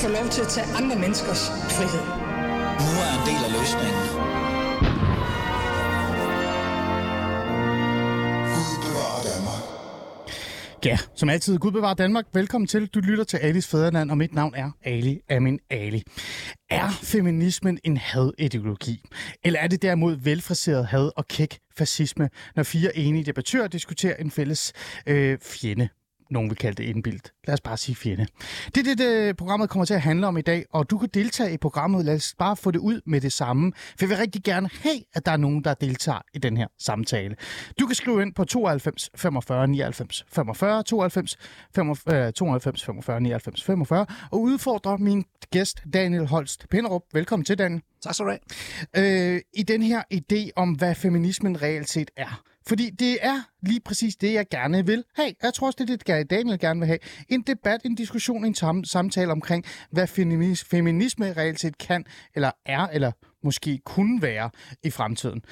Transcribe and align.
få 0.00 0.08
lov 0.08 0.28
til 0.30 0.42
at 0.42 0.48
tage 0.48 0.66
andre 0.78 0.96
menneskers 0.96 1.42
frihed. 1.76 2.04
Nu 2.86 2.92
er 3.04 3.10
en 3.18 3.24
del 3.28 3.40
af 3.46 3.52
løsningen. 3.58 4.04
Ja, 10.84 10.98
som 11.14 11.28
altid, 11.28 11.58
Gud 11.58 11.72
bevarer 11.72 11.94
Danmark. 11.94 12.24
Velkommen 12.34 12.68
til. 12.68 12.86
Du 12.86 13.00
lytter 13.00 13.24
til 13.24 13.36
Alis 13.36 13.66
Fæderland, 13.68 14.10
og 14.10 14.18
mit 14.18 14.34
navn 14.34 14.54
er 14.56 14.70
Ali 14.84 15.20
Amin 15.30 15.58
Ali. 15.70 16.02
Er 16.70 16.90
feminismen 16.90 17.78
en 17.84 17.96
hadideologi? 17.96 19.02
Eller 19.44 19.60
er 19.60 19.66
det 19.66 19.82
derimod 19.82 20.16
velfriseret 20.16 20.86
had 20.86 21.10
og 21.16 21.28
kæk 21.28 21.58
fascisme, 21.76 22.28
når 22.56 22.62
fire 22.62 22.96
enige 22.96 23.24
debattører 23.24 23.68
diskuterer 23.68 24.16
en 24.16 24.30
fælles 24.30 24.72
øh, 25.06 25.38
fjende? 25.42 25.88
Nogen 26.30 26.50
vil 26.50 26.58
kalde 26.58 26.82
det 26.82 26.88
indbildt. 26.88 27.32
Lad 27.46 27.54
os 27.54 27.60
bare 27.60 27.76
sige 27.76 27.96
fjende. 27.96 28.26
Det 28.74 28.76
er 28.76 28.82
det, 28.82 28.98
det, 28.98 29.36
programmet 29.36 29.70
kommer 29.70 29.84
til 29.84 29.94
at 29.94 30.00
handle 30.00 30.26
om 30.26 30.36
i 30.36 30.42
dag, 30.42 30.64
og 30.70 30.90
du 30.90 30.98
kan 30.98 31.08
deltage 31.14 31.52
i 31.52 31.56
programmet. 31.56 32.04
Lad 32.04 32.14
os 32.14 32.34
bare 32.38 32.56
få 32.56 32.70
det 32.70 32.78
ud 32.78 33.00
med 33.06 33.20
det 33.20 33.32
samme, 33.32 33.72
for 33.76 33.96
jeg 34.00 34.08
vil 34.08 34.16
rigtig 34.16 34.42
gerne 34.42 34.68
have, 34.82 35.00
at 35.14 35.26
der 35.26 35.32
er 35.32 35.36
nogen, 35.36 35.64
der 35.64 35.74
deltager 35.74 36.20
i 36.34 36.38
den 36.38 36.56
her 36.56 36.66
samtale. 36.78 37.36
Du 37.80 37.86
kan 37.86 37.94
skrive 37.94 38.22
ind 38.22 38.34
på 38.34 38.44
92 38.44 39.10
45 39.16 39.68
99 39.68 40.24
45, 40.28 40.82
92 40.82 41.36
45, 41.74 42.32
92 42.32 42.84
45 42.84 43.20
99 43.20 43.64
45, 43.64 44.06
og 44.30 44.40
udfordre 44.40 44.98
min 44.98 45.24
gæst 45.50 45.82
Daniel 45.92 46.26
Holst 46.26 46.68
Pinderup. 46.70 47.02
Velkommen 47.12 47.44
til, 47.44 47.58
Daniel. 47.58 47.82
Tak 48.02 48.14
skal 48.14 48.26
du 48.26 48.30
have. 48.94 49.34
Øh, 49.34 49.40
I 49.54 49.62
den 49.62 49.82
her 49.82 50.02
idé 50.14 50.50
om, 50.56 50.72
hvad 50.72 50.94
feminismen 50.94 51.62
reelt 51.62 51.88
set 51.88 52.10
er. 52.16 52.42
Fordi 52.66 52.90
det 52.90 53.18
er 53.20 53.40
lige 53.62 53.80
præcis 53.80 54.16
det, 54.16 54.32
jeg 54.32 54.46
gerne 54.50 54.86
vil 54.86 55.04
have. 55.16 55.32
Jeg 55.42 55.54
tror 55.54 55.66
også, 55.66 55.76
det 55.84 55.90
er 56.08 56.14
det, 56.16 56.30
Daniel 56.30 56.58
gerne 56.58 56.80
vil 56.80 56.86
have. 56.86 56.98
En 57.28 57.42
debat, 57.42 57.80
en 57.84 57.94
diskussion, 57.94 58.44
en 58.44 58.54
tam- 58.62 58.84
samtale 58.84 59.32
omkring, 59.32 59.64
hvad 59.90 60.08
feminis- 60.08 60.64
feminisme 60.70 61.32
reelt 61.32 61.60
set 61.60 61.78
kan, 61.78 62.04
eller 62.34 62.50
er, 62.66 62.86
eller 62.86 63.12
måske 63.44 63.78
kunne 63.84 64.22
være 64.22 64.50
i 64.82 64.90
fremtiden. 64.90 65.42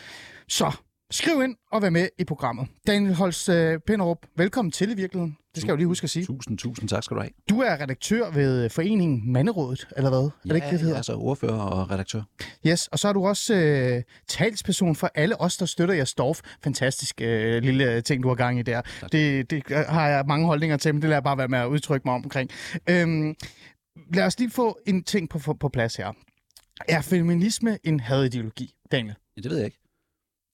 Så 0.48 0.72
skriv 1.11 1.42
ind 1.42 1.56
og 1.73 1.83
vær 1.83 1.91
med 1.91 2.09
i 2.19 2.25
programmet. 2.25 2.69
Daniel 2.87 3.14
Holst 3.14 3.48
øh, 3.48 3.81
Pinderup, 3.87 4.27
velkommen 4.37 4.73
til 4.73 4.91
i 4.91 4.95
virkeligheden. 4.95 5.37
Det 5.55 5.61
skal 5.62 5.67
jeg 5.67 5.73
jo 5.73 5.77
lige 5.77 5.87
huske 5.87 6.05
at 6.05 6.11
sige. 6.11 6.25
Tusind, 6.25 6.59
tusind 6.59 6.89
tak 6.89 7.05
skal 7.05 7.17
du 7.17 7.20
have. 7.20 7.31
Du 7.51 7.61
er 7.61 7.81
redaktør 7.81 8.31
ved 8.31 8.70
foreningen 8.70 9.33
Manderådet, 9.33 9.89
eller 9.97 10.11
hvad? 10.11 10.20
Ja, 10.20 10.25
er 10.27 10.31
det 10.45 10.55
ikke 10.55 10.64
det, 10.64 10.73
det 10.73 10.81
hedder? 10.81 10.97
altså 10.97 11.14
ordfører 11.14 11.61
og 11.61 11.91
redaktør. 11.91 12.23
Yes, 12.67 12.86
og 12.86 12.98
så 12.98 13.09
er 13.09 13.12
du 13.12 13.27
også 13.27 13.55
øh, 13.55 14.03
talsperson 14.29 14.97
for 14.97 15.11
alle 15.14 15.41
os, 15.41 15.56
der 15.56 15.67
støtter 15.67 15.95
jer 15.95 16.05
Storf. 16.05 16.41
Fantastisk 16.64 17.20
øh, 17.20 17.62
lille 17.62 18.01
ting, 18.01 18.23
du 18.23 18.29
har 18.29 18.34
gang 18.34 18.59
i 18.59 18.62
der. 18.62 18.83
Det, 19.12 19.51
det 19.51 19.62
har 19.69 20.09
jeg 20.09 20.25
mange 20.27 20.47
holdninger 20.47 20.77
til, 20.77 20.95
men 20.95 21.03
det 21.03 21.09
lader 21.09 21.17
jeg 21.17 21.25
bare 21.25 21.39
være 21.39 21.48
med 21.48 21.59
at 21.59 21.67
udtrykke 21.67 22.09
mig 22.09 22.14
omkring. 22.14 22.51
Øhm, 22.91 23.34
lad 24.14 24.25
os 24.25 24.39
lige 24.39 24.51
få 24.51 24.79
en 24.86 25.05
ting 25.05 25.29
på, 25.29 25.39
på, 25.39 25.55
på 25.55 25.69
plads 25.69 25.97
her. 25.97 26.12
Er 26.89 27.01
feminisme 27.01 27.79
en 27.84 28.01
hadideologi, 28.01 28.75
Daniel? 28.92 29.14
Ja, 29.36 29.42
det 29.42 29.51
ved 29.51 29.59
jeg 29.59 29.67
ikke. 29.67 29.88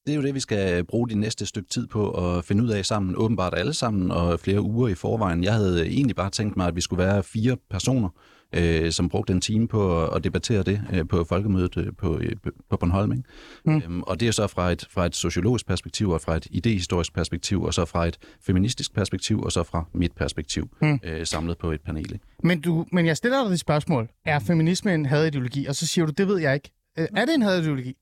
Det 0.06 0.12
er 0.12 0.16
jo 0.16 0.22
det, 0.22 0.34
vi 0.34 0.40
skal 0.40 0.84
bruge 0.84 1.08
de 1.08 1.14
næste 1.14 1.46
stykke 1.46 1.68
tid 1.68 1.86
på 1.86 2.10
at 2.10 2.44
finde 2.44 2.64
ud 2.64 2.68
af 2.68 2.86
sammen, 2.86 3.14
åbenbart 3.16 3.54
alle 3.56 3.74
sammen, 3.74 4.10
og 4.10 4.40
flere 4.40 4.60
uger 4.60 4.88
i 4.88 4.94
forvejen. 4.94 5.44
Jeg 5.44 5.52
havde 5.52 5.86
egentlig 5.86 6.16
bare 6.16 6.30
tænkt 6.30 6.56
mig, 6.56 6.66
at 6.66 6.76
vi 6.76 6.80
skulle 6.80 7.04
være 7.04 7.22
fire 7.22 7.56
personer, 7.70 8.08
øh, 8.52 8.92
som 8.92 9.08
brugte 9.08 9.32
en 9.32 9.40
time 9.40 9.68
på 9.68 10.06
at 10.06 10.24
debattere 10.24 10.62
det 10.62 10.82
øh, 10.92 11.08
på 11.08 11.24
folkemødet 11.24 11.76
øh, 11.76 11.92
på, 11.98 12.18
øh, 12.18 12.32
på 12.70 12.76
Bornholm. 12.76 13.12
Ikke? 13.12 13.24
Mm. 13.64 13.76
Øhm, 13.76 14.02
og 14.02 14.20
det 14.20 14.28
er 14.28 14.32
så 14.32 14.46
fra 14.46 14.72
et, 14.72 14.86
fra 14.90 15.06
et 15.06 15.16
sociologisk 15.16 15.66
perspektiv, 15.66 16.10
og 16.10 16.20
fra 16.20 16.36
et 16.36 16.46
idehistorisk 16.50 17.14
perspektiv, 17.14 17.62
og 17.62 17.74
så 17.74 17.84
fra 17.84 18.06
et 18.06 18.18
feministisk 18.40 18.94
perspektiv, 18.94 19.42
og 19.42 19.52
så 19.52 19.62
fra 19.62 19.84
mit 19.94 20.12
perspektiv, 20.12 20.68
mm. 20.82 21.00
øh, 21.04 21.26
samlet 21.26 21.58
på 21.58 21.72
et 21.72 21.80
panel. 21.80 22.12
Ikke? 22.12 22.24
Men, 22.42 22.60
du, 22.60 22.86
men 22.92 23.06
jeg 23.06 23.16
stiller 23.16 23.42
dig 23.42 23.50
det 23.50 23.60
spørgsmål. 23.60 24.08
Er 24.24 24.38
feminisme 24.38 24.94
en 24.94 25.06
hadideologi? 25.06 25.66
Og 25.66 25.74
så 25.74 25.86
siger 25.86 26.06
du, 26.06 26.12
det 26.12 26.28
ved 26.28 26.38
jeg 26.38 26.54
ikke. 26.54 26.70
Øh, 26.98 27.06
er 27.16 27.24
det 27.24 27.34
en 27.34 27.42
hadideologi? 27.42 27.96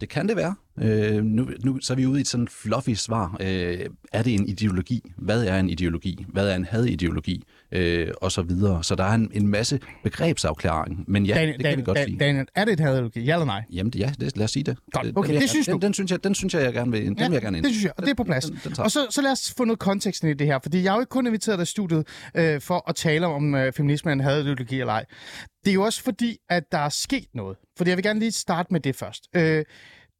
Det 0.00 0.08
kan 0.08 0.28
det 0.28 0.36
være. 0.36 0.54
Øh, 0.82 1.24
nu, 1.24 1.48
nu 1.64 1.78
så 1.80 1.92
er 1.92 1.96
vi 1.96 2.06
ude 2.06 2.18
i 2.18 2.20
et 2.20 2.28
sådan 2.28 2.48
fluffy 2.48 2.90
svar. 2.90 3.36
Øh, 3.40 3.78
er 4.12 4.22
det 4.22 4.34
en 4.34 4.48
ideologi? 4.48 5.02
Hvad 5.16 5.44
er 5.44 5.60
en 5.60 5.70
ideologi? 5.70 6.26
Hvad 6.28 6.48
er 6.48 6.56
en 6.56 6.64
hadideologi? 6.64 7.44
Øh, 7.72 8.08
og 8.20 8.32
så 8.32 8.42
videre. 8.42 8.84
Så 8.84 8.94
der 8.94 9.04
er 9.04 9.14
en, 9.14 9.30
en 9.34 9.48
masse 9.48 9.80
begrebsafklaring. 10.02 11.04
Men 11.08 11.26
ja, 11.26 11.34
Daniel, 11.34 11.52
det 11.52 11.56
kan 11.56 11.64
Daniel, 11.64 11.78
vi 11.78 11.84
godt 11.84 11.96
Daniel, 11.96 12.10
lide. 12.10 12.24
Daniel, 12.24 12.46
er 12.54 12.64
det 12.64 12.72
et 12.72 12.80
hadideologi? 12.80 13.20
Ja 13.20 13.32
eller 13.32 13.46
nej? 13.46 13.62
Jamen 13.72 13.92
ja, 13.96 14.12
det, 14.20 14.36
lad 14.36 14.44
os 14.44 14.50
sige 14.50 14.62
det. 14.62 14.78
Godt. 14.92 15.06
Den 15.06 15.12
Okay, 15.16 15.32
jeg 15.32 15.40
det 15.40 15.50
synes 15.50 15.66
du? 15.66 15.72
Den, 15.72 15.82
den, 15.82 15.94
synes 15.94 16.10
jeg, 16.10 16.24
den 16.24 16.34
synes 16.34 16.54
jeg, 16.54 16.62
jeg 16.62 16.72
gerne 16.72 16.92
vil, 16.92 17.06
den 17.06 17.16
vil 17.18 17.32
jeg 17.32 17.42
gerne 17.42 17.56
ind. 17.58 17.64
det 17.64 17.72
synes 17.72 17.84
jeg, 17.84 17.92
og 17.96 18.02
det 18.02 18.10
er 18.10 18.14
på 18.14 18.24
plads. 18.24 18.44
Den, 18.44 18.60
den, 18.64 18.72
tager. 18.72 18.84
Og 18.84 18.90
så, 18.90 19.06
så 19.10 19.22
lad 19.22 19.32
os 19.32 19.54
få 19.56 19.64
noget 19.64 19.78
kontekst 19.78 20.22
ind 20.22 20.30
i 20.30 20.34
det 20.34 20.46
her, 20.46 20.58
fordi 20.62 20.82
jeg 20.82 20.92
har 20.92 20.96
jo 20.96 21.00
ikke 21.00 21.10
kun 21.10 21.26
inviteret 21.26 21.62
i 21.62 21.64
studiet 21.64 22.06
øh, 22.34 22.60
for 22.60 22.88
at 22.88 22.94
tale 22.94 23.26
om 23.26 23.54
øh, 23.54 23.72
feminisme 23.72 24.10
er 24.10 24.12
en 24.12 24.20
hadideologi 24.20 24.80
eller 24.80 24.92
ej. 24.92 25.04
Det 25.64 25.70
er 25.70 25.74
jo 25.74 25.82
også 25.82 26.02
fordi, 26.02 26.36
at 26.50 26.62
der 26.72 26.78
er 26.78 26.88
sket 26.88 27.26
noget. 27.34 27.56
Fordi 27.76 27.90
jeg 27.90 27.96
vil 27.96 28.04
gerne 28.04 28.20
lige 28.20 28.32
starte 28.32 28.68
med 28.72 28.80
det 28.80 28.96
først. 28.96 29.28
Øh, 29.36 29.64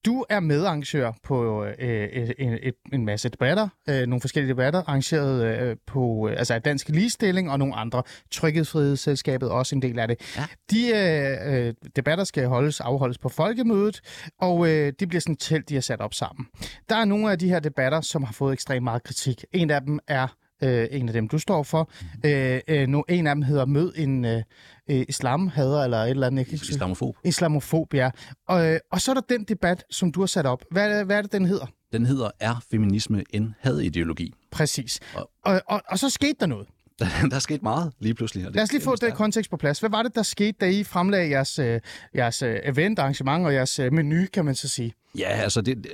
du 0.05 0.25
er 0.29 0.41
medarrangør 0.41 1.13
på 1.23 1.65
øh, 1.65 2.09
en, 2.13 2.33
en, 2.39 2.73
en 2.93 3.05
masse 3.05 3.29
debatter, 3.29 3.69
øh, 3.89 4.07
nogle 4.07 4.21
forskellige 4.21 4.51
debatter, 4.51 4.83
arrangeret 4.87 5.45
øh, 5.45 5.77
på 5.87 6.29
øh, 6.29 6.39
altså 6.39 6.59
Dansk 6.59 6.89
Ligestilling 6.89 7.51
og 7.51 7.59
nogle 7.59 7.75
andre. 7.75 8.03
Tryghedsfrihedsselskabet 8.31 9.47
er 9.47 9.53
også 9.53 9.75
en 9.75 9.83
del 9.83 9.99
af 9.99 10.09
det. 10.09 10.37
Ja. 10.37 10.45
De 10.71 10.89
øh, 10.89 11.67
øh, 11.67 11.75
debatter 11.97 12.25
skal 12.25 12.47
holdes, 12.47 12.81
afholdes 12.81 13.19
på 13.19 13.29
folkemødet, 13.29 14.01
og 14.41 14.69
øh, 14.69 14.93
det 15.01 15.09
bliver 15.09 15.21
sådan 15.21 15.33
et 15.33 15.41
telt, 15.41 15.69
de 15.69 15.75
har 15.75 15.81
sat 15.81 16.01
op 16.01 16.15
sammen. 16.15 16.47
Der 16.89 16.97
er 16.97 17.05
nogle 17.05 17.31
af 17.31 17.39
de 17.39 17.49
her 17.49 17.61
debatter, 17.61 18.01
som 18.01 18.23
har 18.23 18.33
fået 18.33 18.53
ekstremt 18.53 18.85
meget 18.85 19.03
kritik. 19.03 19.45
En 19.53 19.71
af 19.71 19.81
dem 19.81 19.99
er 20.09 20.37
øh, 20.63 20.89
en 20.91 21.09
af 21.09 21.13
dem, 21.13 21.29
du 21.29 21.39
står 21.39 21.63
for. 21.63 21.91
Øh, 22.25 22.61
øh, 22.69 22.89
no, 22.89 23.03
en 23.09 23.27
af 23.27 23.35
dem 23.35 23.43
hedder 23.43 23.67
Mød 23.67 23.93
en 23.97 24.25
øh, 24.25 24.43
øh, 24.91 25.05
islamhader, 25.09 25.85
eller 25.85 25.99
et 25.99 26.11
eller 26.11 26.27
andet. 26.27 26.39
Jeg 26.39 26.47
kan 26.47 26.55
ikke 26.55 26.67
Islamofob. 26.71 27.17
Islamofob, 27.25 27.95
ja. 27.95 28.11
Og, 28.49 28.67
øh, 28.73 28.79
og 28.93 29.01
så 29.01 29.11
er 29.11 29.15
der 29.15 29.23
den 29.29 29.45
debat, 29.45 29.85
som 29.91 30.13
du 30.13 30.21
har 30.21 30.27
sat 30.27 30.47
op. 30.47 30.65
Hvad 30.71 31.05
hvad 31.05 31.17
er 31.19 31.23
det 31.23 31.33
den 31.33 31.47
hedder? 31.47 31.67
Den 31.93 32.07
hedder, 32.07 32.31
er 32.41 32.63
feminisme 32.71 33.25
en 33.31 33.55
hadideologi? 33.61 34.33
Præcis. 34.51 35.01
Og- 35.15 35.31
Og, 35.45 35.63
og, 35.69 35.83
og 35.89 35.99
så 35.99 36.11
skete 36.11 36.35
der 36.41 36.47
noget. 36.47 36.67
Der, 36.99 37.07
der 37.31 37.37
er 37.37 37.41
sket 37.41 37.63
meget 37.63 37.93
lige 38.01 38.15
pludselig. 38.15 38.45
og 38.45 38.49
det- 38.49 38.57
Lad 38.57 38.63
os 38.63 38.73
lige 38.73 38.83
få 38.83 38.97
det 38.97 39.15
kontekst 39.15 39.51
på 39.51 39.57
plads. 39.57 39.79
Hvad 39.81 39.91
var 39.91 40.03
det, 40.03 40.15
der 40.15 40.23
skete, 40.23 40.53
da 40.61 40.67
I 40.71 40.85
fremlagde 40.85 41.31
jeres, 41.31 41.59
øh, 41.59 41.81
jeres 42.15 42.43
øh, 42.43 42.57
event, 42.65 42.99
arrangement 42.99 43.47
og 43.47 43.55
jeres 43.55 43.81
menu, 43.93 44.17
kan 44.33 44.45
man 44.45 44.55
så 44.55 44.69
sige? 44.69 44.93
Ja, 45.19 45.29
altså 45.29 45.61
det, 45.61 45.77
det- 45.77 45.91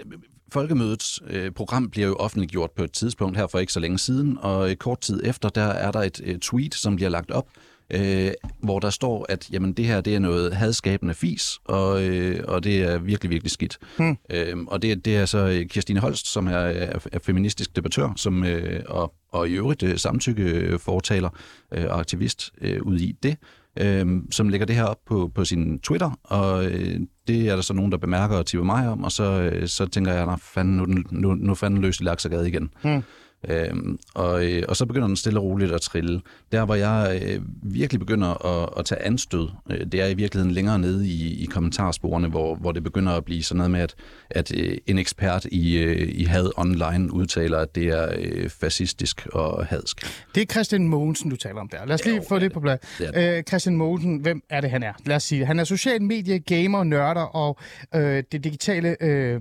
Folkemødets 0.53 1.21
øh, 1.27 1.51
program 1.51 1.91
bliver 1.91 2.09
jo 2.09 2.15
offentliggjort 2.15 2.71
på 2.77 2.85
et 2.85 2.93
tidspunkt 2.93 3.37
her 3.37 3.47
for 3.47 3.59
ikke 3.59 3.73
så 3.73 3.81
længe 3.81 3.99
siden, 3.99 4.39
og 4.41 4.71
øh, 4.71 4.77
kort 4.77 5.01
tid 5.01 5.21
efter, 5.25 5.49
der 5.49 5.63
er 5.67 5.91
der 5.91 6.01
et 6.01 6.21
øh, 6.25 6.39
tweet, 6.39 6.75
som 6.75 6.97
bliver 6.97 7.09
lagt 7.09 7.31
op, 7.31 7.47
øh, 7.93 8.31
hvor 8.63 8.79
der 8.79 8.91
står, 8.91 9.27
at 9.29 9.49
jamen, 9.53 9.73
det 9.73 9.85
her 9.85 10.01
det 10.01 10.15
er 10.15 10.19
noget 10.19 10.55
hadskabende 10.55 11.15
fis, 11.15 11.59
og, 11.65 12.05
øh, 12.05 12.41
og 12.49 12.65
det 12.65 12.83
er 12.83 12.99
virkelig, 12.99 13.31
virkelig 13.31 13.51
skidt. 13.51 13.79
Hmm. 13.97 14.17
Øh, 14.31 14.57
og 14.67 14.83
det, 14.83 15.05
det 15.05 15.17
er 15.17 15.27
så 15.27 15.39
øh, 15.39 15.67
Kirstine 15.67 16.01
Holst, 16.01 16.33
som 16.33 16.47
er, 16.47 16.53
er, 16.53 16.99
er 17.13 17.19
feministisk 17.19 17.77
debattør, 17.77 18.13
som, 18.17 18.45
øh, 18.45 18.83
og, 18.89 19.15
og 19.33 19.49
i 19.49 19.53
øvrigt 19.53 19.83
øh, 19.83 19.99
samtykke 19.99 20.79
fortaler 20.79 21.29
øh, 21.75 21.85
og 21.85 22.01
aktivist 22.01 22.51
øh, 22.61 22.83
ud 22.83 22.99
i 22.99 23.13
det, 23.23 23.37
øh, 23.79 24.07
som 24.31 24.49
lægger 24.49 24.67
det 24.67 24.77
her 24.77 24.85
op 24.85 24.99
på, 25.07 25.31
på 25.35 25.45
sin 25.45 25.79
Twitter, 25.79 26.19
og 26.23 26.65
øh, 26.65 27.01
det 27.29 27.49
er 27.49 27.55
der 27.55 27.63
så 27.63 27.75
nogen, 27.75 27.93
der 27.93 27.99
bemærker 27.99 28.37
og 28.37 28.47
tipper 28.47 28.65
mig 28.65 28.89
om, 28.89 29.05
og 29.05 29.13
så, 29.13 29.25
øh, 29.25 29.69
så 29.69 29.87
tænker 29.87 30.13
jeg, 30.13 30.33
at 30.33 30.41
fanden, 30.41 30.77
nu, 30.77 31.03
nu, 31.11 31.35
nu 31.35 31.55
fanden 31.55 31.81
løs 31.81 32.01
i 32.01 32.05
laksagade 32.05 32.49
igen. 32.49 32.71
Hmm. 32.83 33.03
Øhm, 33.49 33.99
og, 34.15 34.47
øh, 34.47 34.63
og 34.69 34.77
så 34.77 34.87
begynder 34.87 35.07
den 35.07 35.17
stille 35.17 35.41
og 35.41 35.45
roligt 35.45 35.73
at 35.73 35.81
trille. 35.81 36.21
Der, 36.53 36.65
hvor 36.65 36.75
jeg 36.75 37.21
øh, 37.23 37.41
virkelig 37.63 38.01
begynder 38.01 38.47
at, 38.47 38.69
at 38.79 38.85
tage 38.85 39.03
anstød, 39.03 39.49
øh, 39.71 39.87
det 39.87 40.01
er 40.01 40.07
i 40.07 40.15
virkeligheden 40.15 40.55
længere 40.55 40.79
nede 40.79 41.09
i, 41.09 41.43
i 41.43 41.47
kommentarsporene, 41.47 42.29
hvor, 42.29 42.55
hvor 42.55 42.73
det 42.73 42.85
begynder 42.85 43.13
at 43.13 43.25
blive 43.25 43.43
sådan 43.43 43.57
noget 43.57 43.71
med, 43.71 43.81
at, 43.81 43.95
at 44.31 44.57
øh, 44.57 44.77
en 44.87 44.99
ekspert 44.99 45.45
i, 45.45 45.79
øh, 45.79 46.09
i 46.15 46.25
had 46.25 46.51
online 46.57 47.13
udtaler, 47.13 47.59
at 47.59 47.75
det 47.75 47.87
er 47.87 48.09
øh, 48.19 48.49
fascistisk 48.49 49.27
og 49.33 49.67
hadsk. 49.67 50.25
Det 50.35 50.41
er 50.41 50.47
Christian 50.47 50.89
Mogensen, 50.89 51.31
du 51.31 51.37
taler 51.37 51.61
om 51.61 51.69
der. 51.69 51.87
Lad 51.87 51.95
os 51.95 52.05
lige 52.05 52.17
Jo, 52.17 52.25
få 52.29 52.39
det 52.39 52.43
det 52.43 52.53
på 52.53 52.61
plads. 52.61 52.81
Øh, 53.17 53.43
Christian 53.43 53.77
Mogensen, 53.77 54.17
hvem 54.17 54.43
er 54.51 54.61
det, 54.61 54.71
han 54.71 54.83
er? 54.83 54.93
Lad 55.07 55.17
os 55.17 55.23
sige. 55.23 55.45
Han 55.47 55.59
er 55.59 55.65
social 55.65 56.03
medie, 56.03 56.39
gamer, 56.39 56.85
nørder 56.85 57.21
og 57.21 57.59
øh, 57.95 58.23
det 58.33 58.45
digitale... 58.45 58.97
Øh, 59.01 59.41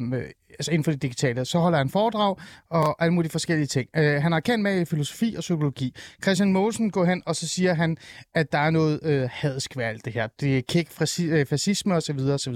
altså 0.62 0.72
inden 0.72 0.84
for 0.84 0.92
det 0.92 1.02
digitale. 1.02 1.46
Så 1.46 1.60
holder 1.60 1.78
han 1.78 1.90
foredrag 1.90 2.36
og 2.70 3.04
alle 3.04 3.14
mulige 3.14 3.32
forskellige 3.32 3.68
ting. 3.68 3.90
Øh, 3.96 4.22
han 4.22 4.32
har 4.32 4.40
kendt 4.40 4.64
med 4.64 4.82
i 4.82 4.86
filosofi 4.86 5.34
og 5.38 5.42
psykologi. 5.42 5.96
Christian 6.24 6.52
Mosen 6.52 6.92
går 6.92 7.06
hen, 7.06 7.24
og 7.26 7.36
så 7.36 7.48
siger 7.48 7.74
han, 7.74 7.98
at 8.36 8.52
der 8.52 8.58
er 8.58 8.70
noget 8.70 9.00
øh, 9.04 9.30
hadsk 9.32 9.78
ved 9.78 9.84
alt 9.84 10.06
det 10.06 10.14
her. 10.14 10.28
Det 10.40 10.58
er 10.58 10.62
kæk, 10.70 10.88
frasi- 10.90 11.24
øh, 11.32 11.46
fascisme 11.46 11.96
osv. 11.96 12.20
osv. 12.20 12.56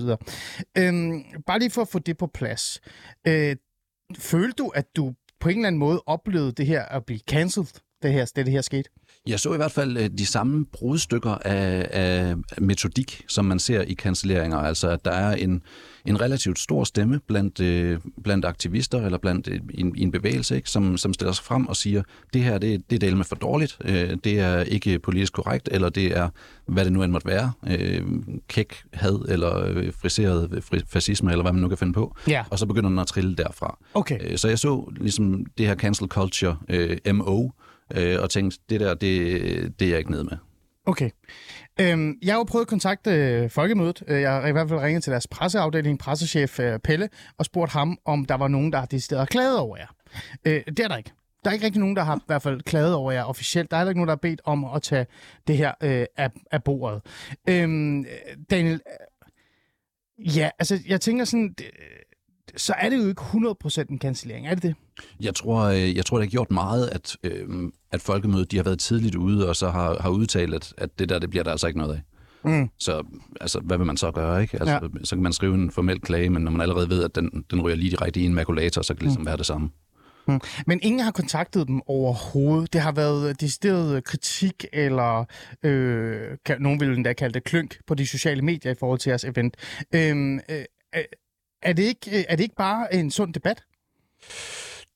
Øhm, 0.77 1.23
bare 1.47 1.59
lige 1.59 1.69
for 1.71 1.81
at 1.81 1.87
få 1.87 1.99
det 1.99 2.17
på 2.17 2.27
plads. 2.27 2.81
Øh, 3.27 3.55
følte 4.17 4.53
du, 4.63 4.67
at 4.67 4.85
du 4.95 5.13
på 5.39 5.49
en 5.49 5.55
eller 5.55 5.67
anden 5.67 5.79
måde 5.79 6.03
oplevede 6.05 6.51
det 6.51 6.65
her 6.65 6.81
at 6.85 7.05
blive 7.05 7.19
cancelled, 7.29 7.67
det 8.03 8.13
her, 8.13 8.25
det, 8.35 8.45
det 8.45 8.53
her 8.53 8.61
skete? 8.61 8.89
Jeg 9.27 9.39
så 9.39 9.53
i 9.53 9.57
hvert 9.57 9.71
fald 9.71 9.97
øh, 9.97 10.09
de 10.17 10.25
samme 10.25 10.65
brudstykker 10.65 11.31
af, 11.31 11.87
af 11.91 12.35
metodik, 12.57 13.23
som 13.27 13.45
man 13.45 13.59
ser 13.59 13.81
i 13.81 13.93
kancelleringer. 13.93 14.57
Altså, 14.57 14.89
at 14.89 15.05
der 15.05 15.11
er 15.11 15.35
en, 15.35 15.61
en 16.05 16.21
relativt 16.21 16.59
stor 16.59 16.83
stemme 16.83 17.19
blandt, 17.27 17.59
øh, 17.59 17.99
blandt 18.23 18.45
aktivister 18.45 19.05
eller 19.05 19.17
blandt 19.17 19.47
øh, 19.47 19.59
en, 19.73 19.95
en 19.97 20.11
bevægelse, 20.11 20.55
ikke, 20.55 20.69
som, 20.69 20.97
som 20.97 21.13
stiller 21.13 21.31
sig 21.31 21.45
frem 21.45 21.67
og 21.67 21.75
siger, 21.75 22.03
det 22.33 22.43
her 22.43 22.57
det, 22.57 22.89
det 22.89 22.95
er 22.95 22.99
del 22.99 23.17
med 23.17 23.25
for 23.25 23.35
dårligt, 23.35 23.77
øh, 23.85 24.17
det 24.23 24.39
er 24.39 24.61
ikke 24.61 24.99
politisk 24.99 25.33
korrekt, 25.33 25.69
eller 25.71 25.89
det 25.89 26.17
er, 26.17 26.29
hvad 26.65 26.85
det 26.85 26.93
nu 26.93 27.03
end 27.03 27.11
måtte 27.11 27.27
være, 27.27 27.51
øh, 27.67 28.01
kæk, 28.47 28.83
had 28.93 29.25
eller 29.29 29.91
friseret 30.01 30.63
fascisme, 30.87 31.31
eller 31.31 31.43
hvad 31.43 31.53
man 31.53 31.61
nu 31.61 31.67
kan 31.67 31.77
finde 31.77 31.93
på. 31.93 32.15
Ja. 32.27 32.43
Og 32.49 32.59
så 32.59 32.65
begynder 32.65 32.89
den 32.89 32.99
at 32.99 33.07
trille 33.07 33.35
derfra. 33.35 33.77
Okay. 33.93 34.35
Så 34.35 34.47
jeg 34.47 34.59
så 34.59 34.91
ligesom 34.97 35.45
det 35.57 35.67
her 35.67 35.75
cancel 35.75 36.07
culture, 36.07 36.57
øh, 36.69 36.97
MO, 37.15 37.49
øh, 37.93 38.21
og 38.21 38.29
tænkte, 38.29 38.59
det 38.69 38.79
der, 38.79 38.93
det, 38.93 39.79
det 39.79 39.85
er 39.85 39.89
jeg 39.89 39.99
ikke 39.99 40.11
nede 40.11 40.23
med. 40.23 40.37
Okay. 40.85 41.09
Øhm, 41.79 42.17
jeg 42.23 42.33
har 42.33 42.39
jo 42.39 42.43
prøvet 42.43 42.63
at 42.63 42.69
kontakte 42.69 43.11
øh, 43.11 43.49
Folkemødet. 43.49 44.03
Øh, 44.07 44.21
jeg 44.21 44.31
har 44.31 44.47
i 44.47 44.51
hvert 44.51 44.69
fald 44.69 44.79
ringet 44.79 45.03
til 45.03 45.11
deres 45.11 45.27
presseafdeling, 45.27 45.99
pressechef 45.99 46.59
øh, 46.59 46.79
Pelle, 46.79 47.09
og 47.37 47.45
spurgt 47.45 47.71
ham, 47.71 47.97
om 48.05 48.25
der 48.25 48.35
var 48.35 48.47
nogen, 48.47 48.73
der 48.73 48.79
har 48.79 48.85
decideret 48.85 49.29
klaget 49.29 49.59
over 49.59 49.77
jer. 49.77 49.95
Øh, 50.45 50.63
det 50.67 50.79
er 50.79 50.87
der 50.87 50.97
ikke. 50.97 51.11
Der 51.43 51.49
er 51.49 51.53
ikke 51.53 51.65
rigtig 51.65 51.79
nogen, 51.79 51.95
der 51.95 52.03
har 52.03 52.15
i 52.15 52.19
hvert 52.27 52.41
fald 52.41 52.61
klaget 52.61 52.93
over 52.93 53.11
jer 53.11 53.23
officielt. 53.23 53.71
Der 53.71 53.77
er 53.77 53.81
heller 53.81 53.89
ikke 53.89 53.99
nogen, 53.99 54.07
der 54.07 54.15
har 54.15 54.29
bedt 54.29 54.41
om 54.43 54.65
at 54.65 54.81
tage 54.81 55.05
det 55.47 55.57
her 55.57 55.71
øh, 55.83 56.05
af, 56.17 56.29
af 56.51 56.63
bordet. 56.63 57.01
Øhm, 57.49 58.05
Daniel, 58.49 58.81
øh, 60.19 60.37
ja, 60.37 60.49
altså 60.59 60.79
jeg 60.87 61.01
tænker 61.01 61.25
sådan, 61.25 61.53
det, 61.57 61.65
så 62.57 62.73
er 62.77 62.89
det 62.89 62.97
jo 62.97 63.07
ikke 63.07 63.21
100% 63.21 63.91
en 63.91 63.99
cancellering, 63.99 64.47
er 64.47 64.55
det 64.55 64.63
det? 64.63 64.75
Jeg 65.21 65.35
tror, 65.35 65.63
øh, 65.63 65.95
jeg 65.95 66.05
tror, 66.05 66.17
det 66.17 66.27
har 66.27 66.31
gjort 66.31 66.51
meget, 66.51 66.87
at, 66.87 67.17
øh, 67.23 67.71
at 67.91 68.01
folkemødet 68.01 68.51
de 68.51 68.57
har 68.57 68.63
været 68.63 68.79
tidligt 68.79 69.15
ude, 69.15 69.49
og 69.49 69.55
så 69.55 69.69
har, 69.69 69.97
har 70.01 70.09
udtalt, 70.09 70.53
at, 70.53 70.73
at 70.77 70.99
det 70.99 71.09
der, 71.09 71.19
det 71.19 71.29
bliver 71.29 71.43
der 71.43 71.51
altså 71.51 71.67
ikke 71.67 71.79
noget 71.79 71.93
af. 71.93 72.01
Mm. 72.51 72.69
Så 72.79 73.03
altså, 73.41 73.59
hvad 73.59 73.77
vil 73.77 73.87
man 73.87 73.97
så 73.97 74.11
gøre? 74.11 74.41
ikke? 74.41 74.57
Altså, 74.59 74.73
ja. 74.73 75.03
Så 75.03 75.15
kan 75.15 75.23
man 75.23 75.33
skrive 75.33 75.55
en 75.55 75.71
formel 75.71 76.01
klage, 76.01 76.29
men 76.29 76.41
når 76.41 76.51
man 76.51 76.61
allerede 76.61 76.89
ved, 76.89 77.03
at 77.03 77.15
den, 77.15 77.45
den 77.51 77.61
ryger 77.61 77.75
lige 77.75 77.91
direkte 77.91 78.19
i 78.19 78.25
en 78.25 78.33
makulator, 78.33 78.81
så 78.81 78.93
kan 78.93 78.95
det 78.95 79.03
ligesom 79.03 79.21
mm. 79.21 79.25
være 79.25 79.37
det 79.37 79.45
samme. 79.45 79.69
Mm. 80.27 80.39
Men 80.67 80.79
ingen 80.83 80.99
har 80.99 81.11
kontaktet 81.11 81.67
dem 81.67 81.81
overhovedet. 81.87 82.73
Det 82.73 82.81
har 82.81 82.91
været 82.91 83.41
decideret 83.41 84.03
kritik, 84.03 84.65
eller 84.73 85.25
øh, 85.63 86.37
kan, 86.45 86.61
nogen 86.61 86.79
vil 86.79 86.89
endda 86.89 87.13
kalde 87.13 87.33
det 87.33 87.43
klønk 87.43 87.77
på 87.87 87.95
de 87.95 88.07
sociale 88.07 88.41
medier 88.41 88.71
i 88.71 88.75
forhold 88.79 88.99
til 88.99 89.09
jeres 89.09 89.23
event. 89.23 89.57
Øhm, 89.95 90.39
øh, 90.49 90.63
er, 91.61 91.73
det 91.73 91.83
ikke, 91.83 92.25
er 92.29 92.35
det 92.35 92.43
ikke 92.43 92.55
bare 92.55 92.93
en 92.95 93.11
sund 93.11 93.33
debat? 93.33 93.63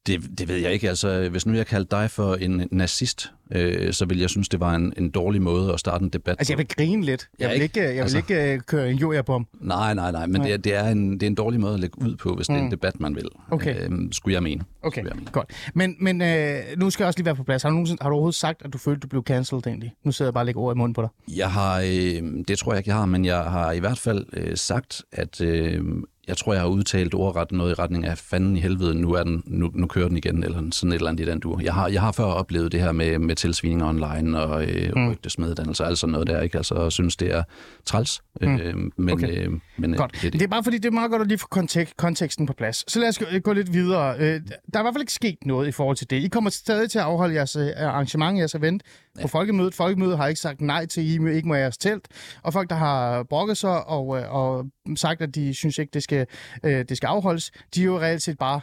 Det, 0.08 0.40
det 0.40 0.48
ved 0.48 0.56
jeg 0.56 0.74
ikke. 0.74 0.90
Altså, 0.90 1.30
hvis 1.30 1.46
nu 1.46 1.54
jeg 1.54 1.68
kaldte 1.68 1.96
dig 1.96 2.12
for 2.12 2.36
en 2.36 2.68
nazist, 2.72 3.32
øh, 3.52 3.94
så 3.94 4.06
vil 4.06 4.20
jeg 4.20 4.30
synes, 4.30 4.50
det 4.50 4.60
var 4.60 4.76
en, 4.76 4.94
en 4.98 5.10
dårlig 5.12 5.42
måde 5.42 5.74
at 5.74 5.80
starte 5.80 6.04
en 6.04 6.10
debat 6.10 6.36
Altså, 6.40 6.54
jeg 6.54 6.58
vil 6.58 6.68
grine 6.68 7.06
lidt. 7.06 7.30
Jeg 7.40 7.48
Ja, 7.48 7.54
vil 7.54 7.62
ikke? 7.62 7.82
jeg 7.84 7.94
vil 7.94 8.00
Altså- 8.02 8.18
ikke 8.18 8.54
øh, 8.54 8.60
køre 8.60 8.92
en 8.92 8.98
joja-bom. 8.98 9.48
Nej, 9.62 9.94
nej, 9.94 10.12
nej, 10.12 10.26
men 10.26 10.42
Nej. 10.42 10.48
det 10.48 10.54
er, 10.54 10.58
det, 10.58 10.76
er 10.76 10.84
en, 10.90 11.14
det 11.14 11.24
er 11.24 11.28
en 11.28 11.36
dårlig 11.36 11.60
måde 11.60 11.74
at 11.74 11.80
lægge 11.80 12.02
ud 12.02 12.16
på, 12.16 12.36
hvis 12.36 12.48
det 12.48 12.56
er 12.56 12.60
Mm. 12.60 12.66
en 12.66 12.72
debat, 12.72 13.00
man 13.00 13.16
vil. 13.16 13.26
Okay. 13.52 13.84
Øhm, 13.86 14.12
skulle 14.12 14.34
jeg 14.34 14.44
mene. 14.44 14.64
Okay, 14.82 15.02
Skulle 15.02 15.10
jeg 15.10 15.16
mene. 15.18 15.32
godt. 15.32 15.52
Men, 15.74 15.96
men 16.00 16.22
øh, 16.22 16.60
nu 16.78 16.90
skal 16.90 17.04
jeg 17.04 17.08
også 17.08 17.20
lige 17.20 17.26
være 17.26 17.36
på 17.36 17.44
plads. 17.44 17.64
Har 17.64 17.70
du, 17.70 17.74
nogensinde, 17.74 18.02
har 18.02 18.10
du 18.10 18.14
overhovedet 18.14 18.40
sagt, 18.40 18.62
at 18.66 18.74
du 18.74 18.78
følte, 18.78 19.00
du 19.00 19.08
blev 19.08 19.24
cancelled 19.24 19.68
egentlig? 19.68 19.94
Nu 20.04 20.12
sidder 20.12 20.30
jeg 20.30 20.34
bare 20.34 20.42
og 20.42 20.46
lægger 20.46 20.62
ord 20.62 20.76
i 20.76 20.78
munden 20.78 20.94
på 20.94 21.02
dig. 21.02 21.10
Jeg 21.38 21.52
har, 21.52 21.80
øh, 21.80 22.44
det 22.48 22.58
tror 22.60 22.72
jeg 22.74 22.78
ikke, 22.80 22.90
jeg 22.90 22.98
har, 22.98 23.06
men 23.06 23.26
jeg 23.26 23.44
har 23.44 23.72
i 23.72 23.80
hvert 23.80 24.00
fald 24.00 24.26
øh, 24.34 24.58
sagt, 24.58 25.02
at 25.12 25.42
øh, 25.42 25.82
jeg 26.30 26.38
tror, 26.38 26.54
jeg 26.54 26.62
har 26.62 26.68
udtalt 26.70 27.14
ordret 27.14 27.52
noget 27.52 27.72
i 27.72 27.74
retning 27.74 28.06
af 28.06 28.18
fanden 28.18 28.58
i 28.58 28.60
helvede, 28.60 28.96
nu, 28.96 29.14
er 29.14 29.24
den, 29.24 29.44
nu, 29.46 29.72
nu 29.74 29.88
kører 29.88 30.08
den 30.08 30.18
igen, 30.18 30.44
eller 30.44 30.62
sådan 30.72 30.92
et 30.92 30.96
eller 30.96 31.10
andet 31.10 31.26
i 31.28 31.30
den 31.30 31.40
dur. 31.40 31.60
Jeg 31.62 31.74
har, 31.74 31.88
jeg 31.88 32.02
har 32.02 32.12
før 32.12 32.24
oplevet 32.24 32.72
det 32.72 32.81
her 32.81 32.92
med, 32.92 33.20
med 33.20 33.36
tilsvininger 33.36 33.88
online 33.90 34.40
og 34.40 34.64
øh, 34.66 34.92
Mm. 34.96 35.10
rygtesmeddannelser, 35.12 35.86
altså 35.86 36.08
noget 36.08 36.28
der, 36.28 36.42
ikke? 36.42 36.58
Altså, 36.58 36.76
og 36.76 36.92
synes, 36.92 37.16
det 37.16 37.36
er 37.36 37.44
træls. 37.86 38.22
Mm. 38.42 38.56
Øh, 38.58 38.74
men 38.98 39.10
Okay. 39.14 39.46
øh, 39.48 39.52
men 39.78 39.94
øh, 39.94 39.98
Godt. 39.98 40.12
det 40.12 40.18
er 40.18 40.22
Det 40.31 40.34
det. 40.34 40.42
er 40.42 40.48
bare 40.48 40.64
fordi, 40.64 40.78
det 40.78 40.86
er 40.86 40.92
meget 40.92 41.12
godt 41.12 41.22
at 41.22 41.28
lige 41.28 41.38
få 41.38 41.48
kontek- 41.56 41.94
konteksten 41.98 42.46
på 42.46 42.54
plads. 42.54 42.92
Så 42.92 43.00
lad 43.00 43.08
os 43.10 43.18
gå, 43.20 43.25
gå 43.44 43.54
lidt 43.54 43.74
videre. 43.74 44.16
Øh, 44.20 44.22
der 44.24 44.30
er 44.34 44.80
i 44.80 44.84
hvert 44.84 44.94
fald 44.94 45.02
ikke 45.02 45.14
sket 45.14 45.38
noget 45.46 45.68
i 45.68 45.72
forhold 45.72 45.98
til 45.98 46.10
det. 46.10 46.16
I 46.24 46.28
kommer 46.28 46.50
stadig 46.50 46.92
til 46.92 47.00
at 47.00 47.06
afholde 47.06 47.36
jeres 47.36 47.56
øh, 47.56 47.68
arrangement, 47.78 48.40
jeres 48.40 48.56
event 48.56 48.84
på 49.21 49.27
Ja. 49.33 49.39
Folkemødet. 49.39 49.74
Folkemødet 49.74 50.18
har 50.18 50.27
ikke 50.27 50.42
sagt 50.42 50.62
nej 50.62 50.86
til, 50.86 51.04
I 51.04 51.36
ikke 51.36 51.48
må 51.48 51.56
jeres 51.56 51.77
telt. 51.77 52.07
Og 52.44 52.54
folk, 52.54 52.69
der 52.69 52.75
har 52.75 53.24
brokket 53.24 53.57
sig 53.57 53.88
og, 53.88 54.18
øh, 54.19 54.33
og 54.33 54.66
sagt, 54.95 55.21
at 55.21 55.36
de 55.36 55.54
synes 55.54 55.77
ikke, 55.77 55.92
det 55.94 56.04
skal, 56.04 56.27
øh, 56.63 56.86
det 56.89 56.98
skal 56.98 57.07
afholdes, 57.07 57.51
de 57.75 57.81
er 57.81 57.86
jo 57.86 58.00
reelt 58.00 58.21
set 58.24 58.38
bare, 58.38 58.62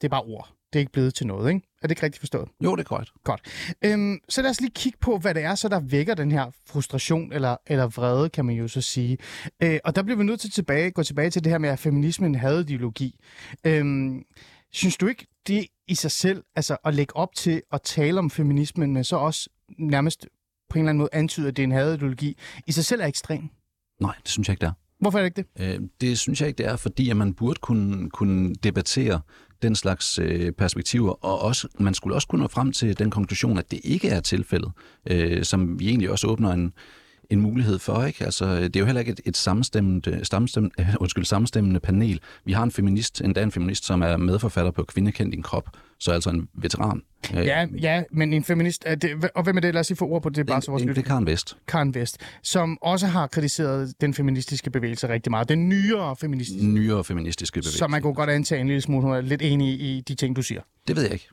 det 0.00 0.04
er 0.04 0.08
bare 0.08 0.22
ord. 0.22 0.48
Det 0.72 0.78
er 0.78 0.80
ikke 0.80 0.92
blevet 0.92 1.14
til 1.14 1.26
noget, 1.26 1.54
ikke? 1.54 1.66
Er 1.82 1.86
det 1.86 1.90
ikke 1.90 2.02
rigtigt 2.02 2.20
forstået? 2.20 2.48
Jo, 2.64 2.76
det 2.76 2.84
er 2.90 3.04
korrekt. 3.22 3.74
Øhm, 3.84 4.18
så 4.28 4.42
lad 4.42 4.50
os 4.50 4.60
lige 4.60 4.70
kigge 4.74 4.98
på, 5.00 5.18
hvad 5.18 5.34
det 5.34 5.42
er, 5.42 5.54
så 5.54 5.68
der 5.68 5.80
vækker 5.80 6.14
den 6.14 6.32
her 6.32 6.50
frustration 6.66 7.32
eller, 7.32 7.56
eller 7.66 7.86
vrede, 7.86 8.28
kan 8.28 8.44
man 8.44 8.54
jo 8.54 8.68
så 8.68 8.80
sige. 8.80 9.18
Øh, 9.62 9.78
og 9.84 9.96
der 9.96 10.02
bliver 10.02 10.16
vi 10.18 10.24
nødt 10.24 10.40
til 10.40 10.48
at 10.48 10.52
tilbage, 10.52 10.90
gå 10.90 11.02
tilbage 11.02 11.30
til 11.30 11.44
det 11.44 11.52
her 11.52 11.58
med, 11.58 11.68
at 11.68 11.78
feminismen 11.78 12.34
havde 12.34 12.60
ideologi. 12.60 13.20
Øhm, 13.64 14.22
synes 14.74 14.96
du 14.96 15.06
ikke, 15.06 15.26
det 15.46 15.66
i 15.88 15.94
sig 15.94 16.10
selv, 16.10 16.42
altså 16.56 16.76
at 16.84 16.94
lægge 16.94 17.16
op 17.16 17.34
til 17.34 17.62
at 17.72 17.82
tale 17.82 18.18
om 18.18 18.30
feminismen, 18.30 18.92
men 18.92 19.04
så 19.04 19.16
også 19.16 19.50
nærmest 19.78 20.26
på 20.70 20.78
en 20.78 20.84
eller 20.84 20.90
anden 20.90 20.98
måde 20.98 21.10
antyder, 21.12 21.48
at 21.48 21.56
det 21.56 21.62
er 21.62 21.64
en 21.64 21.72
hadideologi, 21.72 22.38
i 22.66 22.72
sig 22.72 22.84
selv 22.84 23.00
er 23.00 23.06
ekstrem? 23.06 23.48
Nej, 24.00 24.14
det 24.22 24.28
synes 24.28 24.48
jeg 24.48 24.52
ikke, 24.52 24.60
det 24.60 24.66
er. 24.66 24.72
Hvorfor 24.98 25.18
er 25.18 25.22
det 25.22 25.38
ikke 25.38 25.48
det? 25.56 25.74
Øh, 25.74 25.88
det 26.00 26.18
synes 26.18 26.40
jeg 26.40 26.48
ikke, 26.48 26.58
det 26.58 26.66
er, 26.66 26.76
fordi 26.76 27.10
at 27.10 27.16
man 27.16 27.34
burde 27.34 27.60
kunne, 27.60 28.10
kunne 28.10 28.54
debattere 28.54 29.20
den 29.62 29.74
slags 29.74 30.18
øh, 30.18 30.52
perspektiver, 30.52 31.24
og 31.24 31.38
også, 31.40 31.68
man 31.78 31.94
skulle 31.94 32.16
også 32.16 32.28
kunne 32.28 32.42
nå 32.42 32.48
frem 32.48 32.72
til 32.72 32.98
den 32.98 33.10
konklusion, 33.10 33.58
at 33.58 33.70
det 33.70 33.80
ikke 33.84 34.08
er 34.08 34.20
tilfældet, 34.20 34.72
øh, 35.10 35.44
som 35.44 35.80
vi 35.80 35.88
egentlig 35.88 36.10
også 36.10 36.26
åbner 36.26 36.52
en, 36.52 36.72
en 37.30 37.40
mulighed 37.40 37.78
for. 37.78 38.04
Ikke? 38.04 38.24
Altså, 38.24 38.44
øh, 38.44 38.62
det 38.62 38.76
er 38.76 38.80
jo 38.80 38.86
heller 38.86 39.00
ikke 39.00 39.12
et, 39.12 39.20
et 39.24 39.36
sammenstemmende, 39.36 40.10
øh, 40.10 40.18
sammenstemmende, 40.22 40.74
undskyld, 41.00 41.24
sammenstemmende 41.24 41.80
panel. 41.80 42.20
Vi 42.44 42.52
har 42.52 42.62
en 42.62 42.70
feminist, 42.70 43.20
endda 43.20 43.42
en 43.42 43.52
feminist, 43.52 43.84
som 43.84 44.02
er 44.02 44.16
medforfatter 44.16 44.70
på 44.70 44.84
Kvinde 44.84 45.12
kendt 45.12 45.32
din 45.32 45.42
krop, 45.42 45.68
så 46.04 46.10
altså 46.12 46.30
en 46.30 46.48
veteran. 46.54 47.02
Øh, 47.36 47.46
Ja, 47.46 47.66
ja, 47.80 48.02
men 48.10 48.32
en 48.32 48.44
feminist, 48.44 48.82
er 48.86 48.94
det, 48.94 49.30
og 49.34 49.42
hvem 49.42 49.56
er 49.56 49.60
det? 49.60 49.74
Lad 49.74 49.80
os 49.80 49.88
lige 49.90 49.96
få 49.96 50.06
ord 50.06 50.22
på 50.22 50.28
det, 50.28 50.46
bare 50.46 50.62
så 50.62 50.70
vores 50.70 50.82
lytter 50.82 50.94
det 50.94 51.02
er 51.02 51.08
Karen 51.08 51.26
Vest. 51.26 51.56
Karen 51.68 51.94
Vest, 51.94 52.18
som 52.42 52.78
også 52.82 53.06
har 53.06 53.26
kritiseret 53.26 53.94
den 54.00 54.14
feministiske 54.14 54.70
bevægelse 54.70 55.08
rigtig 55.08 55.30
meget. 55.30 55.48
Den 55.48 55.68
nyere 55.68 56.16
feministiske. 56.16 56.66
Nyere 56.66 57.04
feministiske 57.04 57.54
bevægelse. 57.54 57.78
Så 57.78 57.88
man 57.88 58.02
kunne 58.02 58.14
godt 58.14 58.30
antage 58.30 58.60
en 58.60 58.66
lille 58.66 58.80
smule, 58.80 59.02
hun 59.02 59.14
er 59.14 59.20
lidt 59.20 59.42
enig 59.42 59.68
i 59.68 60.00
de 60.08 60.14
ting, 60.14 60.36
du 60.36 60.42
siger. 60.42 60.60
Det 60.88 60.96
ved 60.96 61.02
jeg 61.02 61.12
ikke. 61.12 61.28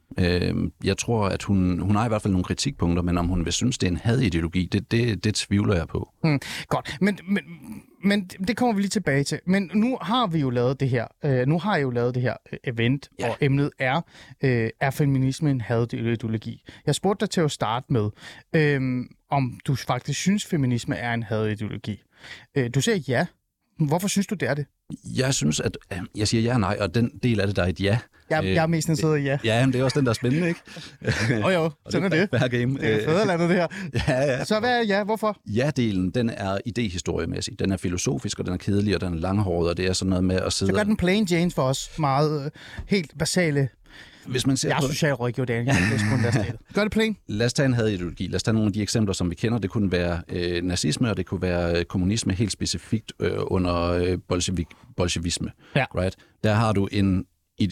Øh, 0.47 0.56
jeg 0.83 0.97
tror, 0.97 1.25
at 1.25 1.44
hun, 1.44 1.79
hun 1.79 1.95
har 1.95 2.06
i 2.06 2.07
hvert 2.07 2.21
fald 2.21 2.31
nogle 2.31 2.44
kritikpunkter, 2.44 3.03
men 3.03 3.17
om 3.17 3.27
hun 3.27 3.45
vil 3.45 3.53
synes, 3.53 3.77
det 3.77 3.88
er 3.88 3.91
en 3.91 3.97
hadideologi, 3.97 4.69
det, 4.71 4.91
det, 4.91 5.24
det 5.24 5.35
tvivler 5.35 5.75
jeg 5.75 5.88
på. 5.88 6.09
Hmm, 6.24 6.39
godt, 6.67 6.97
men, 7.01 7.19
men, 7.27 7.44
men 8.03 8.27
det 8.27 8.57
kommer 8.57 8.75
vi 8.75 8.81
lige 8.81 8.89
tilbage 8.89 9.24
til. 9.24 9.39
Men 9.45 9.71
nu 9.74 9.98
har 10.01 10.27
vi 10.27 10.39
jo 10.39 10.50
lavet 10.50 10.80
det 10.80 10.89
her. 10.89 11.07
Øh, 11.25 11.48
nu 11.48 11.59
har 11.59 11.75
jeg 11.75 11.83
jo 11.83 11.89
lavet 11.89 12.15
det 12.15 12.24
her 12.24 12.36
øh, 12.51 12.60
event, 12.63 13.10
ja. 13.20 13.25
Ja. 13.25 13.31
og 13.31 13.38
emnet 13.41 13.72
er, 13.79 14.01
øh, 14.43 14.70
er 14.79 14.89
feminisme 14.89 15.51
en 15.51 15.62
hadideologi? 15.62 16.63
Jeg 16.86 16.96
spurgte 16.96 17.25
dig 17.25 17.29
til 17.29 17.41
at 17.41 17.51
starte 17.51 17.93
med, 17.93 18.10
øh, 18.55 19.05
om 19.29 19.60
du 19.67 19.75
faktisk 19.75 20.20
synes, 20.20 20.46
feminisme 20.46 20.96
er 20.96 21.13
en 21.13 21.24
hadideologi. 21.24 22.03
Øh, 22.55 22.70
du 22.75 22.81
siger 22.81 22.98
ja. 23.08 23.25
Hvorfor 23.88 24.07
synes 24.07 24.27
du, 24.27 24.35
det 24.35 24.50
er 24.50 24.53
det? 24.53 24.65
Jeg 25.15 25.33
synes, 25.33 25.59
at 25.59 25.77
jeg 26.15 26.27
siger 26.27 26.41
ja 26.41 26.53
og 26.53 26.59
nej, 26.59 26.77
og 26.79 26.95
den 26.95 27.11
del 27.23 27.39
af 27.39 27.47
det, 27.47 27.55
der 27.55 27.63
er 27.63 27.67
et 27.67 27.81
ja. 27.81 27.97
Jeg, 28.29 28.43
Øh, 28.43 28.53
jeg 28.53 28.63
er 28.63 28.67
mest 28.67 28.89
interesseret 28.89 29.19
i 29.19 29.23
ja. 29.23 29.38
Ja, 29.43 29.65
men 29.65 29.73
det 29.73 29.79
er 29.79 29.83
også 29.83 30.00
den, 30.00 30.05
der 30.05 30.09
er 30.09 30.13
spændende, 30.13 30.47
ikke? 30.47 30.59
Og 31.45 31.53
jo, 31.53 31.71
sådan 31.89 32.13
er 32.13 32.17
det. 32.17 32.29
Hver 32.29 32.47
game. 32.47 32.77
Det 32.77 32.93
er 32.93 33.05
fædrelandet, 33.05 33.50
det 33.50 33.57
her. 33.57 33.67
Ja, 34.07 34.21
ja. 34.21 34.43
Så 34.45 34.59
hvad 34.59 34.69
er 34.79 34.83
ja? 34.83 35.03
Hvorfor? 35.03 35.38
Ja-delen, 35.47 36.11
den 36.11 36.29
er 36.29 36.57
idehistoriemæssig. 36.65 37.59
Den 37.59 37.71
er 37.71 37.77
filosofisk, 37.77 38.39
og 38.39 38.45
den 38.45 38.53
er 38.53 38.57
kedelig, 38.57 38.95
og 38.95 39.01
den 39.01 39.13
er 39.13 39.17
langhåret, 39.17 39.69
og 39.69 39.77
det 39.77 39.85
er 39.88 39.93
sådan 39.93 40.09
noget 40.09 40.23
med 40.23 40.35
at 40.35 40.53
sidde... 40.53 40.71
Så 40.71 40.75
gør 40.75 40.83
den 40.83 40.97
plain 40.97 41.25
Jane 41.25 41.51
for 41.51 41.61
os. 41.63 41.91
Meget 42.00 42.45
øh, 42.45 42.51
helt 42.88 43.11
basale. 43.19 43.69
Hvis 44.25 44.48
man 44.48 44.58
ser 44.58 44.70
Jeg 44.70 44.78
er 44.78 44.82
socialrådgiver, 44.82 45.46
Daniel. 45.46 45.75
Gør 46.74 46.84
det 46.84 46.92
plain. 46.92 47.18
Lad 47.28 47.46
os 47.46 47.54
tage 47.54 47.66
en 47.66 47.74
hadideologi. 47.74 48.28
Lad 48.28 48.36
os 48.36 48.44
tage 48.44 48.54
nogle 48.54 48.68
af 48.68 48.74
de 48.74 48.82
eksempler, 48.82 49.13
som 49.13 49.30
vi 49.30 49.36
kender. 49.36 49.58
Det 49.58 49.70
kunne 49.70 49.92
være 49.92 50.22
øh, 50.30 50.63
nazisme, 50.63 51.10
og 51.10 51.18
det 51.18 51.25
kunne 51.25 51.42
være 51.42 51.80
øh, 51.80 51.86
kommunisme 51.86 52.34
helt 52.34 52.51
specifikt 52.51 53.13
øh, 53.20 53.32
under 53.42 53.84
øh, 53.84 54.18
bolshevik, 54.28 54.68
bolsjevisme. 54.98 55.51
Ja. 55.75 55.86
Right? 55.96 56.16
Der 56.44 56.54
har 56.54 56.74
du 56.74 56.88
en, 56.92 57.25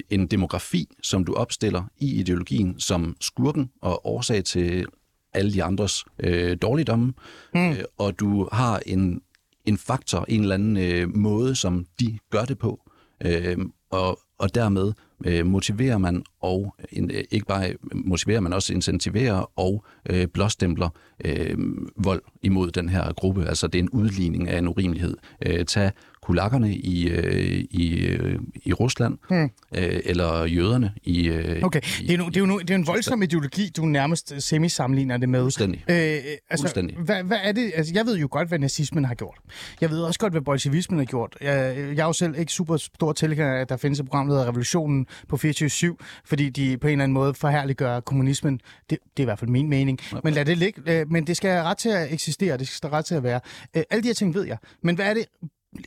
en 0.09 0.27
demografi, 0.27 0.87
som 1.03 1.25
du 1.25 1.33
opstiller 1.33 1.83
i 1.97 2.19
ideologien 2.19 2.79
som 2.79 3.15
skurken 3.21 3.69
og 3.81 4.05
årsag 4.07 4.43
til 4.43 4.85
alle 5.33 5.53
de 5.53 5.63
andres 5.63 6.05
øh, 6.19 6.57
dårligdomme. 6.61 7.13
Mm. 7.53 7.69
Øh, 7.69 7.83
og 7.97 8.19
du 8.19 8.49
har 8.51 8.81
en, 8.85 9.21
en 9.65 9.77
faktor, 9.77 10.25
en 10.27 10.41
eller 10.41 10.55
anden 10.55 10.77
øh, 10.77 11.15
måde, 11.15 11.55
som 11.55 11.85
de 11.99 12.19
gør 12.31 12.45
det 12.45 12.57
på. 12.57 12.91
Øh, 13.25 13.57
og, 13.89 14.19
og 14.39 14.55
dermed 14.55 14.93
øh, 15.25 15.45
motiverer 15.45 15.97
man 15.97 16.23
og 16.41 16.75
øh, 16.79 16.85
en, 16.91 17.11
øh, 17.11 17.23
ikke 17.31 17.45
bare 17.45 17.69
øh, 17.69 17.75
motiverer 17.93 18.39
man 18.39 18.53
også 18.53 18.73
incentiverer 18.73 19.51
og 19.59 19.83
øh, 20.09 20.27
blåstempler 20.27 20.89
øh, 21.25 21.57
vold 21.95 22.21
imod 22.41 22.71
den 22.71 22.89
her 22.89 23.13
gruppe. 23.13 23.45
Altså 23.45 23.67
det 23.67 23.79
er 23.79 23.83
en 23.83 23.89
udligning 23.89 24.49
af 24.49 24.57
en 24.57 24.67
urimelighed. 24.67 25.17
Øh, 25.45 25.65
tag 25.65 25.91
kulakkerne 26.29 26.73
i, 26.75 27.07
øh, 27.09 27.63
i, 27.71 27.99
øh, 28.07 28.39
i 28.65 28.73
Rusland, 28.73 29.17
Hmm. 29.29 29.49
øh, 29.75 29.99
eller 30.05 30.45
jøderne 30.45 30.91
i... 31.03 31.27
Øh, 31.27 31.63
Okay, 31.63 31.81
det 31.99 32.11
er, 32.11 32.17
jo, 32.17 32.25
det, 32.27 32.37
er 32.37 32.39
jo, 32.41 32.59
det 32.59 32.69
er 32.69 32.75
en 32.75 32.87
voldsom 32.87 33.21
ideologi, 33.23 33.69
du 33.77 33.85
nærmest 33.85 34.33
semi-sammenligner 34.41 35.17
det 35.17 35.29
med. 35.29 35.41
Fuldstændig. 35.41 35.83
Øh, 35.89 35.95
altså, 35.95 36.63
Fuldstændig. 36.63 36.97
hvad, 36.97 37.23
hvad 37.23 37.37
er 37.43 37.51
det? 37.51 37.71
Altså, 37.75 37.93
jeg 37.95 38.05
ved 38.05 38.17
jo 38.17 38.27
godt, 38.31 38.47
hvad 38.47 38.59
nazismen 38.59 39.05
har 39.05 39.13
gjort. 39.15 39.37
Jeg 39.81 39.89
ved 39.89 40.01
også 40.01 40.19
godt, 40.19 40.33
hvad 40.33 40.41
bolsjevismen 40.41 40.99
har 40.99 41.05
gjort. 41.05 41.37
Jeg, 41.41 41.77
jeg 41.95 42.01
er 42.01 42.05
jo 42.05 42.13
selv 42.13 42.39
ikke 42.39 42.51
super 42.51 42.77
stor 42.77 43.13
tilhænger 43.13 43.61
at 43.61 43.69
der 43.69 43.77
findes 43.77 43.99
et 43.99 44.05
program, 44.05 44.27
der 44.27 44.33
hedder 44.33 44.47
Revolutionen 44.47 45.05
på 45.27 45.35
24-7, 45.45 45.95
fordi 46.25 46.49
de 46.49 46.77
på 46.77 46.87
en 46.87 46.91
eller 46.91 47.03
anden 47.03 47.13
måde 47.13 47.33
forherliggør 47.33 47.99
kommunismen. 47.99 48.59
Det, 48.89 48.97
det 49.17 49.19
er 49.19 49.23
i 49.23 49.25
hvert 49.25 49.39
fald 49.39 49.49
min 49.49 49.69
mening. 49.69 49.99
Men 50.23 50.33
lad 50.33 50.45
det 50.45 50.57
ligge. 50.57 50.81
Øh, 50.99 51.11
Men 51.11 51.27
det 51.27 51.37
skal 51.37 51.49
have 51.51 51.63
ret 51.63 51.77
til 51.77 51.89
at 51.89 52.13
eksistere, 52.13 52.57
det 52.57 52.67
skal 52.67 52.89
have 52.89 52.97
ret 52.97 53.05
til 53.05 53.15
at 53.15 53.23
være. 53.23 53.39
Øh, 53.77 53.83
Alle 53.89 54.03
de 54.03 54.07
her 54.07 54.13
ting 54.13 54.33
ved 54.33 54.43
jeg. 54.45 54.57
Men 54.83 54.95
hvad 54.95 55.05
er 55.05 55.13
det 55.13 55.25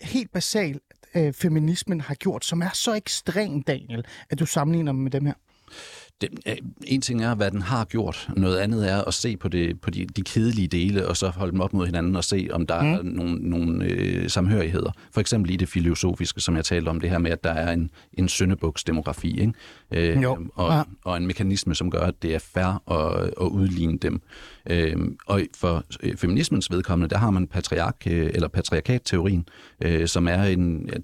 helt 0.02 0.32
basalt, 0.32 0.82
øh, 1.14 1.32
feminismen 1.32 2.00
har 2.00 2.14
gjort, 2.14 2.44
som 2.44 2.62
er 2.62 2.70
så 2.74 2.94
ekstrem, 2.94 3.62
Daniel, 3.62 4.04
at 4.30 4.38
du 4.38 4.46
sammenligner 4.46 4.92
dem 4.92 5.00
med 5.00 5.10
dem 5.10 5.26
her? 5.26 5.34
Det, 6.20 6.28
øh, 6.46 6.56
en 6.84 7.00
ting 7.00 7.24
er, 7.24 7.34
hvad 7.34 7.50
den 7.50 7.62
har 7.62 7.84
gjort. 7.84 8.28
Noget 8.36 8.58
andet 8.58 8.90
er 8.90 9.02
at 9.04 9.14
se 9.14 9.36
på, 9.36 9.48
det, 9.48 9.80
på 9.80 9.90
de, 9.90 10.04
de 10.06 10.22
kedelige 10.22 10.68
dele, 10.68 11.08
og 11.08 11.16
så 11.16 11.28
holde 11.28 11.52
dem 11.52 11.60
op 11.60 11.72
mod 11.72 11.86
hinanden 11.86 12.16
og 12.16 12.24
se, 12.24 12.48
om 12.52 12.66
der 12.66 12.82
mm. 12.82 12.88
er 12.92 13.02
nogle, 13.02 13.34
nogle 13.50 13.84
øh, 13.84 14.30
samhørigheder. 14.30 14.90
For 15.12 15.20
eksempel 15.20 15.50
i 15.50 15.56
det 15.56 15.68
filosofiske, 15.68 16.40
som 16.40 16.56
jeg 16.56 16.64
talte 16.64 16.88
om, 16.88 17.00
det 17.00 17.10
her 17.10 17.18
med, 17.18 17.30
at 17.30 17.44
der 17.44 17.50
er 17.50 17.72
en, 17.72 17.90
en 18.12 18.28
syndebuksdemografi, 18.28 19.40
ikke? 19.40 19.52
Øh, 19.90 20.22
Jo. 20.22 20.38
og, 20.54 20.72
Ja. 20.72 20.82
og 21.04 21.16
en 21.16 21.26
mekanisme, 21.26 21.74
som 21.74 21.90
gør, 21.90 22.00
at 22.00 22.22
det 22.22 22.34
er 22.34 22.38
fair 22.38 22.90
at, 22.92 23.24
at 23.40 23.46
udligne 23.46 23.98
dem. 23.98 24.22
Øh, 24.70 24.96
og 25.26 25.42
for 25.54 25.84
øh, 26.02 26.16
feminismens 26.16 26.70
vedkommende, 26.70 27.10
der 27.10 27.18
har 27.18 27.30
man 27.30 27.46
patriark, 27.46 27.96
øh, 28.06 28.30
eller 28.34 28.48
patriarkat-teorien, 28.48 29.48
øh, 29.80 30.08
som 30.08 30.28
er 30.28 30.42
en, 30.42 30.88
ja, 30.92 30.98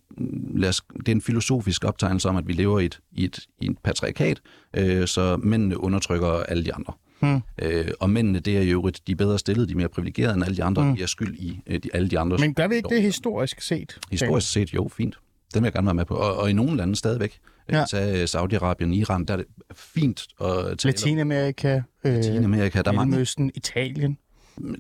lad 0.55 0.69
os, 0.69 0.83
det 0.99 1.09
er 1.09 1.13
en 1.13 1.23
filosofisk 1.23 1.85
optegnelse 1.85 2.29
om, 2.29 2.37
at 2.37 2.49
vi 2.49 2.53
lever 2.53 2.81
i 2.81 2.85
et, 2.85 3.01
i 3.13 3.25
et, 3.25 3.39
i 3.61 3.67
et 3.67 3.79
patriarkat, 3.79 4.41
øh, 4.77 5.07
så 5.07 5.37
mændene 5.37 5.81
undertrykker 5.81 6.29
alle 6.29 6.65
de 6.65 6.75
andre. 6.75 6.93
Hmm. 7.21 7.41
Øh, 7.63 7.89
og 8.01 8.11
mændene, 8.11 8.39
det 8.39 8.59
er 8.59 8.63
jo 8.63 8.79
øvrigt 8.79 9.07
de 9.07 9.13
er 9.13 9.17
bedre 9.17 9.39
stillede, 9.39 9.67
de 9.67 9.73
er 9.73 9.77
mere 9.77 9.89
privilegerede 9.89 10.35
end 10.35 10.45
alle 10.45 10.57
de 10.57 10.65
andre, 10.65 10.83
hmm. 10.83 10.97
de 10.97 11.03
er 11.03 11.07
skyld 11.07 11.35
i 11.35 11.61
øh, 11.67 11.81
de, 11.83 11.89
alle 11.95 12.09
de 12.09 12.19
andre. 12.19 12.37
Men 12.39 12.55
gør 12.55 12.69
vi 12.69 12.75
ikke 12.75 12.89
det 12.89 13.03
historisk 13.03 13.61
set? 13.61 13.99
Historisk 14.11 14.53
set, 14.53 14.75
jo, 14.75 14.89
fint. 14.97 15.19
Den 15.55 15.63
vil 15.63 15.67
jeg 15.67 15.73
gerne 15.73 15.87
være 15.87 15.95
med 15.95 16.05
på. 16.05 16.15
Og, 16.15 16.37
og 16.37 16.51
i 16.51 16.53
nogle 16.53 16.77
lande 16.77 16.97
stadigvæk. 16.97 17.39
Ja. 17.73 17.85
Tag 17.85 18.29
Saudi-Arabien, 18.29 18.93
Iran, 18.93 19.25
der 19.25 19.33
er 19.33 19.37
det 19.37 19.47
fint 19.75 20.27
at 20.41 20.79
tale 20.79 20.93
Latinamerika, 20.93 21.83
øh, 22.05 22.15
Latinamerika. 22.15 22.83
Der 22.83 22.91
er 22.91 22.95
mange 22.95 23.11
Mellemøsten, 23.11 23.51
Italien, 23.55 24.19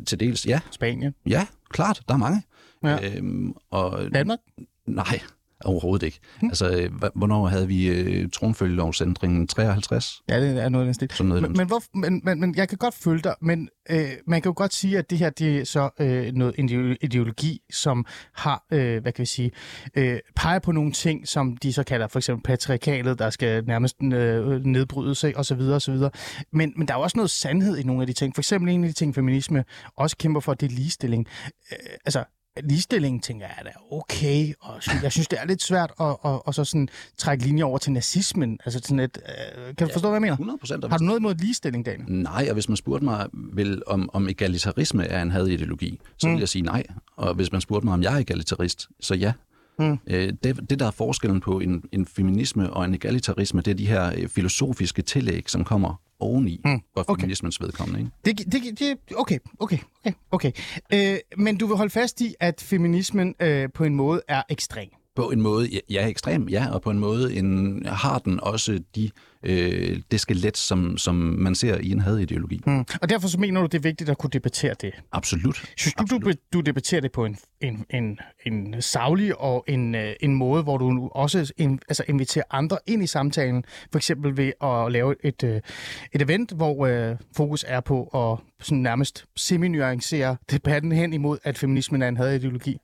til 0.06 0.20
dels. 0.20 0.46
Ja, 0.46 0.60
Spanien, 0.70 1.14
ja, 1.26 1.46
klart, 1.70 2.02
der 2.08 2.14
er 2.14 2.18
mange. 2.18 2.42
Ja. 2.84 3.16
Øhm, 3.16 3.54
og 3.70 4.00
Danmark. 4.14 4.38
nej, 4.86 5.20
overhovedet 5.64 6.06
ikke. 6.06 6.20
Altså, 6.42 6.70
øh, 6.70 6.90
hvornår 7.14 7.46
havde 7.46 7.68
vi 7.68 7.88
øh, 7.88 8.30
tronfølgelovsændringen? 8.30 9.46
53? 9.46 10.22
Ja, 10.28 10.40
det 10.40 10.62
er 10.62 10.68
noget 10.68 10.84
af 10.84 10.86
den 10.86 10.94
stil. 10.94 11.10
Sådan 11.12 11.28
noget 11.28 11.42
Men, 11.42 11.52
men, 11.56 11.66
hvor, 11.66 11.82
men, 11.94 12.20
men, 12.24 12.40
men 12.40 12.54
jeg 12.56 12.68
kan 12.68 12.78
godt 12.78 12.94
følge 12.94 13.22
dig, 13.22 13.34
men 13.40 13.68
øh, 13.90 14.10
man 14.26 14.42
kan 14.42 14.50
jo 14.50 14.54
godt 14.56 14.74
sige, 14.74 14.98
at 14.98 15.10
det 15.10 15.18
her 15.18 15.30
det 15.30 15.58
er 15.58 15.64
så 15.64 15.90
øh, 16.00 16.32
noget 16.32 16.54
ideo- 16.58 16.96
ideologi, 17.00 17.60
som 17.72 18.06
har, 18.34 18.64
øh, 18.72 19.02
hvad 19.02 19.12
kan 19.12 19.22
vi 19.22 19.26
sige, 19.26 19.50
øh, 19.94 20.18
peger 20.36 20.58
på 20.58 20.72
nogle 20.72 20.92
ting, 20.92 21.28
som 21.28 21.56
de 21.56 21.72
så 21.72 21.82
kalder 21.82 22.06
for 22.06 22.18
eksempel 22.18 22.42
patriarkatet, 22.42 23.18
der 23.18 23.30
skal 23.30 23.64
nærmest 23.64 23.96
øh, 24.02 24.64
nedbryde 24.64 25.14
sig 25.14 25.36
osv. 25.36 25.60
osv. 25.60 25.96
Men, 26.52 26.72
men 26.76 26.88
der 26.88 26.94
er 26.94 26.98
jo 26.98 27.02
også 27.02 27.16
noget 27.16 27.30
sandhed 27.30 27.78
i 27.78 27.82
nogle 27.82 28.02
af 28.02 28.06
de 28.06 28.12
ting. 28.12 28.34
For 28.34 28.40
eksempel 28.40 28.72
en 28.72 28.84
af 28.84 28.88
de 28.88 28.94
ting, 28.94 29.14
feminisme 29.14 29.64
også 29.96 30.16
kæmper 30.16 30.40
for, 30.40 30.54
det 30.54 30.72
er 30.72 30.76
ligestilling. 30.76 31.26
Øh, 31.72 31.78
altså, 32.04 32.24
ligestilling, 32.64 33.22
tænker 33.22 33.46
jeg, 33.46 33.54
er 33.58 33.62
da 33.62 33.70
okay, 33.90 34.52
og 34.60 34.80
jeg 35.02 35.12
synes, 35.12 35.28
det 35.28 35.38
er 35.42 35.46
lidt 35.46 35.62
svært 35.62 35.92
at, 36.00 36.16
at, 36.24 36.40
at 36.48 36.54
så 36.54 36.64
sådan 36.64 36.88
trække 37.16 37.44
linjer 37.44 37.64
over 37.64 37.78
til 37.78 37.92
nazismen. 37.92 38.58
Altså 38.64 38.80
sådan 38.84 38.98
et, 39.00 39.18
øh, 39.28 39.74
kan 39.76 39.86
du 39.86 39.92
forstå, 39.92 40.08
hvad 40.08 40.16
jeg 40.16 40.20
mener? 40.20 40.32
100 40.32 40.58
procent. 40.58 40.84
Har 40.90 40.98
du 40.98 41.04
noget 41.04 41.20
imod 41.20 41.34
ligestilling, 41.34 41.86
Daniel? 41.86 42.12
Nej, 42.12 42.46
og 42.48 42.54
hvis 42.54 42.68
man 42.68 42.76
spurgte 42.76 43.04
mig, 43.04 43.26
vel, 43.32 43.82
om, 43.86 44.10
om 44.12 44.28
egalitarisme 44.28 45.04
er 45.06 45.22
en 45.22 45.30
hadideologi, 45.30 46.00
så 46.18 46.26
Mm. 46.28 46.32
vil 46.32 46.38
jeg 46.40 46.48
sige 46.48 46.62
nej. 46.62 46.82
Og 47.16 47.34
hvis 47.34 47.52
man 47.52 47.60
spurgte 47.60 47.86
mig, 47.86 47.94
om 47.94 48.02
jeg 48.02 48.14
er 48.14 48.18
egalitarist, 48.18 48.88
så 49.00 49.14
ja. 49.14 49.32
Mm. 49.78 49.98
Øh, 50.06 50.32
det, 50.42 50.70
det, 50.70 50.78
der 50.78 50.86
er 50.86 50.90
forskellen 50.90 51.40
på 51.40 51.60
en, 51.60 51.82
en 51.92 52.06
feminisme 52.06 52.70
og 52.72 52.84
en 52.84 52.94
egalitarisme, 52.94 53.60
det 53.60 53.70
er 53.70 53.74
de 53.74 53.86
her 53.86 54.12
øh, 54.16 54.28
filosofiske 54.28 55.02
tillæg, 55.02 55.50
som 55.50 55.64
kommer 55.64 56.00
oveni 56.20 56.60
Mm. 56.64 56.80
for 56.94 57.04
Okay. 57.10 57.20
feminismens 57.20 57.60
vedkommende. 57.60 58.00
Ikke? 58.00 58.12
Det, 58.42 58.52
det, 58.52 58.78
det, 58.78 58.98
okay, 59.16 59.38
okay, 59.58 59.78
okay, 60.04 60.12
okay. 60.30 60.52
Øh, 60.92 61.18
men 61.36 61.56
du 61.56 61.66
vil 61.66 61.76
holde 61.76 61.90
fast 61.90 62.20
i, 62.20 62.34
at 62.40 62.60
feminismen 62.60 63.34
øh, 63.40 63.68
på 63.74 63.84
en 63.84 63.94
måde 63.94 64.20
er 64.28 64.42
ekstrem. 64.48 64.88
På 65.16 65.30
en 65.30 65.40
måde, 65.40 65.68
ja, 65.90 66.08
ekstrem, 66.08 66.48
ja, 66.48 66.66
og 66.72 66.82
på 66.82 66.90
en 66.90 66.98
måde 66.98 67.34
en, 67.34 67.82
har 67.86 68.18
den 68.18 68.40
også 68.40 68.80
de, 68.96 69.10
øh, 69.42 70.00
det 70.10 70.20
skelet, 70.20 70.56
som, 70.56 70.98
som 70.98 71.14
man 71.14 71.54
ser 71.54 71.78
i 71.78 71.90
en 71.90 72.00
hadideologi. 72.00 72.60
Mm. 72.66 72.84
Og 73.02 73.08
derfor 73.08 73.28
så 73.28 73.38
mener 73.38 73.60
du, 73.60 73.66
det 73.66 73.78
er 73.78 73.82
vigtigt 73.82 74.10
at 74.10 74.18
kunne 74.18 74.30
debattere 74.30 74.74
det. 74.80 74.92
Absolut. 75.12 75.64
Synes 75.76 75.94
du, 75.94 76.18
du, 76.18 76.32
du 76.52 76.60
debatterer 76.60 77.00
det 77.00 77.12
på 77.12 77.24
en, 77.24 77.36
en, 77.60 77.84
en, 77.90 78.18
en 78.46 78.82
savlig 78.82 79.40
og 79.40 79.64
en, 79.68 79.94
øh, 79.94 80.12
en 80.20 80.34
måde, 80.34 80.62
hvor 80.62 80.78
du 80.78 81.08
også 81.12 81.52
in, 81.56 81.80
altså 81.88 82.04
inviterer 82.08 82.44
andre 82.50 82.78
ind 82.86 83.02
i 83.02 83.06
samtalen, 83.06 83.64
for 83.92 83.98
eksempel 83.98 84.36
ved 84.36 84.52
at 84.62 84.92
lave 84.92 85.14
et, 85.24 85.44
øh, 85.44 85.60
et 86.12 86.22
event, 86.22 86.52
hvor 86.52 86.86
øh, 86.86 87.16
fokus 87.36 87.64
er 87.68 87.80
på 87.80 88.04
at 88.04 88.64
sådan 88.64 88.82
nærmest 88.82 89.24
semi-nuancere 89.36 90.36
debatten 90.50 90.92
hen 90.92 91.12
imod, 91.12 91.38
at 91.44 91.58
feminismen 91.58 92.02
er 92.02 92.08
en 92.08 92.16
hadideologi? 92.16 92.78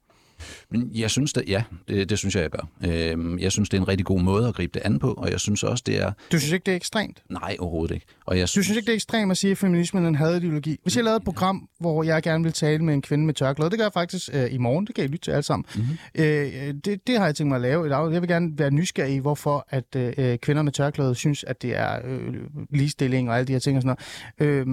Men 0.71 0.91
jeg 0.95 1.11
synes, 1.11 1.33
det, 1.33 1.45
ja, 1.49 1.63
det, 1.89 2.11
det 2.11 2.19
synes 2.19 2.35
jeg, 2.35 2.43
jeg 2.43 2.51
gør. 2.51 2.69
Øhm, 2.87 3.39
jeg 3.39 3.53
synes, 3.53 3.69
det 3.69 3.77
er 3.77 3.81
en 3.81 3.89
rigtig 3.89 4.07
god 4.07 4.21
måde 4.21 4.49
at 4.49 4.55
gribe 4.55 4.71
det 4.75 4.83
an 4.87 4.99
på, 4.99 5.13
og 5.13 5.31
jeg 5.31 5.41
synes 5.41 5.63
også, 5.63 5.85
det 5.87 6.03
er... 6.03 6.13
Du 6.33 6.39
synes 6.39 6.53
ikke, 6.53 6.65
det 6.65 6.73
er 6.73 6.77
ekstremt? 6.77 7.23
Nej, 7.31 7.57
overhovedet 7.59 7.95
ikke. 7.95 8.07
Og 8.27 8.39
jeg 8.39 8.43
Du 8.43 8.49
synes 8.49 8.71
ikke, 8.71 8.81
det 8.81 8.93
er 8.93 8.95
ekstremt 8.95 9.31
at 9.31 9.37
sige, 9.37 9.51
at 9.51 9.59
feminismen 9.59 10.05
er 10.05 10.09
en 10.09 10.15
hadideologi? 10.15 10.77
Hvis 10.83 10.97
jeg 10.97 11.05
lavede 11.05 11.17
et 11.17 11.25
program, 11.25 11.69
hvor 11.81 12.03
jeg 12.03 12.23
gerne 12.23 12.45
vil 12.45 12.53
tale 12.53 12.85
med 12.85 12.95
en 12.95 13.03
kvinde 13.03 13.27
med 13.27 13.35
tørklæde, 13.35 13.71
det 13.71 13.79
gør 13.79 13.85
jeg 13.85 13.93
faktisk 13.93 14.31
øh, 14.33 14.55
i 14.55 14.59
morgen, 14.59 14.87
det 14.87 14.95
kan 14.95 15.05
I 15.05 15.07
lytte 15.07 15.25
til 15.25 15.31
alle 15.31 15.43
sammen. 15.43 15.65
Mm-hmm. 15.77 15.97
Øh, 16.15 16.75
det, 16.85 17.07
det 17.07 17.19
har 17.19 17.25
jeg 17.25 17.35
tænkt 17.35 17.49
mig 17.49 17.57
at 17.57 17.63
lave. 17.63 18.11
Jeg 18.13 18.21
vil 18.21 18.29
gerne 18.29 18.59
være 18.59 18.71
nysgerrig 18.71 19.15
i, 19.15 19.19
hvorfor 19.19 19.67
at 19.69 19.97
øh, 19.97 20.39
kvinder 20.39 20.63
med 20.63 20.73
tørklæde 20.73 21.15
synes, 21.15 21.45
at 21.45 21.63
det 21.63 21.77
er 21.77 21.99
øh, 22.05 22.35
ligestilling 22.71 23.31
og 23.31 23.37
alle 23.37 23.47
de 23.47 23.53
her 23.53 23.61
ting 23.61 23.77
og 23.77 23.83
sådan 23.83 23.97
noget. 24.39 24.51
Øh, 24.51 24.67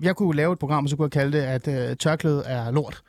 jeg 0.00 0.16
kunne 0.16 0.36
lave 0.36 0.52
et 0.52 0.58
program, 0.58 0.84
og 0.84 0.90
så 0.90 0.96
kunne 0.96 1.04
jeg 1.04 1.10
kalde 1.12 1.38
det, 1.38 1.42
at 1.42 1.90
øh, 1.90 1.96
tørklæde 1.96 2.42
er 2.46 2.70
lort. 2.70 3.02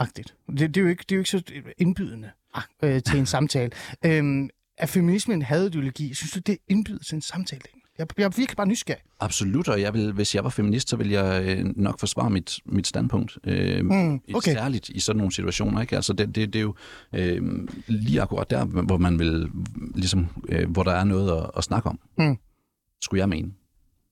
Agtigt. 0.00 0.34
Det, 0.48 0.58
det, 0.60 0.76
er 0.76 0.80
jo 0.80 0.88
ikke, 0.88 1.04
det 1.08 1.12
er 1.12 1.16
jo 1.16 1.20
ikke 1.20 1.30
så 1.30 1.42
indbydende 1.78 2.30
ah, 2.54 2.62
øh, 2.82 3.02
til 3.02 3.18
en 3.18 3.26
samtale. 3.26 3.70
Øh, 4.04 4.48
er 4.78 4.86
feminismen 4.86 5.38
en 5.38 5.42
hadideologi? 5.42 6.14
Synes 6.14 6.32
du, 6.32 6.38
det 6.38 6.58
indbyder 6.68 6.98
til 6.98 7.14
en 7.14 7.22
samtale? 7.22 7.62
Jeg, 7.98 8.06
jeg 8.18 8.24
er 8.24 8.28
virkelig 8.28 8.56
bare 8.56 8.66
nysgerrig. 8.66 9.02
Absolut, 9.20 9.68
og 9.68 9.80
jeg 9.80 9.94
vil, 9.94 10.12
hvis 10.12 10.34
jeg 10.34 10.44
var 10.44 10.50
feminist, 10.50 10.88
så 10.88 10.96
ville 10.96 11.12
jeg 11.12 11.44
øh, 11.44 11.64
nok 11.76 12.00
forsvare 12.00 12.30
mit, 12.30 12.60
mit 12.64 12.86
standpunkt. 12.86 13.38
Øh, 13.44 13.84
Mm, 13.84 14.20
okay. 14.34 14.52
Særligt 14.52 14.88
i 14.88 15.00
sådan 15.00 15.18
nogle 15.18 15.32
situationer. 15.32 15.80
Ikke? 15.80 15.96
Altså, 15.96 16.12
det, 16.12 16.34
det, 16.34 16.52
det 16.52 16.56
er 16.56 16.62
jo 16.62 16.74
øh, 17.14 17.68
lige 17.86 18.22
akkurat 18.22 18.50
der, 18.50 18.64
hvor 18.64 18.98
man 18.98 19.18
vil, 19.18 19.50
ligesom, 19.94 20.26
øh, 20.48 20.70
hvor 20.70 20.82
der 20.82 20.92
er 20.92 21.04
noget 21.04 21.42
at, 21.42 21.50
at 21.56 21.64
snakke 21.64 21.88
om. 21.88 22.00
Mm. 22.18 22.36
Skulle 23.02 23.20
jeg 23.20 23.28
mene. 23.28 23.52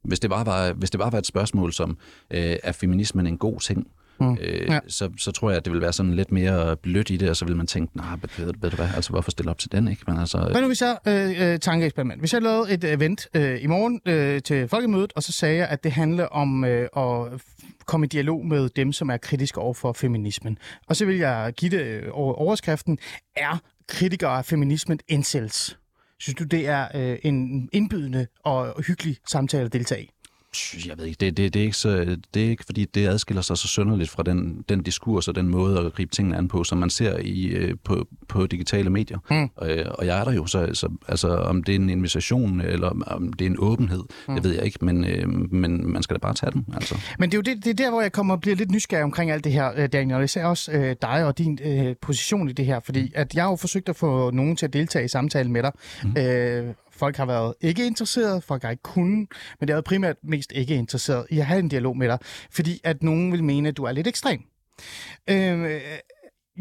Hvis 0.05 0.21
det 0.21 0.31
bare 0.31 0.47
var, 0.47 0.73
hvis 0.73 0.91
det 0.91 1.01
bare 1.01 1.13
var 1.13 1.19
et 1.19 1.27
spørgsmål 1.27 1.73
som, 1.73 1.91
øh, 2.31 2.57
er 2.63 2.73
feminismen 2.73 3.27
en 3.27 3.39
god 3.39 3.61
ting? 3.61 3.87
Mm. 4.21 4.37
Øh, 4.41 4.67
Ja. 4.69 4.79
så, 4.89 5.11
så 5.19 5.33
tror 5.33 5.51
jeg, 5.51 5.57
at 5.57 5.65
det 5.65 5.73
vil 5.73 5.81
være 5.81 5.93
sådan 5.93 6.15
lidt 6.15 6.33
mere 6.33 6.77
blødt 6.77 7.11
i 7.11 7.17
det, 7.17 7.31
og 7.31 7.37
så 7.37 7.45
vil 7.45 7.57
man 7.57 7.67
tænke, 7.67 7.97
nej, 7.97 8.07
nah, 8.11 8.47
ved, 8.47 8.55
ved 8.61 8.71
du 8.71 8.77
hvad, 8.77 8.89
altså 8.97 9.11
hvorfor 9.11 9.31
stille 9.31 9.51
op 9.51 9.59
til 9.59 9.73
den, 9.73 9.89
ikke? 9.89 10.03
Men 10.07 10.19
altså, 10.19 10.49
Hvad 10.51 10.61
nu 10.61 10.67
hvis 10.67 10.83
jeg, 10.83 10.99
øh, 11.07 11.53
øh, 11.53 11.59
tankeeksperiment, 11.59 12.21
hvis 12.21 12.33
jeg 12.33 12.43
lavede 12.43 12.73
et 12.73 12.85
event 12.85 13.27
øh, 13.35 13.63
i 13.63 13.67
morgen 13.67 14.01
øh, 14.07 14.43
til 14.43 14.69
folkemødet, 14.69 15.13
og 15.17 15.23
så 15.23 15.33
sagde 15.33 15.57
jeg, 15.57 15.69
at 15.69 15.85
det 15.85 15.93
handler 15.93 16.25
om 16.27 16.65
øh, 16.65 16.89
at 16.97 17.41
komme 17.87 18.07
i 18.07 18.09
dialog 18.09 18.47
med 18.47 18.69
dem, 18.69 18.93
som 18.93 19.11
er 19.11 19.17
kritiske 19.17 19.61
over 19.61 19.75
for 19.75 19.93
feminismen. 19.93 20.59
Og 20.87 20.97
så 20.97 21.05
vil 21.05 21.17
jeg 21.17 21.53
give 21.57 21.71
det 21.71 21.85
øh, 21.85 22.03
over 22.13 22.35
overskriften, 22.35 22.99
er 23.37 23.59
kritikere 23.89 24.31
af 24.39 24.45
feminismen 24.45 24.99
incels? 25.09 25.79
Synes 26.21 26.35
du, 26.35 26.45
det 26.45 26.69
er 26.69 26.87
øh, 26.95 27.19
en 27.23 27.69
indbydende 27.73 28.27
og 28.45 28.83
hyggelig 28.83 29.17
samtale 29.29 29.65
at 29.65 29.73
deltage 29.73 30.03
i? 30.03 30.11
Jeg 30.89 30.99
ved 30.99 31.05
ikke, 31.05 31.17
det, 31.21 31.37
det, 31.37 31.55
det, 31.55 31.61
er 31.61 31.65
ikke 31.65 31.77
så, 31.77 32.17
det 32.35 32.45
er 32.45 32.51
ikke, 32.51 32.65
fordi 32.65 32.85
det 32.85 33.07
adskiller 33.07 33.43
sig 33.43 33.59
så 33.59 33.69
synderligt 33.69 34.11
fra 34.11 34.23
den, 34.23 34.65
den 34.69 34.83
diskurs 34.83 35.29
og 35.29 35.35
den 35.35 35.49
måde 35.49 35.79
at 35.79 35.93
gribe 35.93 36.11
tingene 36.11 36.37
an 36.37 36.49
på, 36.49 36.65
som 36.65 36.79
man 36.79 36.91
ser 36.91 37.19
i, 37.19 37.47
øh, 37.47 37.75
på, 37.85 38.09
på 38.29 38.47
digitale 38.47 38.91
medier. 38.91 39.19
Mm. 39.31 39.49
Og, 39.57 39.71
øh, 39.71 39.87
og 39.89 40.07
jeg 40.07 40.21
er 40.21 40.25
der 40.25 40.33
jo, 40.33 40.47
så, 40.47 40.71
så 40.75 40.89
altså, 41.09 41.29
om 41.29 41.63
det 41.63 41.73
er 41.73 41.77
en 41.77 41.91
invitation, 41.91 42.61
eller 42.61 42.89
om 43.07 43.33
det 43.33 43.47
er 43.47 43.51
en 43.51 43.57
åbenhed, 43.59 44.03
mm. 44.29 44.35
det 44.35 44.45
ved 44.45 44.55
jeg 44.55 44.65
ikke, 44.65 44.85
men, 44.85 45.05
øh, 45.05 45.29
men 45.53 45.93
man 45.93 46.03
skal 46.03 46.15
da 46.15 46.19
bare 46.19 46.35
tage 46.35 46.53
den. 46.53 46.67
Altså. 46.75 46.99
Men 47.19 47.31
det 47.31 47.35
er 47.35 47.39
jo 47.39 47.55
det, 47.55 47.65
det 47.65 47.71
er 47.71 47.85
der, 47.85 47.91
hvor 47.91 48.01
jeg 48.01 48.13
kommer 48.13 48.35
og 48.35 48.41
bliver 48.41 48.57
lidt 48.57 48.71
nysgerrig 48.71 49.05
omkring 49.05 49.31
alt 49.31 49.45
det 49.45 49.53
her, 49.53 49.87
Daniel, 49.87 50.17
og 50.17 50.25
især 50.25 50.45
også 50.45 50.73
øh, 50.73 50.97
dig 51.03 51.25
og 51.25 51.39
din 51.39 51.59
øh, 51.65 51.97
position 52.03 52.49
i 52.49 52.53
det 52.53 52.67
her, 52.67 52.81
fordi 52.81 53.13
at 53.15 53.35
jeg 53.35 53.43
har 53.43 53.51
jo 53.51 53.57
forsøgt 53.57 53.89
at 53.89 53.97
få 53.97 54.31
nogen 54.31 54.57
til 54.57 54.67
at 54.67 54.73
deltage 54.73 55.05
i 55.05 55.09
samtalen 55.09 55.53
med 55.53 55.63
dig. 55.63 55.73
Mm. 56.05 56.17
Øh, 56.17 56.75
folk 56.99 57.17
har 57.17 57.27
været 57.27 57.55
ikke 57.61 57.87
interesseret, 57.87 58.45
folk 58.45 58.63
har 58.63 58.71
ikke 58.71 58.83
kunnet, 58.83 59.29
men 59.61 59.69
det 59.69 59.75
har 59.75 59.81
primært 59.81 60.17
mest 60.23 60.53
ikke 60.53 60.75
interesseret 60.75 61.27
i 61.31 61.39
at 61.39 61.47
have 61.47 61.59
en 61.59 61.69
dialog 61.69 61.97
med 61.97 62.09
dig, 62.09 62.19
fordi 62.51 62.81
at 62.85 63.03
nogen 63.03 63.33
vil 63.33 63.45
mene, 63.45 63.69
at 63.69 63.77
du 63.77 63.85
er 63.85 63.93
lidt 63.93 64.07
ekstrem. 64.07 64.41
Øhm, 65.31 65.65
øh, 65.65 65.81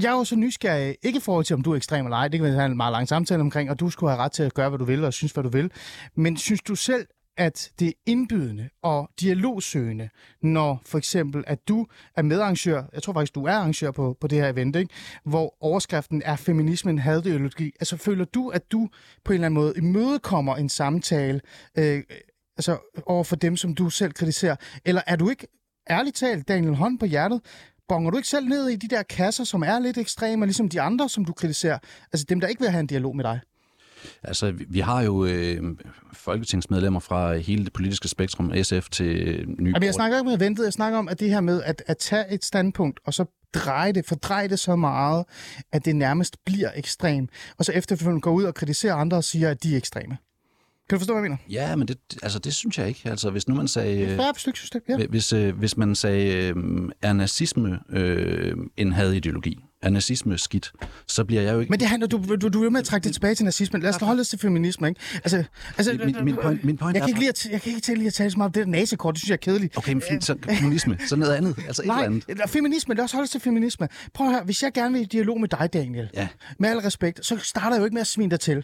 jeg 0.01 0.09
er 0.09 0.17
jo 0.17 0.23
så 0.23 0.35
nysgerrig, 0.35 0.95
ikke 1.03 1.17
i 1.17 1.21
forhold 1.21 1.45
til, 1.45 1.53
om 1.53 1.61
du 1.61 1.71
er 1.71 1.75
ekstrem 1.75 2.05
eller 2.05 2.17
ej, 2.17 2.27
det 2.27 2.39
kan 2.39 2.49
vi 2.49 2.55
have 2.55 2.65
en 2.65 2.77
meget 2.77 2.91
lang 2.91 3.07
samtale 3.07 3.41
omkring, 3.41 3.69
og 3.69 3.79
du 3.79 3.89
skulle 3.89 4.11
have 4.11 4.23
ret 4.23 4.31
til 4.31 4.43
at 4.43 4.53
gøre, 4.53 4.69
hvad 4.69 4.79
du 4.79 4.85
vil, 4.85 5.03
og 5.03 5.13
synes, 5.13 5.31
hvad 5.31 5.43
du 5.43 5.49
vil. 5.49 5.71
Men 6.15 6.37
synes 6.37 6.61
du 6.61 6.75
selv, 6.75 7.07
at 7.37 7.71
det 7.79 7.87
er 7.87 7.91
indbydende 8.05 8.69
og 8.81 9.09
dialogsøgende, 9.19 10.09
når 10.41 10.81
for 10.85 10.97
eksempel, 10.97 11.43
at 11.47 11.67
du 11.67 11.87
er 12.15 12.21
medarrangør, 12.21 12.83
jeg 12.93 13.03
tror 13.03 13.13
faktisk, 13.13 13.35
du 13.35 13.45
er 13.45 13.53
arrangør 13.53 13.91
på, 13.91 14.17
på 14.21 14.27
det 14.27 14.37
her 14.37 14.49
event, 14.49 14.75
ikke? 14.75 14.93
hvor 15.23 15.55
overskriften 15.61 16.21
er 16.25 16.35
feminismen 16.35 16.99
hadideologi. 16.99 17.71
Altså 17.79 17.97
føler 17.97 18.25
du, 18.25 18.49
at 18.49 18.71
du 18.71 18.89
på 19.25 19.31
en 19.31 19.33
eller 19.33 19.45
anden 19.45 19.61
måde 19.61 19.73
imødekommer 19.77 20.55
en 20.55 20.69
samtale 20.69 21.41
øh, 21.77 22.03
altså, 22.57 22.77
over 23.05 23.23
for 23.23 23.35
dem, 23.35 23.57
som 23.57 23.75
du 23.75 23.89
selv 23.89 24.13
kritiserer? 24.13 24.55
Eller 24.85 25.01
er 25.07 25.15
du 25.15 25.29
ikke, 25.29 25.47
ærligt 25.89 26.15
talt, 26.15 26.47
Daniel 26.47 26.75
Hånd 26.75 26.99
på 26.99 27.05
hjertet, 27.05 27.41
bonger 27.87 28.11
du 28.11 28.17
ikke 28.17 28.29
selv 28.29 28.47
ned 28.47 28.69
i 28.69 28.75
de 28.75 28.87
der 28.87 29.03
kasser, 29.03 29.43
som 29.43 29.63
er 29.63 29.79
lidt 29.79 29.97
ekstreme, 29.97 30.45
ligesom 30.45 30.69
de 30.69 30.81
andre, 30.81 31.09
som 31.09 31.25
du 31.25 31.33
kritiserer? 31.33 31.79
Altså 32.13 32.25
dem, 32.29 32.39
der 32.39 32.47
ikke 32.47 32.61
vil 32.61 32.69
have 32.69 32.79
en 32.79 32.87
dialog 32.87 33.15
med 33.15 33.23
dig? 33.23 33.39
Altså, 34.23 34.53
vi, 34.69 34.79
har 34.79 35.01
jo 35.01 35.25
øh, 35.25 35.63
folketingsmedlemmer 36.13 36.99
fra 36.99 37.35
hele 37.35 37.63
det 37.63 37.73
politiske 37.73 38.07
spektrum, 38.07 38.51
SF 38.63 38.89
til 38.89 39.45
Nye 39.47 39.71
Jamen, 39.71 39.83
jeg 39.83 39.93
snakker 39.93 40.17
ikke 40.17 40.29
om 40.31 40.41
eventet, 40.41 40.63
jeg 40.63 40.73
snakker 40.73 40.99
om 40.99 41.07
at 41.07 41.19
det 41.19 41.29
her 41.29 41.41
med 41.41 41.63
at, 41.63 41.83
at 41.85 41.97
tage 41.97 42.33
et 42.33 42.45
standpunkt, 42.45 42.99
og 43.05 43.13
så 43.13 43.25
dreje 43.53 43.91
det, 43.91 44.05
fordreje 44.05 44.47
det 44.47 44.59
så 44.59 44.75
meget, 44.75 45.25
at 45.71 45.85
det 45.85 45.95
nærmest 45.95 46.37
bliver 46.45 46.69
ekstrem, 46.75 47.27
og 47.57 47.65
så 47.65 47.71
efterfølgende 47.71 48.21
går 48.21 48.31
ud 48.31 48.43
og 48.43 48.55
kritiserer 48.55 48.95
andre 48.95 49.17
og 49.17 49.23
siger, 49.23 49.49
at 49.49 49.63
de 49.63 49.73
er 49.73 49.77
ekstreme. 49.77 50.17
Kan 50.89 50.95
du 50.95 50.99
forstå, 50.99 51.13
hvad 51.13 51.23
jeg 51.23 51.29
mener? 51.29 51.37
Ja, 51.49 51.75
men 51.75 51.87
det, 51.87 51.97
altså, 52.23 52.39
det 52.39 52.55
synes 52.55 52.77
jeg 52.77 52.87
ikke. 52.87 53.01
Altså, 53.05 53.29
hvis 53.29 53.47
nu 53.47 53.55
man 53.55 53.67
sagde... 53.67 54.05
Det 54.05 54.19
er 54.19 54.49
et 54.49 54.57
system, 54.57 54.81
ja. 54.89 55.05
Hvis, 55.05 55.33
øh, 55.33 55.57
hvis 55.57 55.77
man 55.77 55.95
sagde, 55.95 56.33
øh, 56.33 56.55
er 57.01 57.13
nazisme 57.13 57.79
øh, 57.89 58.57
en 58.77 58.91
hadideologi? 58.91 59.63
Er 59.81 59.89
nazisme 59.89 60.37
skidt? 60.37 60.71
Så 61.07 61.25
bliver 61.25 61.41
jeg 61.41 61.53
jo 61.53 61.59
ikke... 61.59 61.69
Men 61.69 61.79
det 61.79 61.87
handler, 61.87 62.07
du, 62.07 62.35
du, 62.41 62.47
du 62.47 62.63
er 62.65 62.69
med 62.69 62.79
at 62.79 62.85
trække 62.85 63.05
det 63.05 63.13
tilbage 63.13 63.35
til 63.35 63.45
nazismen. 63.45 63.81
Lad 63.81 63.89
os 63.89 63.95
holde 63.95 64.21
os 64.21 64.29
til 64.29 64.39
feminisme, 64.39 64.87
ikke? 64.87 65.01
Altså, 65.13 65.43
altså, 65.77 65.99
min, 66.05 66.15
min, 66.23 66.35
point, 66.41 66.63
min 66.63 66.77
point 66.77 66.95
jeg, 66.95 67.01
kan 67.01 67.09
ikke 67.09 67.19
lide 67.19 67.29
at, 67.29 67.47
jeg 67.51 67.61
kan 67.61 67.69
ikke 67.69 67.81
til 67.81 67.97
lige 67.97 68.07
at 68.07 68.13
tale 68.13 68.31
så 68.31 68.37
meget 68.37 68.47
om 68.49 68.53
det 68.53 68.65
der 68.65 68.71
nazikort. 68.71 69.13
Det 69.15 69.19
synes 69.19 69.29
jeg 69.29 69.33
er 69.33 69.37
kedeligt. 69.37 69.77
Okay, 69.77 69.93
men 69.93 70.01
fint, 70.09 70.23
så 70.25 70.35
feminisme. 70.59 70.97
Så 71.07 71.15
noget 71.15 71.33
andet. 71.33 71.55
Altså 71.67 71.81
et 71.81 71.87
Nej, 71.87 72.05
eller 72.05 72.21
andet. 72.29 72.49
feminisme. 72.49 72.95
Lad 72.95 73.03
os 73.03 73.11
holde 73.11 73.23
os 73.23 73.29
til 73.29 73.41
feminisme. 73.41 73.87
Prøv 74.13 74.27
at 74.27 74.33
høre, 74.33 74.43
hvis 74.43 74.63
jeg 74.63 74.73
gerne 74.73 74.93
vil 74.93 75.01
i 75.01 75.05
dialog 75.05 75.39
med 75.41 75.47
dig, 75.49 75.69
Daniel, 75.73 76.09
Ja. 76.13 76.27
med 76.59 76.69
al 76.69 76.77
respekt, 76.77 77.25
så 77.25 77.37
starter 77.37 77.71
jeg 77.75 77.79
jo 77.79 77.85
ikke 77.85 77.93
med 77.93 78.01
at 78.01 78.07
svine 78.07 78.31
dig 78.31 78.39
til. 78.39 78.63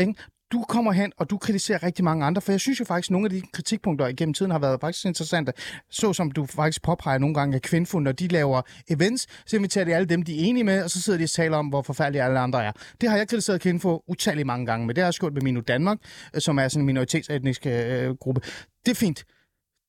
Ikke? 0.00 0.14
Du 0.52 0.64
kommer 0.68 0.92
hen, 0.92 1.12
og 1.16 1.30
du 1.30 1.38
kritiserer 1.38 1.82
rigtig 1.82 2.04
mange 2.04 2.24
andre, 2.24 2.42
for 2.42 2.52
jeg 2.52 2.60
synes 2.60 2.80
jo 2.80 2.84
faktisk, 2.84 3.10
at 3.10 3.12
nogle 3.12 3.26
af 3.26 3.30
de 3.30 3.42
kritikpunkter 3.52 4.06
igennem 4.06 4.34
tiden 4.34 4.50
har 4.50 4.58
været 4.58 4.80
faktisk 4.80 5.06
interessante. 5.06 5.52
Så 5.90 6.12
som 6.12 6.30
du 6.30 6.46
faktisk 6.46 6.82
påpeger 6.82 7.18
nogle 7.18 7.34
gange, 7.34 7.56
at 7.56 7.62
kvindfund, 7.62 8.04
når 8.04 8.12
de 8.12 8.28
laver 8.28 8.62
events, 8.90 9.26
så 9.46 9.56
inviterer 9.56 9.84
de 9.84 9.94
alle 9.94 10.06
dem, 10.06 10.22
de 10.22 10.40
er 10.40 10.44
enige 10.44 10.64
med, 10.64 10.82
og 10.84 10.90
så 10.90 11.02
sidder 11.02 11.18
de 11.18 11.24
og 11.24 11.30
taler 11.30 11.56
om, 11.56 11.66
hvor 11.66 11.82
forfærdelige 11.82 12.22
alle 12.22 12.38
andre 12.38 12.64
er. 12.64 12.72
Det 13.00 13.10
har 13.10 13.16
jeg 13.16 13.28
kritiseret 13.28 13.60
Kvinfo 13.60 14.04
utallige 14.08 14.44
mange 14.44 14.66
gange, 14.66 14.86
men 14.86 14.96
det 14.96 15.02
har 15.02 15.08
jeg 15.08 15.14
gjort 15.14 15.32
med 15.32 15.42
Minu 15.42 15.60
Danmark, 15.60 15.98
øh, 16.34 16.40
som 16.40 16.58
er 16.58 16.68
sådan 16.68 16.82
en 16.82 16.86
minoritetsetnisk 16.86 17.66
øh, 17.66 18.14
gruppe. 18.14 18.40
Det 18.86 18.90
er 18.90 18.96
fint. 18.96 19.24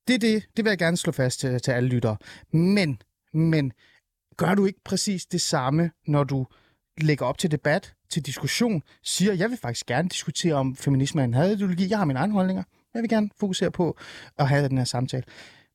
Det 0.08 0.14
er 0.14 0.20
det. 0.20 0.44
Det 0.58 0.66
vil 0.66 0.72
jeg 0.72 0.78
gerne 0.78 0.98
slå 0.98 1.12
fast 1.12 1.40
til, 1.40 1.62
til 1.62 1.72
alle 1.72 1.90
lyttere. 1.90 2.18
Men, 2.54 3.02
men, 3.34 3.72
gør 4.38 4.56
du 4.56 4.66
ikke 4.66 4.80
præcis 4.86 5.26
det 5.26 5.42
samme, 5.42 5.92
når 6.08 6.24
du 6.24 6.46
lægger 7.02 7.26
op 7.26 7.38
til 7.38 7.52
debat, 7.52 7.94
til 8.12 8.26
diskussion, 8.26 8.84
siger, 9.04 9.34
jeg 9.34 9.50
vil 9.50 9.58
faktisk 9.62 9.86
gerne 9.86 10.10
diskutere 10.10 10.54
om 10.54 10.76
feminisme 10.76 11.22
er 11.22 11.26
en 11.26 11.34
hadideologi. 11.34 11.90
Jeg 11.90 11.98
har 11.98 12.06
mine 12.06 12.20
egne 12.20 12.34
holdninger. 12.34 12.64
Jeg 12.94 13.02
vil 13.02 13.10
gerne 13.10 13.30
fokusere 13.40 13.72
på 13.72 13.98
at 14.38 14.48
have 14.48 14.70
den 14.70 14.78
her 14.78 14.86
samtale. 14.86 15.24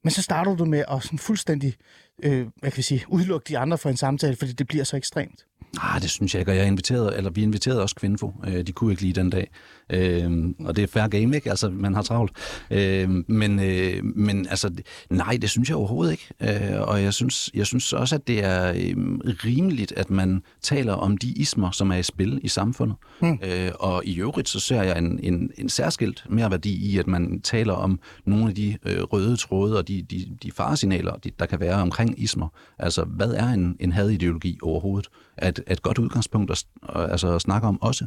Men 0.05 0.11
så 0.11 0.23
starter 0.23 0.57
du 0.57 0.65
med 0.65 0.85
at 0.89 1.03
sådan 1.03 1.19
fuldstændig, 1.19 1.77
øh, 2.23 2.47
hvad 2.61 2.71
kan 2.71 2.77
vi 2.77 2.83
sige, 2.83 3.05
udelukke 3.09 3.49
de 3.49 3.59
andre 3.59 3.79
fra 3.79 3.91
en 3.91 3.97
samtale, 3.97 4.37
fordi 4.37 4.53
det 4.53 4.67
bliver 4.67 4.85
så 4.85 4.97
ekstremt. 4.97 5.47
Nej, 5.75 5.99
det 5.99 6.11
synes 6.11 6.35
jeg 6.35 6.41
ikke, 6.41 6.53
og 6.53 6.57
jeg 6.57 6.67
inviterede, 6.67 7.17
eller 7.17 7.31
vi 7.31 7.43
inviterede 7.43 7.83
også 7.83 7.95
Kvinfo. 7.95 8.33
Øh, 8.47 8.67
de 8.67 8.73
kunne 8.73 8.93
ikke 8.93 9.03
lige 9.03 9.13
den 9.13 9.31
dag. 9.31 9.51
Øh, 9.93 10.55
og 10.59 10.77
det 10.77 10.83
er 10.83 10.87
fair 10.87 11.07
game, 11.09 11.37
ikke? 11.37 11.51
Altså, 11.51 11.71
man 11.71 11.95
har 11.95 12.03
travlt. 12.03 12.33
Øh, 12.71 13.11
men, 13.29 13.61
øh, 13.61 14.05
men 14.05 14.47
altså, 14.51 14.71
nej, 15.11 15.39
det 15.41 15.51
synes 15.51 15.69
jeg 15.69 15.77
overhovedet 15.77 16.13
ikke. 16.13 16.29
Øh, 16.75 16.81
og 16.89 17.03
jeg 17.03 17.15
synes, 17.15 17.51
jeg 17.55 17.67
synes 17.67 17.93
også, 17.93 18.15
at 18.15 18.27
det 18.27 18.45
er 18.45 18.69
øh, 18.71 18.97
rimeligt, 19.45 19.93
at 19.93 20.11
man 20.11 20.43
taler 20.63 20.93
om 20.93 21.17
de 21.17 21.29
ismer, 21.29 21.71
som 21.71 21.91
er 21.91 21.97
i 21.97 22.03
spil 22.03 22.41
i 22.43 22.49
samfundet. 22.49 22.97
Hmm. 23.21 23.39
Øh, 23.43 23.71
og 23.75 24.03
i 24.05 24.21
øvrigt, 24.21 24.49
så 24.49 24.61
ser 24.61 24.83
jeg 24.83 24.99
en, 24.99 25.21
en, 25.23 25.51
en 25.59 25.69
særskilt 25.69 26.25
mere 26.29 26.51
værdi 26.51 26.93
i, 26.93 26.99
at 26.99 27.07
man 27.07 27.41
taler 27.41 27.73
om 27.73 28.01
nogle 28.25 28.49
af 28.49 28.55
de 28.55 28.79
øh, 28.87 29.03
røde 29.03 29.37
tråde 29.37 29.79
og 29.79 29.89
de, 29.89 30.03
de, 30.03 30.37
de 30.43 30.53
faresignaler, 30.53 31.17
de, 31.17 31.31
der 31.39 31.47
kan 31.47 31.61
være 31.61 31.83
omkring 31.83 32.23
ismer. 32.23 32.49
Altså, 32.79 33.05
hvad 33.05 33.31
er 33.31 33.49
en, 33.49 33.77
en 33.81 33.93
hadideologi 33.93 34.59
overhovedet? 34.63 35.09
At, 35.37 35.63
et 35.71 35.83
godt 35.83 35.99
udgangspunkt 35.99 36.51
at, 36.51 36.65
altså, 36.95 37.35
at 37.35 37.41
snakke 37.41 37.69
om 37.69 37.83
også. 37.83 38.07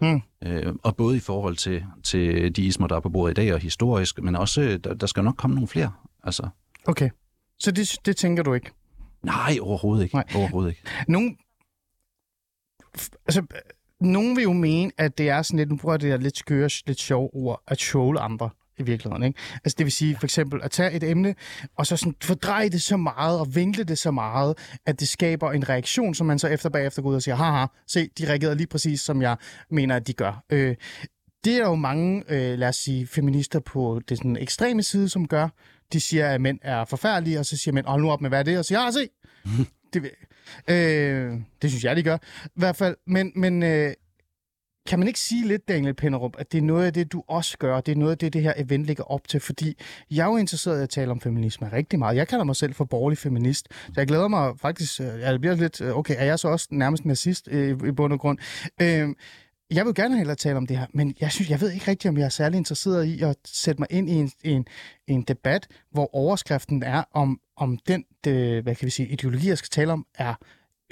Hmm. 0.00 0.20
Øh, 0.44 0.74
og 0.82 0.96
både 0.96 1.16
i 1.16 1.20
forhold 1.20 1.56
til, 1.56 1.84
til 2.04 2.56
de 2.56 2.62
ismer, 2.62 2.86
der 2.86 2.96
er 2.96 3.00
på 3.00 3.08
bordet 3.08 3.30
i 3.30 3.34
dag, 3.34 3.54
og 3.54 3.60
historisk, 3.60 4.22
men 4.22 4.36
også, 4.36 4.80
der, 4.84 4.94
der 4.94 5.06
skal 5.06 5.24
nok 5.24 5.36
komme 5.36 5.54
nogle 5.54 5.68
flere. 5.68 5.92
Altså, 6.24 6.48
Okay. 6.88 7.10
Så 7.58 7.70
det, 7.70 7.96
det 8.04 8.16
tænker 8.16 8.42
du 8.42 8.54
ikke? 8.54 8.70
nej, 9.22 9.58
overhovedet 9.60 10.04
ikke. 10.04 10.14
Nej. 10.14 10.24
Overhovedet 10.34 10.70
ikke. 10.70 10.82
Nogen, 11.08 11.38
altså, 13.26 13.46
nogen 14.00 14.36
vil 14.36 14.42
jo 14.42 14.52
mene, 14.52 14.92
at 14.98 15.18
det 15.18 15.28
er 15.28 15.42
sådan 15.42 15.58
lidt, 15.58 15.70
nu 15.70 15.76
bruger 15.76 15.94
jeg 15.94 16.00
det 16.00 16.10
der 16.10 16.16
lidt 16.16 16.36
skøre, 16.36 16.70
lidt 16.86 17.00
sjove 17.00 17.34
ord, 17.34 17.62
at 17.66 17.78
trolle 17.78 18.20
andre 18.20 18.50
i 18.78 18.82
virkeligheden. 18.82 19.22
Ikke? 19.22 19.38
Altså 19.64 19.74
det 19.78 19.84
vil 19.84 19.92
sige 19.92 20.16
for 20.16 20.26
eksempel 20.26 20.60
at 20.62 20.70
tage 20.70 20.92
et 20.92 21.02
emne, 21.02 21.34
og 21.76 21.86
så 21.86 21.96
sådan 21.96 22.14
fordreje 22.22 22.68
det 22.68 22.82
så 22.82 22.96
meget, 22.96 23.40
og 23.40 23.54
vinkle 23.54 23.84
det 23.84 23.98
så 23.98 24.10
meget, 24.10 24.58
at 24.86 25.00
det 25.00 25.08
skaber 25.08 25.52
en 25.52 25.68
reaktion, 25.68 26.14
som 26.14 26.26
man 26.26 26.38
så 26.38 26.48
efter 26.48 26.68
bagefter 26.68 27.02
går 27.02 27.10
ud 27.10 27.14
og 27.14 27.22
siger, 27.22 27.34
haha, 27.34 27.66
se, 27.86 28.08
de 28.18 28.28
reagerede 28.28 28.56
lige 28.56 28.66
præcis, 28.66 29.00
som 29.00 29.22
jeg 29.22 29.36
mener, 29.70 29.96
at 29.96 30.06
de 30.06 30.12
gør. 30.12 30.44
Øh, 30.50 30.76
det 31.44 31.54
er 31.54 31.58
der 31.58 31.68
jo 31.68 31.74
mange, 31.74 32.24
øh, 32.28 32.58
lad 32.58 32.68
os 32.68 32.76
sige, 32.76 33.06
feminister 33.06 33.60
på 33.60 34.00
det 34.08 34.18
sådan 34.18 34.36
ekstreme 34.36 34.82
side, 34.82 35.08
som 35.08 35.28
gør. 35.28 35.48
De 35.92 36.00
siger, 36.00 36.28
at 36.30 36.40
mænd 36.40 36.58
er 36.62 36.84
forfærdelige, 36.84 37.38
og 37.38 37.46
så 37.46 37.56
siger 37.56 37.72
mænd, 37.72 37.86
hold 37.86 38.02
nu 38.02 38.10
op 38.10 38.20
med, 38.20 38.30
hvad 38.30 38.38
er 38.38 38.42
det? 38.42 38.58
Og 38.58 38.64
så 38.64 38.68
siger, 38.68 38.80
ja, 38.80 38.90
se. 38.90 39.08
det, 39.92 40.10
øh, 40.68 41.40
det 41.62 41.70
synes 41.70 41.84
jeg, 41.84 41.96
de 41.96 42.02
gør. 42.02 42.16
I 42.44 42.48
hvert 42.54 42.76
fald. 42.76 42.96
Men, 43.06 43.32
men 43.36 43.62
øh, 43.62 43.92
kan 44.88 44.98
man 44.98 45.08
ikke 45.08 45.20
sige 45.20 45.48
lidt, 45.48 45.68
Daniel 45.68 45.94
Pennerup, 45.94 46.36
at 46.38 46.52
det 46.52 46.58
er 46.58 46.62
noget 46.62 46.86
af 46.86 46.92
det, 46.92 47.12
du 47.12 47.22
også 47.28 47.58
gør, 47.58 47.80
det 47.80 47.92
er 47.92 47.96
noget 47.96 48.12
af 48.12 48.18
det, 48.18 48.32
det 48.32 48.42
her 48.42 48.52
event 48.56 48.86
ligger 48.86 49.04
op 49.04 49.28
til, 49.28 49.40
fordi 49.40 49.74
jeg 50.10 50.22
er 50.22 50.30
jo 50.30 50.36
interesseret 50.36 50.80
i 50.80 50.82
at 50.82 50.88
tale 50.88 51.10
om 51.10 51.20
feminisme 51.20 51.72
rigtig 51.72 51.98
meget. 51.98 52.16
Jeg 52.16 52.28
kalder 52.28 52.44
mig 52.44 52.56
selv 52.56 52.74
for 52.74 52.84
borgerlig 52.84 53.18
feminist, 53.18 53.68
så 53.70 53.92
jeg 53.96 54.06
glæder 54.06 54.28
mig 54.28 54.60
faktisk, 54.60 55.00
øh, 55.00 55.06
jeg 55.06 55.40
bliver 55.40 55.54
lidt, 55.54 55.80
øh, 55.80 55.96
okay, 55.96 56.14
er 56.18 56.24
jeg 56.24 56.38
så 56.38 56.48
også 56.48 56.68
nærmest 56.70 57.04
nazist 57.04 57.48
øh, 57.50 57.88
i 57.88 57.92
bund 57.92 58.12
og 58.12 58.20
grund? 58.20 58.38
Øh, 58.82 59.08
jeg 59.70 59.86
vil 59.86 59.94
gerne 59.94 60.16
hellere 60.16 60.36
tale 60.36 60.56
om 60.56 60.66
det 60.66 60.78
her, 60.78 60.86
men 60.94 61.14
jeg 61.20 61.32
synes, 61.32 61.50
jeg 61.50 61.60
ved 61.60 61.70
ikke 61.72 61.90
rigtigt, 61.90 62.10
om 62.10 62.18
jeg 62.18 62.24
er 62.24 62.28
særlig 62.28 62.58
interesseret 62.58 63.04
i 63.04 63.22
at 63.22 63.36
sætte 63.44 63.80
mig 63.80 63.88
ind 63.90 64.10
i 64.10 64.12
en, 64.12 64.30
en, 64.44 64.66
en 65.06 65.22
debat, 65.22 65.66
hvor 65.90 66.14
overskriften 66.14 66.82
er, 66.82 67.02
om, 67.12 67.40
om 67.56 67.78
den, 67.88 68.04
det, 68.24 68.62
hvad 68.62 68.74
kan 68.74 68.86
vi 68.86 68.90
sige, 68.90 69.08
ideologi, 69.08 69.48
jeg 69.48 69.58
skal 69.58 69.70
tale 69.70 69.92
om, 69.92 70.06
er 70.14 70.34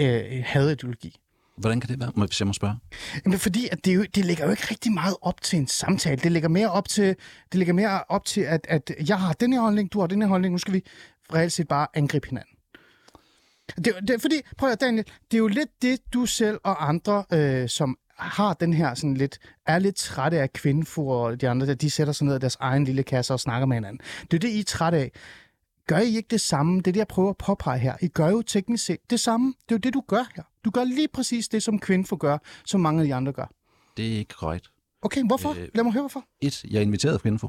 øh, 0.00 0.42
hadideologi. 0.44 1.16
Hvordan 1.57 1.81
kan 1.81 1.90
det 1.90 2.01
være, 2.01 2.12
hvis 2.27 2.40
jeg 2.40 2.47
må 2.47 2.53
spørge? 2.53 2.77
Jamen, 3.25 3.38
fordi 3.38 3.69
at 3.73 3.85
det, 3.85 3.95
jo, 3.95 4.05
det 4.14 4.25
ligger 4.25 4.45
jo 4.45 4.51
ikke 4.51 4.66
rigtig 4.71 4.92
meget 4.92 5.16
op 5.23 5.40
til 5.42 5.59
en 5.59 5.66
samtale. 5.66 6.16
Det 6.16 6.33
ligger 6.33 6.49
mere 6.49 6.71
op 6.71 6.88
til, 6.88 7.16
det 7.53 7.55
ligger 7.55 7.75
mere 7.75 8.05
op 8.09 8.25
til 8.25 8.40
at, 8.40 8.66
at 8.69 8.90
jeg 9.09 9.19
har 9.19 9.33
den 9.33 9.53
her 9.53 9.61
holdning, 9.61 9.92
du 9.92 10.01
har 10.01 10.07
den 10.07 10.23
her 10.23 10.29
holdning, 10.29 10.53
nu 10.53 10.59
skal 10.59 10.75
vi 10.75 10.83
reelt 11.35 11.53
set 11.53 11.69
bare 11.69 11.87
angribe 11.95 12.29
hinanden. 12.29 12.53
Det, 13.77 13.95
det 14.01 14.11
er 14.11 14.19
fordi, 14.19 14.40
prøv 14.59 14.71
at 14.71 14.81
Daniel, 14.81 15.05
det 15.31 15.37
er 15.37 15.38
jo 15.38 15.47
lidt 15.47 15.83
det, 15.83 15.99
du 16.14 16.27
selv 16.27 16.59
og 16.64 16.88
andre, 16.88 17.25
øh, 17.33 17.69
som 17.69 17.99
har 18.19 18.53
den 18.55 18.73
her 18.75 18.95
sådan 18.95 19.14
lidt, 19.14 19.38
er 19.66 19.79
lidt 19.79 19.97
trætte 19.97 20.40
af 20.40 20.53
kvindefor 20.53 21.27
og 21.27 21.40
de 21.40 21.49
andre, 21.49 21.66
der 21.66 21.75
de 21.75 21.90
sætter 21.90 22.12
sig 22.12 22.27
ned 22.27 22.37
i 22.37 22.38
deres 22.38 22.57
egen 22.61 22.85
lille 22.85 23.03
kasse 23.03 23.33
og 23.33 23.40
snakker 23.40 23.66
med 23.66 23.77
hinanden. 23.77 24.01
Det 24.31 24.35
er 24.35 24.38
det, 24.38 24.49
I 24.49 24.61
er 24.61 24.64
trætte 24.64 24.99
af. 24.99 25.11
Gør 25.87 25.99
I 25.99 26.16
ikke 26.16 26.29
det 26.31 26.40
samme? 26.40 26.77
Det 26.79 26.87
er 26.87 26.92
det, 26.92 26.96
jeg 26.96 27.09
prøver 27.09 27.31
at 27.31 27.37
påpege 27.37 27.79
her. 27.79 27.96
I 28.03 28.09
gør 28.09 28.29
jo 28.29 28.42
teknisk 28.42 28.85
set 28.85 29.11
det 29.11 29.20
samme. 29.20 29.46
Det 29.46 29.75
er 29.75 29.75
jo 29.75 29.79
det, 29.79 29.94
du 29.94 30.03
gør 30.07 30.25
her. 30.37 30.42
Du 30.64 30.70
gør 30.70 30.85
lige 30.85 31.09
præcis 31.09 31.49
det, 31.49 31.62
som 31.62 31.79
kvindefor 31.79 32.16
gør, 32.16 32.38
som 32.64 32.81
mange 32.81 33.01
af 33.01 33.07
de 33.07 33.14
andre 33.14 33.33
gør. 33.33 33.46
Det 33.96 34.12
er 34.14 34.18
ikke 34.18 34.35
korrekt. 34.35 34.70
Okay, 35.03 35.22
hvorfor? 35.27 35.51
Øh, 35.51 35.68
Lad 35.75 35.85
mig 35.85 35.92
høre, 35.92 36.03
hvorfor. 36.03 36.25
Et, 36.40 36.64
jeg 36.64 36.83
inviterede 36.83 37.18
Kvinfo 37.18 37.49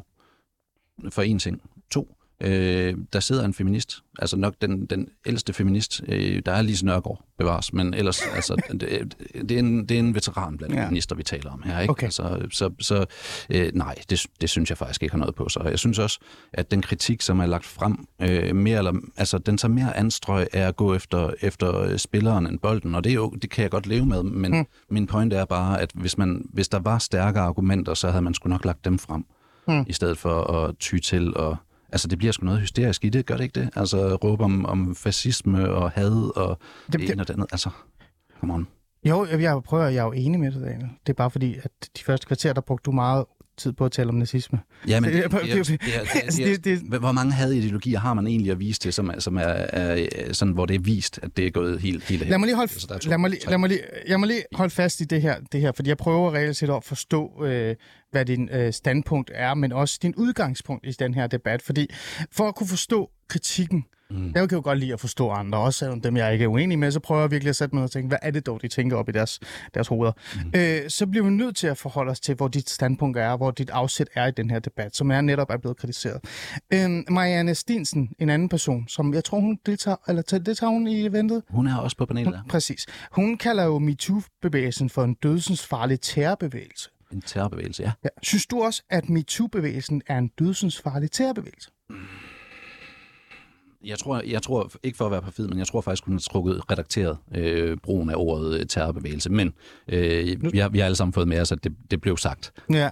for 1.10 1.22
en 1.22 1.40
ting. 1.40 1.62
To, 1.92 2.17
øh, 2.42 2.96
der 3.14 3.20
sidder 3.20 3.46
en 3.46 3.54
feminist, 3.54 4.04
altså 4.20 4.38
nok 4.38 4.54
den, 4.62 4.86
den 4.86 5.08
ældste 5.26 5.54
feminist, 5.54 6.02
øh, 6.08 6.42
der 6.46 6.52
er 6.52 6.62
Lise 6.62 6.86
Nørgaard 6.86 7.24
bevares, 7.38 7.74
men 7.74 7.94
ellers, 7.94 8.22
altså, 8.36 8.56
det, 8.80 9.16
det, 9.50 9.52
er 9.52 9.60
en, 9.60 9.86
det 9.86 9.96
er 9.96 10.00
en 10.00 10.16
veteran 10.16 10.58
blandt 10.58 10.76
Ja. 10.76 10.84
feminister, 10.86 11.16
vi 11.16 11.24
taler 11.24 11.52
om 11.52 11.62
her. 11.66 11.80
Ikke? 11.80 11.92
Okay. 11.92 12.04
Altså, 12.04 12.48
så 12.52 12.72
så 12.80 13.06
øh, 13.50 13.72
nej, 13.74 13.96
det, 14.10 14.26
det 14.42 14.50
synes 14.50 14.70
jeg 14.70 14.78
faktisk 14.78 15.04
ikke 15.04 15.14
har 15.14 15.20
noget 15.20 15.36
på 15.36 15.50
sig. 15.50 15.62
Jeg 15.66 15.80
synes 15.80 16.00
også, 16.00 16.20
at 16.54 16.72
den 16.72 16.82
kritik, 16.82 17.22
som 17.22 17.40
er 17.40 17.46
lagt 17.46 17.66
frem, 17.66 18.08
øh, 18.22 18.56
mere 18.56 18.78
eller, 18.78 18.94
altså, 19.18 19.38
den 19.38 19.58
tager 19.58 19.74
mere 19.74 19.98
anstrøg 19.98 20.48
af 20.54 20.68
at 20.68 20.76
gå 20.76 20.96
efter, 20.96 21.32
efter 21.42 21.80
øh, 21.82 21.98
spilleren 21.98 22.48
end 22.48 22.60
bolden, 22.60 22.96
og 22.96 23.04
det, 23.04 23.10
er 23.10 23.14
jo, 23.16 23.30
det 23.30 23.50
kan 23.50 23.62
jeg 23.62 23.72
godt 23.72 23.88
leve 23.88 24.06
med, 24.06 24.24
men 24.24 24.52
Mm. 24.58 24.66
min 24.90 25.08
point 25.08 25.34
er 25.34 25.46
bare, 25.46 25.82
at 25.82 25.92
hvis, 25.94 26.18
man, 26.18 26.46
hvis 26.54 26.70
der 26.70 26.80
var 26.80 26.98
stærkere 26.98 27.44
argumenter, 27.44 27.94
så 27.94 28.10
havde 28.10 28.22
man 28.22 28.34
sgu 28.34 28.50
nok 28.50 28.66
lagt 28.66 28.86
dem 28.86 29.00
frem, 29.00 29.26
Mm. 29.68 29.86
i 29.88 29.94
stedet 29.94 30.18
for 30.18 30.44
at 30.54 30.76
ty 30.80 30.98
til 30.98 31.38
og 31.38 31.58
Altså, 31.92 32.08
det 32.08 32.18
bliver 32.18 32.32
sgu 32.32 32.46
noget 32.46 32.60
hysterisk 32.62 33.06
i 33.06 33.10
det, 33.10 33.26
gør 33.26 33.38
det 33.38 33.44
ikke 33.44 33.60
det? 33.60 33.70
Altså, 33.76 34.16
råbe 34.16 34.44
om, 34.44 34.66
om 34.66 34.96
fascisme 34.96 35.70
og 35.70 35.92
had 35.92 36.32
og 36.36 36.60
Det- 36.86 36.94
det, 36.94 37.02
det- 37.02 37.12
ene 37.12 37.22
og 37.22 37.28
det 37.28 37.34
andet. 37.34 37.48
Altså, 37.52 37.70
Come 38.40 38.54
on. 38.54 38.68
Jo, 39.06 39.26
jeg, 39.26 39.62
prøver, 39.66 39.88
jeg 39.88 40.00
er 40.00 40.04
jo 40.04 40.12
enig 40.12 40.40
med 40.40 40.52
dig, 40.52 40.62
Daniel. 40.62 40.90
Det 41.08 41.10
er 41.10 41.14
bare 41.14 41.32
fordi, 41.32 41.56
at 41.64 41.72
de 41.98 42.04
første 42.04 42.28
kvarter, 42.28 42.54
der 42.54 42.62
brugte 42.62 42.84
du 42.86 42.92
meget 42.92 43.26
tid 43.58 43.74
på 43.74 43.86
at 43.86 43.92
tale 43.92 44.10
om 44.10 44.16
nazisme. 44.16 44.60
Ja, 44.88 45.00
men 45.00 45.12
hvor 47.00 47.12
mange 47.12 47.32
hadideologier 47.34 48.00
har 48.00 48.14
man 48.14 48.28
egentlig 48.28 48.52
at 48.52 48.60
vise 48.60 48.80
til, 48.80 48.94
som 48.94 49.12
som 49.20 49.38
er, 49.38 49.42
er 49.44 50.34
sådan, 50.34 50.54
hvor 50.54 50.66
det 50.66 50.76
er 50.76 50.80
vist, 50.80 51.20
at 51.24 51.38
det 51.38 51.48
er 51.48 51.52
gået 51.52 51.80
helt, 51.82 52.04
helt 52.04 52.30
Lad 52.30 52.38
mig 52.38 52.48
lige 52.48 52.56
holde, 52.56 52.72
Altså, 52.74 52.88
to- 53.02 53.10
lad 53.10 53.18
mig 53.18 53.30
lige, 53.30 53.50
lad 53.50 53.58
mig 53.58 53.70
lige, 53.70 53.80
jeg 54.08 54.20
må 54.20 54.26
lige 54.26 54.44
holde 54.56 54.70
fast 54.70 55.02
i 55.02 55.04
det 55.04 55.22
her, 55.22 55.36
det 55.52 55.62
her 55.62 55.72
fordi 55.72 55.90
jeg 55.90 55.98
prøver 55.98 56.34
reelt 56.34 56.58
set 56.58 56.70
at 56.70 56.84
forstå, 56.84 57.44
øh, 57.46 57.76
hvad 58.12 58.26
din 58.26 58.50
øh, 58.52 58.74
standpunkt 58.74 59.32
er, 59.34 59.54
men 59.54 59.72
også 59.72 60.00
din 60.02 60.16
udgangspunkt 60.16 60.86
i 60.88 60.92
den 60.92 61.14
her 61.14 61.28
debat. 61.28 61.62
Fordi 61.62 61.88
for 62.32 62.48
at 62.48 62.56
kunne 62.56 62.68
forstå 62.68 63.10
kritikken, 63.30 63.86
mm. 64.10 64.32
jeg 64.36 64.50
kan 64.50 64.56
jo 64.56 64.62
godt 64.64 64.80
lide 64.80 64.94
at 64.94 65.00
forstå 65.00 65.30
andre, 65.30 65.60
også 65.60 65.80
selvom 65.80 66.02
dem 66.02 66.18
jeg 66.18 66.34
ikke 66.34 66.44
er 66.44 66.48
uenig 66.48 66.80
med, 66.80 66.92
så 66.92 67.00
prøver 67.00 67.22
jeg 67.22 67.32
virkelig 67.32 67.50
at 67.50 67.56
sætte 67.56 67.76
mig 67.76 67.80
ned 67.80 67.84
og 67.84 67.92
tænke, 67.92 68.08
hvad 68.08 68.18
er 68.22 68.32
det 68.32 68.46
dog, 68.46 68.62
de 68.62 68.68
tænker 68.68 68.98
op 68.98 69.10
i 69.10 69.12
deres, 69.12 69.40
deres 69.74 69.88
hoveder. 69.88 70.12
Mm. 70.36 70.52
Øh, 70.56 70.90
så 70.90 71.08
bliver 71.08 71.26
vi 71.26 71.32
nødt 71.32 71.56
til 71.56 71.68
at 71.68 71.78
forholde 71.78 72.12
os 72.12 72.20
til, 72.20 72.36
hvor 72.36 72.48
dit 72.48 72.70
standpunkt 72.70 73.18
er, 73.18 73.38
hvor 73.38 73.52
dit 73.52 73.70
afsæt 73.70 74.10
er 74.16 74.28
i 74.28 74.32
den 74.32 74.50
her 74.50 74.60
debat, 74.60 74.96
som 74.96 75.12
er 75.12 75.22
netop 75.22 75.50
er 75.50 75.58
blevet 75.58 75.78
kritiseret. 75.78 76.20
Øh, 76.74 76.90
Marianne 77.10 77.56
Stinsen, 77.56 78.10
en 78.20 78.30
anden 78.30 78.50
person, 78.50 78.88
som 78.88 79.14
jeg 79.14 79.24
tror, 79.24 79.40
hun 79.40 79.60
deltager, 79.66 79.98
eller 80.08 80.22
deltager 80.22 80.72
hun 80.72 80.88
i 80.88 81.06
eventet? 81.06 81.44
Hun 81.50 81.68
er 81.68 81.78
også 81.78 81.98
på 81.98 82.06
panelet 82.06 82.34
der. 82.34 82.42
Præcis. 82.50 82.86
Hun 83.12 83.38
kalder 83.38 83.64
jo 83.64 83.80
MeToo-bevægelsen 83.80 84.90
for 84.90 85.04
en 85.04 85.14
dødsensfarlig 85.14 86.02
terrorbevægelse. 86.02 86.90
En 87.14 87.22
terrorbevægelse, 87.22 87.84
ja. 87.84 87.92
Ja. 88.04 88.10
Synes 88.24 88.46
du 88.46 88.64
også, 88.64 88.84
at 88.90 89.10
MeToo-bevægelsen 89.10 90.02
er 90.08 90.18
en 90.18 90.28
dødsensfarlig 90.28 91.12
terrorbevægelse? 91.12 91.72
Jeg 93.86 94.00
tror, 94.00 94.22
jeg 94.28 94.42
tror, 94.42 94.72
ikke 94.84 94.98
for 94.98 95.06
at 95.06 95.12
være 95.12 95.22
perfid, 95.22 95.48
men 95.48 95.60
jeg 95.60 95.68
tror 95.68 95.82
faktisk, 95.82 96.06
hun 96.06 96.14
har 96.14 96.20
trukket 96.20 96.72
redakteret 96.72 97.18
øh, 97.36 97.78
brugen 97.84 98.10
af 98.10 98.14
ordet 98.18 98.60
øh, 98.60 98.66
terrorbevægelse. 98.66 99.30
Men 99.30 99.54
øh, 99.88 100.54
vi, 100.54 100.58
har, 100.58 100.70
vi 100.70 100.80
har 100.80 100.86
alle 100.86 100.96
sammen 100.96 101.14
fået 101.14 101.28
med 101.28 101.40
os, 101.40 101.52
at 101.52 101.64
det, 101.64 101.76
det 101.92 102.02
blev 102.02 102.18
sagt. 102.18 102.54
Ja. 102.70 102.90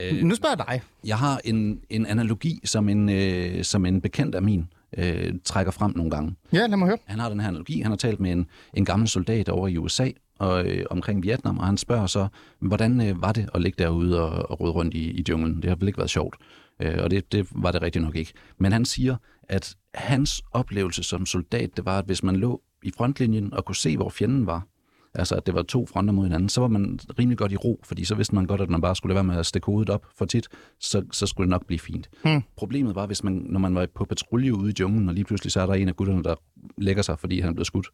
Øh, 0.00 0.22
nu 0.22 0.34
spørger 0.34 0.56
jeg 0.58 0.66
dig. 0.68 0.82
Jeg 1.04 1.18
har 1.18 1.40
en, 1.44 1.80
en 1.90 2.06
analogi, 2.06 2.60
som 2.64 2.88
en, 2.88 3.08
øh, 3.08 3.64
som 3.64 3.86
en 3.86 4.00
bekendt 4.00 4.34
af 4.34 4.42
min 4.42 4.68
øh, 4.98 5.34
trækker 5.44 5.72
frem 5.72 5.92
nogle 5.96 6.10
gange. 6.10 6.34
Ja, 6.52 6.66
lad 6.66 6.76
mig 6.76 6.88
høre. 6.88 6.98
Han 7.04 7.18
har 7.18 7.28
den 7.28 7.40
her 7.40 7.48
analogi. 7.48 7.80
Han 7.80 7.90
har 7.92 7.96
talt 7.96 8.20
med 8.20 8.32
en, 8.32 8.46
en 8.74 8.84
gammel 8.84 9.08
soldat 9.08 9.48
over 9.48 9.68
i 9.68 9.76
USA 9.76 10.10
og, 10.38 10.66
øh, 10.66 10.84
omkring 10.90 11.22
Vietnam, 11.22 11.58
og 11.58 11.66
han 11.66 11.76
spørger 11.76 12.06
så, 12.06 12.28
hvordan 12.60 13.08
øh, 13.08 13.22
var 13.22 13.32
det 13.32 13.48
at 13.54 13.62
ligge 13.62 13.84
derude 13.84 14.22
og, 14.22 14.50
og 14.50 14.60
rode 14.60 14.72
rundt 14.72 14.94
i, 14.94 15.10
i 15.10 15.24
junglen? 15.28 15.62
Det 15.62 15.64
har 15.64 15.76
vel 15.76 15.88
ikke 15.88 15.98
været 15.98 16.10
sjovt. 16.10 16.36
Øh, 16.82 16.98
og 17.02 17.10
det, 17.10 17.32
det 17.32 17.46
var 17.52 17.72
det 17.72 17.82
rigtig 17.82 18.02
nok 18.02 18.16
ikke. 18.16 18.32
Men 18.58 18.72
han 18.72 18.84
siger, 18.84 19.16
at 19.42 19.76
hans 19.94 20.42
oplevelse 20.52 21.02
som 21.02 21.26
soldat, 21.26 21.76
det 21.76 21.84
var, 21.84 21.98
at 21.98 22.04
hvis 22.04 22.22
man 22.22 22.36
lå 22.36 22.62
i 22.82 22.90
frontlinjen 22.96 23.54
og 23.54 23.64
kunne 23.64 23.76
se, 23.76 23.96
hvor 23.96 24.08
fjenden 24.08 24.46
var, 24.46 24.66
altså 25.14 25.34
at 25.34 25.46
det 25.46 25.54
var 25.54 25.62
to 25.62 25.86
fronter 25.86 26.12
mod 26.12 26.24
hinanden, 26.24 26.48
så 26.48 26.60
var 26.60 26.68
man 26.68 26.98
rimelig 27.18 27.38
godt 27.38 27.52
i 27.52 27.56
ro, 27.56 27.80
fordi 27.84 28.04
så 28.04 28.14
vidste 28.14 28.34
man 28.34 28.46
godt, 28.46 28.60
at 28.60 28.70
man 28.70 28.80
bare 28.80 28.96
skulle 28.96 29.10
lade 29.10 29.26
være 29.26 29.34
med 29.34 29.40
at 29.40 29.46
stikke 29.46 29.66
hovedet 29.66 29.90
op 29.90 30.06
for 30.18 30.24
tit, 30.24 30.48
så, 30.80 31.02
så 31.12 31.26
skulle 31.26 31.46
det 31.46 31.50
nok 31.50 31.66
blive 31.66 31.78
fint. 31.78 32.10
Hmm. 32.22 32.42
Problemet 32.56 32.94
var, 32.94 33.06
hvis 33.06 33.24
man, 33.24 33.32
når 33.32 33.60
man 33.60 33.74
var 33.74 33.86
på 33.94 34.04
patrulje 34.04 34.54
ude 34.54 34.70
i 34.70 34.74
junglen, 34.80 35.08
og 35.08 35.14
lige 35.14 35.24
pludselig 35.24 35.52
så 35.52 35.60
er 35.60 35.66
der 35.66 35.74
en 35.74 35.88
af 35.88 35.96
gutterne, 35.96 36.22
der 36.22 36.34
lægger 36.78 37.02
sig, 37.02 37.18
fordi 37.18 37.40
han 37.40 37.54
blevet 37.54 37.66
skudt 37.66 37.88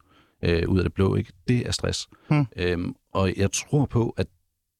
øh, 0.45 0.69
ud 0.69 0.77
af 0.77 0.83
det 0.83 0.93
blå, 0.93 1.15
ikke? 1.15 1.33
det 1.47 1.67
er 1.67 1.71
stress. 1.71 2.07
Hmm. 2.29 2.45
Øhm, 2.55 2.95
og 3.13 3.33
jeg 3.37 3.51
tror 3.51 3.85
på, 3.85 4.13
at 4.17 4.27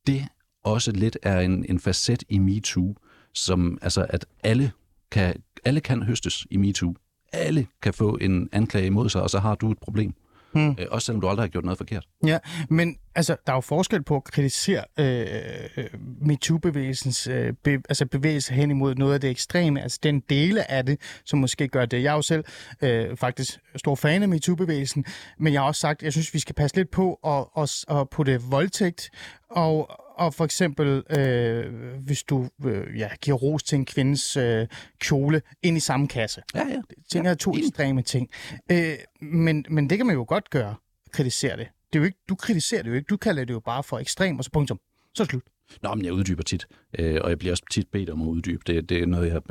det 0.07 0.27
også 0.63 0.91
lidt 0.91 1.17
er 1.23 1.39
en, 1.39 1.65
en 1.69 1.79
facet 1.79 2.23
i 2.29 2.37
MeToo, 2.37 2.95
som 3.33 3.77
altså, 3.81 4.05
at 4.09 4.25
alle 4.43 4.71
kan, 5.11 5.35
alle 5.65 5.79
kan 5.79 6.03
høstes 6.03 6.47
i 6.51 6.57
MeToo. 6.57 6.95
Alle 7.33 7.67
kan 7.81 7.93
få 7.93 8.17
en 8.21 8.49
anklage 8.51 8.85
imod 8.85 9.09
sig, 9.09 9.21
og 9.21 9.29
så 9.29 9.39
har 9.39 9.55
du 9.55 9.71
et 9.71 9.79
problem. 9.79 10.13
Øh, 10.55 10.85
også 10.91 11.05
selvom 11.05 11.21
du 11.21 11.27
aldrig 11.29 11.43
har 11.43 11.47
gjort 11.47 11.63
noget 11.63 11.77
forkert. 11.77 12.05
Ja, 12.25 12.37
men 12.69 12.97
altså, 13.15 13.35
der 13.47 13.53
er 13.53 13.57
jo 13.57 13.61
forskel 13.61 14.03
på 14.03 14.15
at 14.15 14.23
kritisere 14.23 14.83
øh, 14.99 15.25
øh, 15.77 15.85
MeToo-bevægelsens 16.21 17.27
øh, 17.27 17.53
be, 17.63 17.71
altså 17.71 18.05
bevægelse 18.05 18.53
hen 18.53 18.71
imod 18.71 18.95
noget 18.95 19.13
af 19.13 19.21
det 19.21 19.29
ekstreme, 19.29 19.81
altså 19.81 19.99
den 20.03 20.19
dele 20.19 20.71
af 20.71 20.85
det, 20.85 20.99
som 21.25 21.39
måske 21.39 21.67
gør 21.67 21.85
det. 21.85 22.03
Jeg 22.03 22.11
er 22.11 22.15
jo 22.15 22.21
selv 22.21 22.43
øh, 22.81 23.17
faktisk 23.17 23.59
stor 23.75 23.95
fan 23.95 24.21
af 24.21 24.27
MeToo-bevægelsen, 24.27 25.05
men 25.39 25.53
jeg 25.53 25.61
har 25.61 25.67
også 25.67 25.79
sagt, 25.79 25.99
at 25.99 26.03
jeg 26.03 26.11
synes, 26.13 26.33
vi 26.33 26.39
skal 26.39 26.55
passe 26.55 26.75
lidt 26.75 26.91
på 26.91 27.13
at, 27.13 27.63
at, 27.63 27.99
at 27.99 28.09
putte 28.09 28.41
voldtægt 28.41 29.09
og, 29.49 30.04
og 30.17 30.33
for 30.33 30.45
eksempel, 30.45 31.03
øh, 31.09 31.73
hvis 31.99 32.23
du 32.23 32.49
øh, 32.65 32.99
ja, 32.99 33.09
giver 33.21 33.37
ros 33.37 33.63
til 33.63 33.75
en 33.75 33.85
kvindes 33.85 34.37
øh, 34.37 34.67
kjole 34.99 35.41
ind 35.63 35.77
i 35.77 35.79
samme 35.79 36.07
kasse. 36.07 36.41
Ja, 36.55 36.67
ja. 36.67 36.81
Det 36.89 36.97
tænker 37.11 37.31
er 37.31 37.35
to 37.35 37.55
ekstreme 37.55 38.01
ting. 38.01 38.29
Øh, 38.71 38.95
men, 39.21 39.65
men 39.69 39.89
det 39.89 39.97
kan 39.97 40.07
man 40.07 40.15
jo 40.15 40.25
godt 40.27 40.49
gøre, 40.49 40.75
kritisere 41.11 41.57
det. 41.57 41.67
det 41.93 41.99
er 41.99 41.99
jo 41.99 42.05
ikke, 42.05 42.17
du 42.29 42.35
kritiserer 42.35 42.83
det 42.83 42.89
jo 42.89 42.95
ikke, 42.95 43.07
du 43.07 43.17
kalder 43.17 43.45
det 43.45 43.53
jo 43.53 43.59
bare 43.59 43.83
for 43.83 43.99
ekstrem, 43.99 44.37
og 44.37 44.43
så 44.43 44.51
punktum. 44.51 44.79
Så 45.13 45.23
er 45.23 45.25
det 45.25 45.29
slut. 45.31 45.43
Nå, 45.83 45.95
men 45.95 46.05
jeg 46.05 46.13
uddyber 46.13 46.43
tit, 46.43 46.67
øh, 46.99 47.19
og 47.23 47.29
jeg 47.29 47.39
bliver 47.39 47.53
også 47.53 47.63
tit 47.71 47.87
bedt 47.91 48.09
om 48.09 48.21
at 48.21 48.27
uddybe. 48.27 48.61
Det, 48.67 48.89
det 48.89 49.01
er 49.01 49.05
noget, 49.05 49.33
jeg, 49.33 49.41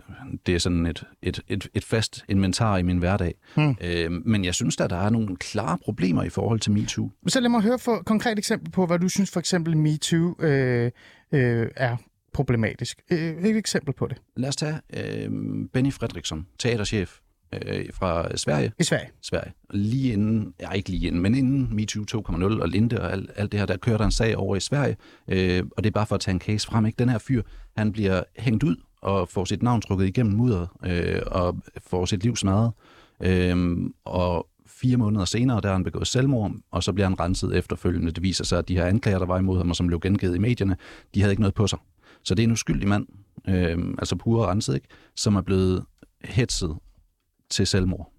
det 0.47 0.55
er 0.55 0.59
sådan 0.59 0.87
et, 0.87 1.05
et, 1.23 1.41
et, 1.49 1.69
et 1.75 1.85
fast 1.85 2.25
inventar 2.29 2.77
i 2.79 2.83
min 2.83 2.99
hverdag. 2.99 3.35
Hmm. 3.55 3.77
Øh, 3.81 4.11
men 4.13 4.45
jeg 4.45 4.55
synes, 4.55 4.81
at 4.81 4.91
der 4.91 4.97
er 4.97 5.11
nogle 5.11 5.37
klare 5.37 5.79
problemer 5.85 6.23
i 6.23 6.29
forhold 6.29 6.61
til 6.61 6.73
MeToo. 6.73 7.11
Så 7.27 7.41
lad 7.41 7.49
mig 7.49 7.63
høre 7.63 7.79
for 7.79 7.97
et 7.97 8.07
konkret 8.07 8.39
eksempel 8.39 8.71
på, 8.71 8.87
hvad 8.87 8.99
du 8.99 9.09
synes 9.09 9.31
for 9.31 9.41
eksempel 9.41 9.77
MeToo 9.77 10.35
øh, 10.41 10.91
øh, 11.33 11.69
er 11.77 11.97
problematisk. 12.33 13.01
Øh, 13.11 13.19
et 13.19 13.57
eksempel 13.57 13.95
på 13.95 14.07
det. 14.07 14.17
Lad 14.37 14.49
os 14.49 14.57
tage 14.57 14.81
øh, 14.97 15.31
Benny 15.73 15.93
Fredriksson, 15.93 16.47
teaterchef 16.59 17.19
øh, 17.67 17.85
fra 17.93 18.37
Sverige. 18.37 18.73
I 18.81 18.85
Sverige. 18.85 19.09
Sverige. 19.23 19.53
Lige 19.71 20.13
inden, 20.13 20.55
ja 20.61 20.71
ikke 20.71 20.91
lige 20.91 21.07
inden, 21.07 21.23
men 21.23 21.35
inden 21.35 21.77
MeToo 21.77 22.03
2.0 22.03 22.63
og 22.63 22.69
Linde 22.69 23.01
og 23.01 23.13
alt, 23.13 23.31
alt 23.37 23.53
det 23.53 23.61
her, 23.61 23.67
der 23.67 23.77
kører 23.77 23.99
der 23.99 24.05
en 24.05 24.11
sag 24.11 24.37
over 24.37 24.57
i 24.57 24.61
Sverige, 24.61 24.97
øh, 25.29 25.63
og 25.77 25.85
det 25.85 25.91
er 25.91 25.93
bare 25.93 26.07
for 26.07 26.15
at 26.15 26.21
tage 26.21 26.33
en 26.33 26.41
case 26.41 26.67
frem. 26.67 26.87
Ikke? 26.87 26.97
Den 26.97 27.09
her 27.09 27.19
fyr, 27.19 27.43
han 27.77 27.93
bliver 27.93 28.23
hængt 28.39 28.63
ud 28.63 28.77
og 29.03 29.29
får 29.29 29.45
sit 29.45 29.63
navn 29.63 29.81
trukket 29.81 30.07
igennem 30.07 30.37
mudderet 30.37 30.69
øh, 30.85 31.23
og 31.27 31.57
får 31.87 32.05
sit 32.05 32.23
liv 32.23 32.37
smadret. 32.37 32.73
Øh, 33.21 33.77
og 34.05 34.49
fire 34.67 34.97
måneder 34.97 35.25
senere, 35.25 35.61
der 35.61 35.69
har 35.69 35.75
han 35.75 35.85
begået 35.85 36.07
selvmord, 36.07 36.53
og 36.71 36.83
så 36.83 36.93
bliver 36.93 37.09
han 37.09 37.21
renset 37.21 37.57
efterfølgende. 37.57 38.13
Det 38.13 38.23
viser 38.23 38.45
sig, 38.45 38.59
at 38.59 38.69
de 38.69 38.77
her 38.77 38.85
anklager, 38.85 39.19
der 39.19 39.27
var 39.27 39.39
imod 39.39 39.59
ham, 39.59 39.71
og 39.71 39.77
som 39.77 39.87
blev 39.87 40.01
gengivet 40.01 40.37
i 40.37 40.39
medierne, 40.39 40.77
de 41.15 41.21
havde 41.21 41.33
ikke 41.33 41.43
noget 41.43 41.55
på 41.55 41.67
sig. 41.67 41.79
Så 42.23 42.35
det 42.35 42.43
er 42.43 42.47
en 42.47 42.53
uskyldig 42.53 42.89
mand, 42.89 43.07
øh, 43.49 43.79
altså 43.99 44.17
pure 44.17 44.47
renset, 44.47 44.75
ikke? 44.75 44.87
som 45.17 45.37
er 45.37 45.41
blevet 45.41 45.85
hetset 46.25 46.77
til 47.55 47.67
selvmord. 47.67 48.13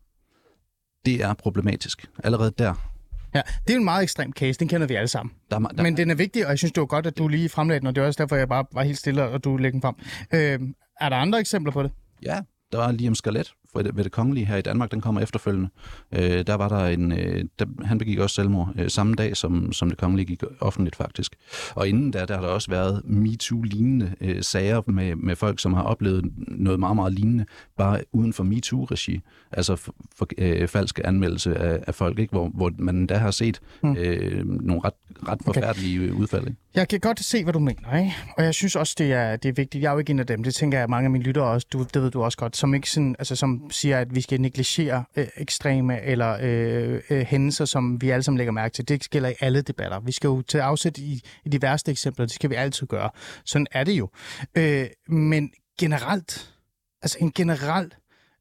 Det 1.06 1.24
er 1.24 1.34
problematisk. 1.34 2.10
Allerede 2.24 2.52
der. 2.58 2.92
Ja, 3.36 3.42
det 3.68 3.74
er 3.74 3.78
en 3.78 3.84
meget 3.84 4.04
ekstrem 4.04 4.34
case, 4.34 4.60
den 4.60 4.68
kender 4.68 4.88
vi 4.88 4.96
alle 4.96 5.08
sammen. 5.08 5.34
der, 5.52 5.60
der 5.60 5.84
Men 5.84 5.98
den 5.98 6.10
er 6.10 6.16
vigtig, 6.16 6.46
og 6.46 6.50
jeg 6.50 6.58
synes, 6.58 6.72
det 6.72 6.82
var 6.82 6.88
godt, 6.88 7.08
at 7.08 7.18
du 7.18 7.28
lige 7.28 7.50
fremlagde 7.50 7.80
den, 7.80 7.88
og 7.88 7.96
det 7.96 8.02
er 8.02 8.06
også 8.06 8.24
derfor, 8.24 8.36
jeg 8.36 8.48
bare 8.48 8.66
var 8.72 8.84
helt 8.84 8.98
stille, 8.98 9.24
og 9.24 9.44
du 9.44 9.58
lægger 9.58 9.72
den 9.72 9.82
frem. 9.82 9.96
Øh, 10.34 10.70
er 11.02 11.10
der 11.10 11.16
andre 11.16 11.40
eksempler 11.40 11.72
på 11.72 11.84
det? 11.84 11.92
Ja, 12.22 12.42
der 12.72 12.78
var 12.78 12.92
Liam 12.92 13.16
Scarlett 13.16 13.54
ved 13.76 14.04
det, 14.04 14.12
kongelige 14.12 14.46
her 14.46 14.58
i 14.58 14.62
Danmark, 14.62 14.92
den 14.92 15.02
kommer 15.02 15.22
efterfølgende. 15.22 15.70
Øh, 16.12 16.48
der 16.48 16.54
var 16.54 16.70
der 16.70 16.86
en, 16.86 17.12
øh, 17.12 17.46
der, 17.60 17.66
han 17.86 17.98
begik 17.98 18.20
også 18.20 18.34
selvmord 18.34 18.74
øh, 18.78 18.90
samme 18.90 19.16
dag, 19.16 19.38
som, 19.38 19.74
som 19.74 19.90
det 19.90 19.98
kongelige 19.98 20.26
gik 20.26 20.44
offentligt 20.60 20.96
faktisk. 20.96 21.36
Og 21.76 21.88
inden 21.88 22.12
da, 22.12 22.26
der 22.26 22.34
har 22.34 22.42
der 22.42 22.50
også 22.50 22.72
været 22.72 23.02
MeToo-lignende 23.06 24.16
øh, 24.22 24.44
sager 24.44 24.82
med, 24.88 25.16
med 25.16 25.36
folk, 25.36 25.60
som 25.60 25.74
har 25.74 25.84
oplevet 25.84 26.32
noget 26.38 26.80
meget, 26.80 26.96
meget 26.96 27.14
lignende, 27.14 27.46
bare 27.78 28.02
uden 28.12 28.34
for 28.34 28.44
MeToo-regi. 28.44 29.22
Altså 29.52 29.76
for, 29.76 29.96
for, 30.16 30.28
øh, 30.38 30.68
falske 30.68 31.06
anmeldelse 31.06 31.56
af, 31.56 31.84
af 31.88 31.96
folk, 31.96 32.20
ikke? 32.20 32.32
Hvor, 32.32 32.50
hvor 32.54 32.72
man 32.78 33.08
da 33.08 33.18
har 33.18 33.32
set 33.32 33.62
øh, 33.98 34.46
nogle 34.46 34.82
ret, 34.86 34.94
ret 35.28 35.40
forfærdelige 35.46 36.00
okay. 36.00 36.22
udfald. 36.22 36.48
Ikke? 36.48 36.58
Jeg 36.76 36.88
kan 36.88 37.00
godt 37.00 37.24
se, 37.24 37.44
hvad 37.44 37.54
du 37.54 37.60
mener, 37.60 37.98
ikke? 37.98 38.14
og 38.38 38.44
jeg 38.44 38.54
synes 38.54 38.76
også, 38.76 38.96
det 38.98 39.14
er, 39.14 39.36
det 39.36 39.50
er 39.50 39.54
vigtigt. 39.54 39.82
Jeg 39.82 39.88
er 39.90 39.94
jo 39.94 40.00
ikke 40.00 40.12
en 40.12 40.20
af 40.20 40.28
dem, 40.28 40.44
det 40.44 40.56
tænker 40.56 40.80
jeg, 40.80 40.90
mange 40.90 41.06
af 41.06 41.12
mine 41.12 41.24
lyttere 41.24 41.46
også, 41.46 41.68
du, 41.74 41.86
det 41.94 42.02
ved 42.02 42.12
du 42.12 42.24
også 42.24 42.38
godt, 42.38 42.58
som 42.58 42.74
ikke 42.74 42.90
sådan, 42.90 43.16
altså, 43.20 43.36
som 43.36 43.65
siger, 43.70 44.00
at 44.00 44.16
vi 44.16 44.22
skal 44.22 44.42
negligere 44.42 45.04
øh, 45.16 45.28
ekstreme 45.38 46.02
eller 46.02 46.38
øh, 46.42 47.02
øh, 47.10 47.22
hændelser, 47.22 47.66
som 47.66 48.02
vi 48.02 48.10
alle 48.10 48.24
sammen 48.24 48.38
lægger 48.38 48.52
mærke 48.52 48.74
til. 48.74 48.88
Det 48.88 49.10
gælder 49.10 49.30
i 49.30 49.34
alle 49.40 49.62
debatter. 49.62 50.00
Vi 50.00 50.12
skal 50.12 50.28
jo 50.28 50.42
tage 50.42 50.64
afsæt 50.64 50.98
i, 50.98 51.22
i 51.46 51.50
de 51.50 51.62
værste 51.62 51.92
eksempler, 51.92 52.26
det 52.26 52.36
skal 52.36 52.50
vi 52.50 52.56
altid 52.56 52.88
gøre. 52.88 53.10
Sådan 53.46 53.68
er 53.72 53.84
det 53.84 53.94
jo. 53.94 54.10
Øh, 54.58 54.88
men 55.08 55.52
generelt, 55.80 56.54
altså 57.02 57.18
en 57.22 57.32
generel 57.32 57.92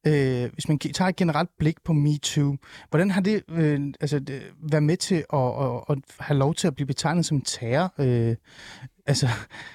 Øh, 0.07 0.53
hvis 0.53 0.69
man 0.69 0.79
tager 0.79 1.09
et 1.09 1.17
generelt 1.17 1.51
blik 1.59 1.77
på 1.85 1.93
MeToo, 1.93 2.57
hvordan 2.91 3.11
har 3.11 3.21
det 3.21 3.43
øh, 3.49 3.81
altså, 4.01 4.19
det, 4.19 4.43
været 4.71 4.83
med 4.83 4.97
til 4.97 5.15
at, 5.15 5.39
at, 5.39 5.83
at 5.91 5.99
have 6.19 6.39
lov 6.39 6.55
til 6.55 6.67
at 6.67 6.75
blive 6.75 6.87
betegnet 6.87 7.27
som 7.27 7.41
terror? 7.41 7.93
Øh, 7.99 8.37
altså, 9.07 9.29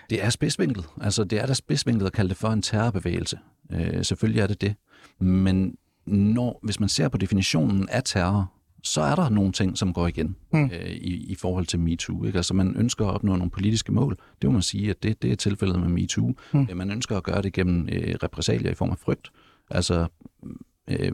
Det 0.09 0.23
er 0.23 0.29
spidsvinklet. 0.29 0.85
Altså, 1.01 1.23
det 1.23 1.41
er 1.41 1.45
da 1.45 1.53
spidsvinklet 1.53 2.07
at 2.07 2.13
kalde 2.13 2.29
det 2.29 2.37
for 2.37 2.47
en 2.47 2.61
terrorbevægelse. 2.61 3.39
Øh, 3.71 4.05
selvfølgelig 4.05 4.41
er 4.41 4.47
det 4.47 4.61
det. 4.61 4.75
Men 5.19 5.75
når, 6.05 6.59
hvis 6.63 6.79
man 6.79 6.89
ser 6.89 7.07
på 7.07 7.17
definitionen 7.17 7.89
af 7.89 8.01
terror, 8.05 8.53
så 8.83 9.01
er 9.01 9.15
der 9.15 9.29
nogle 9.29 9.51
ting, 9.51 9.77
som 9.77 9.93
går 9.93 10.07
igen 10.07 10.35
mm. 10.53 10.63
øh, 10.73 10.89
i, 10.89 11.31
i 11.31 11.35
forhold 11.35 11.65
til 11.65 11.79
MeToo. 11.79 12.25
Ikke? 12.25 12.37
Altså, 12.37 12.53
man 12.53 12.75
ønsker 12.77 13.05
at 13.05 13.13
opnå 13.13 13.35
nogle 13.35 13.51
politiske 13.51 13.91
mål. 13.91 14.17
Det 14.41 14.49
må 14.49 14.53
man 14.53 14.61
sige, 14.61 14.89
at 14.89 15.03
det, 15.03 15.21
det 15.21 15.31
er 15.31 15.35
tilfældet 15.35 15.79
med 15.79 15.87
MeToo. 15.87 16.33
Mm. 16.53 16.67
Man 16.75 16.91
ønsker 16.91 17.17
at 17.17 17.23
gøre 17.23 17.41
det 17.41 17.53
gennem 17.53 17.89
øh, 17.91 18.15
repressalier 18.23 18.71
i 18.71 18.75
form 18.75 18.91
af 18.91 18.97
frygt. 18.97 19.31
Altså, 19.69 20.07
øh, 20.89 21.11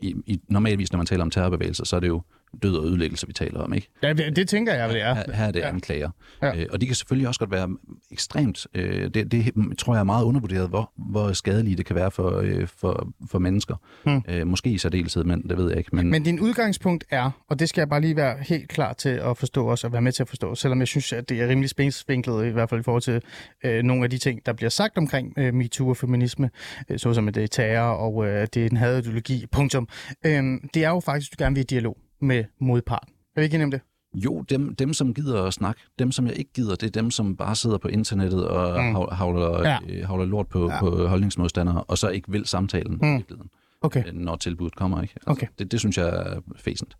i, 0.00 0.14
i, 0.26 0.40
normalvis, 0.48 0.92
når 0.92 0.96
man 0.96 1.06
taler 1.06 1.22
om 1.22 1.30
terrorbevægelser, 1.30 1.84
så 1.84 1.96
er 1.96 2.00
det 2.00 2.08
jo 2.08 2.22
død 2.62 2.76
og 2.76 2.84
ødelæggelse, 2.86 3.26
vi 3.26 3.32
taler 3.32 3.60
om, 3.60 3.74
ikke? 3.74 3.88
Ja, 4.02 4.12
det, 4.12 4.36
det 4.36 4.48
tænker 4.48 4.74
jeg, 4.74 4.88
det 4.88 5.02
er. 5.02 5.14
Her, 5.14 5.32
her 5.34 5.44
er 5.46 5.50
det 5.50 5.60
Ja. 5.60 5.68
anklager. 5.68 6.10
Ja. 6.42 6.56
Øh, 6.60 6.66
og 6.72 6.80
de 6.80 6.86
kan 6.86 6.94
selvfølgelig 6.94 7.28
også 7.28 7.40
godt 7.40 7.50
være 7.50 7.68
ekstremt, 8.10 8.66
øh, 8.74 9.10
det, 9.14 9.32
det 9.32 9.52
tror 9.78 9.94
jeg 9.94 10.00
er 10.00 10.04
meget 10.04 10.24
undervurderet, 10.24 10.68
hvor, 10.68 10.92
hvor 10.96 11.32
skadelige 11.32 11.76
det 11.76 11.86
kan 11.86 11.96
være 11.96 12.10
for, 12.10 12.36
øh, 12.40 12.66
for, 12.66 13.08
for 13.30 13.38
mennesker. 13.38 13.74
Hmm. 14.04 14.22
Øh, 14.28 14.46
måske 14.46 14.70
i 14.70 14.78
særdeleshed 14.78 15.24
mænd, 15.24 15.48
det 15.48 15.58
ved 15.58 15.68
jeg 15.68 15.78
ikke. 15.78 15.96
Men, 15.96 16.10
Men 16.10 16.22
din 16.22 16.40
udgangspunkt 16.40 17.04
er, 17.10 17.30
og 17.48 17.58
det 17.58 17.68
skal 17.68 17.80
jeg 17.80 17.88
bare 17.88 18.00
lige 18.00 18.16
være 18.16 18.36
helt 18.40 18.68
klar 18.68 18.92
til 18.92 19.08
at 19.08 19.36
forstå 19.38 19.66
også, 19.66 19.86
og 19.86 19.92
være 19.92 20.02
med 20.02 20.12
til 20.12 20.22
at 20.22 20.28
forstå, 20.28 20.54
selvom 20.54 20.78
jeg 20.80 20.88
synes, 20.88 21.12
at 21.12 21.28
det 21.28 21.40
er 21.42 21.48
rimelig 21.48 21.70
spændsvinklet, 21.70 22.46
i 22.46 22.50
hvert 22.50 22.70
fald 22.70 22.80
i 22.80 22.82
forhold 22.82 23.02
til 23.02 23.22
øh, 23.64 23.82
nogle 23.82 24.04
af 24.04 24.10
de 24.10 24.18
ting, 24.18 24.46
der 24.46 24.52
bliver 24.52 24.70
sagt 24.70 24.98
omkring 24.98 25.32
øh, 25.38 25.54
MeToo 25.54 25.88
og 25.88 25.96
feminisme, 25.96 26.50
øh, 26.88 26.98
såsom 26.98 27.28
at 27.28 27.34
det 27.34 27.42
er 27.42 27.46
terror, 27.48 27.96
og 27.96 28.26
øh, 28.26 28.46
det 28.54 28.62
er 28.62 28.70
en 28.70 28.76
hadideologi, 28.76 29.46
punktum. 29.52 29.88
Øh, 30.26 30.42
det 30.74 30.84
er 30.84 30.88
jo 30.88 31.00
faktisk, 31.00 31.32
at 31.32 31.38
du 31.38 31.44
gerne 31.44 31.54
vil 31.54 31.60
i 31.62 31.64
dialog 31.64 31.96
med 32.20 32.44
modparten. 32.60 33.12
Er 33.36 33.40
vi 33.40 33.44
ikke 33.44 33.54
enige 33.54 33.64
om 33.64 33.70
det? 33.70 33.80
Jo, 34.14 34.40
dem, 34.42 34.74
dem, 34.74 34.92
som 34.94 35.14
gider 35.14 35.42
at 35.44 35.54
snakke, 35.54 35.80
dem, 35.98 36.12
som 36.12 36.26
jeg 36.26 36.36
ikke 36.38 36.52
gider, 36.52 36.74
det 36.76 36.86
er 36.86 36.90
dem, 36.90 37.10
som 37.10 37.36
bare 37.36 37.56
sidder 37.56 37.78
på 37.78 37.88
internettet 37.88 38.48
og 38.48 38.84
Mm. 38.84 38.94
havler, 39.12 39.68
Ja. 39.68 39.78
øh, 39.88 40.06
havler 40.06 40.24
lort 40.24 40.48
på, 40.48 40.70
Ja. 40.70 40.80
på 40.80 41.06
holdningsmodstandere, 41.06 41.82
og 41.84 41.98
så 41.98 42.08
ikke 42.08 42.30
vil 42.30 42.46
samtalen 42.46 42.92
Mm. 42.92 42.98
mm. 43.06 43.12
i 43.14 43.16
virkeligheden, 43.16 43.50
Okay. 43.80 44.04
øh, 44.08 44.14
når 44.14 44.36
tilbuddet 44.36 44.76
kommer. 44.76 45.02
Ikke? 45.02 45.14
Altså, 45.16 45.30
Okay. 45.30 45.46
det, 45.58 45.72
det 45.72 45.80
synes 45.80 45.98
jeg 45.98 46.08
er 46.08 46.40
fæsent. 46.56 46.96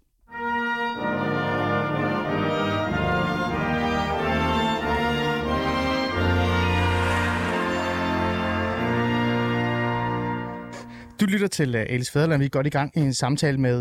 Du 11.27 11.31
lytter 11.31 11.49
til 11.49 11.75
uh, 11.75 11.81
Alice 11.81 12.13
Fæderland. 12.13 12.41
Vi 12.41 12.45
er 12.45 12.49
godt 12.49 12.67
i 12.67 12.71
gang 12.71 12.93
i 12.97 13.01
en 13.01 13.15
samtale 13.15 13.59
med 13.59 13.81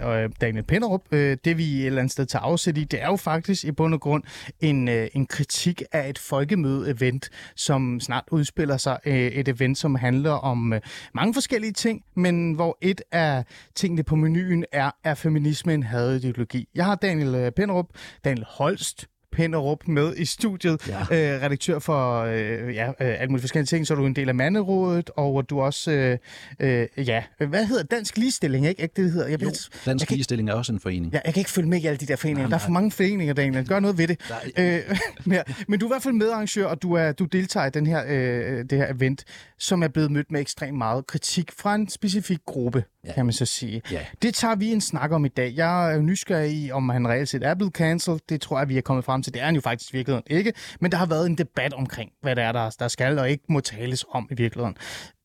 uh, 0.00 0.32
Daniel 0.40 0.64
Pinderup. 0.64 1.00
Uh, 1.12 1.18
det 1.18 1.58
vi 1.58 1.80
et 1.80 1.86
eller 1.86 2.00
andet 2.00 2.12
sted 2.12 2.26
tager 2.26 2.42
afsæt 2.42 2.78
i, 2.78 2.84
det 2.84 3.02
er 3.02 3.06
jo 3.06 3.16
faktisk 3.16 3.64
i 3.64 3.72
bund 3.72 3.94
og 3.94 4.00
grund 4.00 4.22
en, 4.60 4.88
uh, 4.88 4.94
en 5.14 5.26
kritik 5.26 5.82
af 5.92 6.08
et 6.08 6.18
folkemøde-event, 6.18 7.28
som 7.56 8.00
snart 8.00 8.24
udspiller 8.30 8.76
sig. 8.76 8.98
Uh, 9.06 9.12
et 9.12 9.48
event, 9.48 9.78
som 9.78 9.94
handler 9.94 10.30
om 10.30 10.72
uh, 10.72 10.78
mange 11.14 11.34
forskellige 11.34 11.72
ting, 11.72 12.02
men 12.16 12.52
hvor 12.52 12.78
et 12.80 13.00
af 13.12 13.44
tingene 13.74 14.02
på 14.02 14.16
menuen 14.16 14.64
er, 14.72 14.90
er 15.04 15.14
feminisme 15.14 15.74
en 15.74 15.82
hadideologi. 15.82 16.68
Jeg 16.74 16.84
har 16.84 16.94
Daniel 16.94 17.52
Pinderup, 17.52 17.86
Daniel 18.24 18.46
Holst, 18.48 19.06
Penderup 19.32 19.88
med 19.88 20.16
i 20.16 20.24
studiet. 20.24 20.88
Ja. 20.88 21.00
Øh, 21.36 21.42
redaktør 21.42 21.78
for 21.78 22.20
øh, 22.22 22.74
ja, 22.74 22.88
øh, 22.88 22.94
alle 22.98 23.28
mulige 23.28 23.42
forskellige 23.42 23.66
ting, 23.66 23.86
så 23.86 23.94
er 23.94 23.98
du 23.98 24.06
en 24.06 24.16
del 24.16 24.28
af 24.28 24.34
Manderådet, 24.34 25.10
og 25.16 25.50
du 25.50 25.58
er 25.58 25.64
også, 25.64 25.90
øh, 25.90 26.18
øh, 26.60 26.86
ja, 27.08 27.22
hvad 27.48 27.66
hedder 27.66 27.82
Dansk 27.82 28.16
Ligestilling, 28.16 28.66
ikke? 28.66 28.82
ikke 28.82 29.02
det, 29.02 29.12
hedder? 29.12 29.28
Jeg, 29.28 29.42
Jo, 29.42 29.46
jeg, 29.46 29.54
Dansk 29.86 29.86
jeg 29.86 30.08
kan- 30.08 30.14
Ligestilling 30.14 30.50
er 30.50 30.54
også 30.54 30.72
en 30.72 30.80
forening. 30.80 31.12
Ja, 31.12 31.20
jeg 31.24 31.34
kan 31.34 31.40
ikke 31.40 31.50
følge 31.50 31.68
med 31.68 31.80
i 31.80 31.86
alle 31.86 31.96
de 31.98 32.06
der 32.06 32.16
foreninger. 32.16 32.42
Nej, 32.42 32.48
Der 32.48 32.54
er 32.56 32.66
for 32.66 32.70
mange 32.70 32.90
foreninger, 32.90 33.34
Daniel. 33.34 33.68
Gør 33.68 33.80
noget 33.80 33.98
ved 33.98 34.08
det. 34.08 34.20
Nej. 34.56 34.74
Øh, 34.76 34.96
men, 35.26 35.38
men 35.68 35.80
du 35.80 35.86
er 35.86 35.90
i 35.90 35.92
hvert 35.94 36.02
fald 36.02 36.14
medarrangør, 36.14 36.66
og 36.66 36.82
du, 36.82 36.92
er, 36.92 37.12
du 37.12 37.24
deltager 37.24 37.66
i 37.66 37.70
den 37.70 37.86
her, 37.86 38.04
øh, 38.08 38.64
det 38.70 38.78
her 38.78 38.94
event, 38.94 39.24
som 39.58 39.82
er 39.82 39.88
blevet 39.88 40.10
mødt 40.10 40.30
med 40.32 40.40
ekstremt 40.40 40.78
meget 40.78 41.06
kritik 41.06 41.52
fra 41.58 41.74
en 41.74 41.88
specifik 41.88 42.38
gruppe, 42.46 42.84
ja. 43.06 43.12
Kan 43.12 43.26
man 43.26 43.32
så 43.32 43.46
sige. 43.46 43.82
Ja. 43.90 44.06
Det 44.22 44.34
tager 44.34 44.54
vi 44.54 44.72
en 44.72 44.80
snak 44.80 45.12
om 45.12 45.24
i 45.24 45.28
dag. 45.28 45.52
Jeg 45.56 45.90
er 45.90 45.94
jo 45.94 46.02
nysgerrig 46.02 46.52
i, 46.52 46.70
om 46.70 46.88
han 46.88 47.08
reelt 47.08 47.28
set 47.28 47.42
er 47.42 47.54
blevet 47.54 47.74
cancelled. 47.74 48.20
Det 48.28 48.40
tror 48.40 48.58
jeg, 48.58 48.68
vi 48.68 48.78
er 48.78 48.80
kommet 48.80 49.04
frem 49.04 49.22
til. 49.22 49.34
Det 49.34 49.40
er 49.42 49.44
han 49.44 49.54
jo 49.54 49.60
faktisk 49.60 49.94
i 49.94 49.96
virkeligheden 49.96 50.38
ikke. 50.38 50.52
Men 50.80 50.92
der 50.92 50.98
har 50.98 51.06
været 51.06 51.26
en 51.26 51.38
debat 51.38 51.72
omkring, 51.72 52.10
hvad 52.22 52.36
det 52.36 52.44
er, 52.44 52.52
der, 52.52 52.70
der 52.78 52.88
skal 52.88 53.18
og 53.18 53.30
ikke 53.30 53.44
må 53.48 53.60
tales 53.60 54.04
om 54.10 54.28
i 54.30 54.34
virkeligheden. 54.34 54.76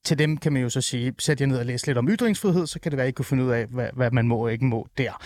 Til 0.05 0.19
dem 0.19 0.37
kan 0.37 0.53
man 0.53 0.61
jo 0.61 0.69
så 0.69 0.81
sige, 0.81 1.13
sæt 1.19 1.41
jer 1.41 1.47
ned 1.47 1.57
og 1.57 1.65
læs 1.65 1.87
lidt 1.87 1.97
om 1.97 2.09
ytringsfrihed, 2.09 2.67
så 2.67 2.79
kan 2.79 2.91
det 2.91 2.97
være, 2.97 3.07
at 3.07 3.09
I 3.09 3.11
kan 3.11 3.25
finde 3.25 3.43
ud 3.43 3.51
af, 3.51 3.65
hvad, 3.65 3.89
hvad 3.93 4.11
man 4.11 4.27
må 4.27 4.37
og 4.37 4.51
ikke 4.51 4.65
må 4.65 4.87
der. 4.97 5.23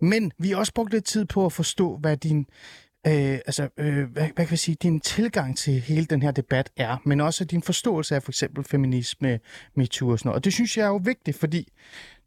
Men 0.00 0.32
vi 0.38 0.50
har 0.50 0.56
også 0.56 0.72
brugt 0.74 0.92
lidt 0.92 1.04
tid 1.04 1.24
på 1.24 1.46
at 1.46 1.52
forstå, 1.52 1.96
hvad 1.96 2.16
din, 2.16 2.46
øh, 3.06 3.12
altså, 3.46 3.68
øh, 3.76 4.12
hvad, 4.12 4.28
hvad 4.34 4.46
kan 4.46 4.50
vi 4.50 4.56
sige, 4.56 4.76
din 4.82 5.00
tilgang 5.00 5.58
til 5.58 5.80
hele 5.80 6.06
den 6.06 6.22
her 6.22 6.30
debat 6.30 6.70
er, 6.76 6.96
men 7.04 7.20
også 7.20 7.44
din 7.44 7.62
forståelse 7.62 8.14
af 8.14 8.22
for 8.22 8.30
eksempel 8.30 8.64
feminisme, 8.64 9.40
MeToo 9.74 10.08
og 10.08 10.18
sådan 10.18 10.28
noget. 10.28 10.36
Og 10.36 10.44
det 10.44 10.52
synes 10.52 10.76
jeg 10.76 10.84
er 10.84 10.88
jo 10.88 11.00
vigtigt, 11.04 11.36
fordi 11.36 11.72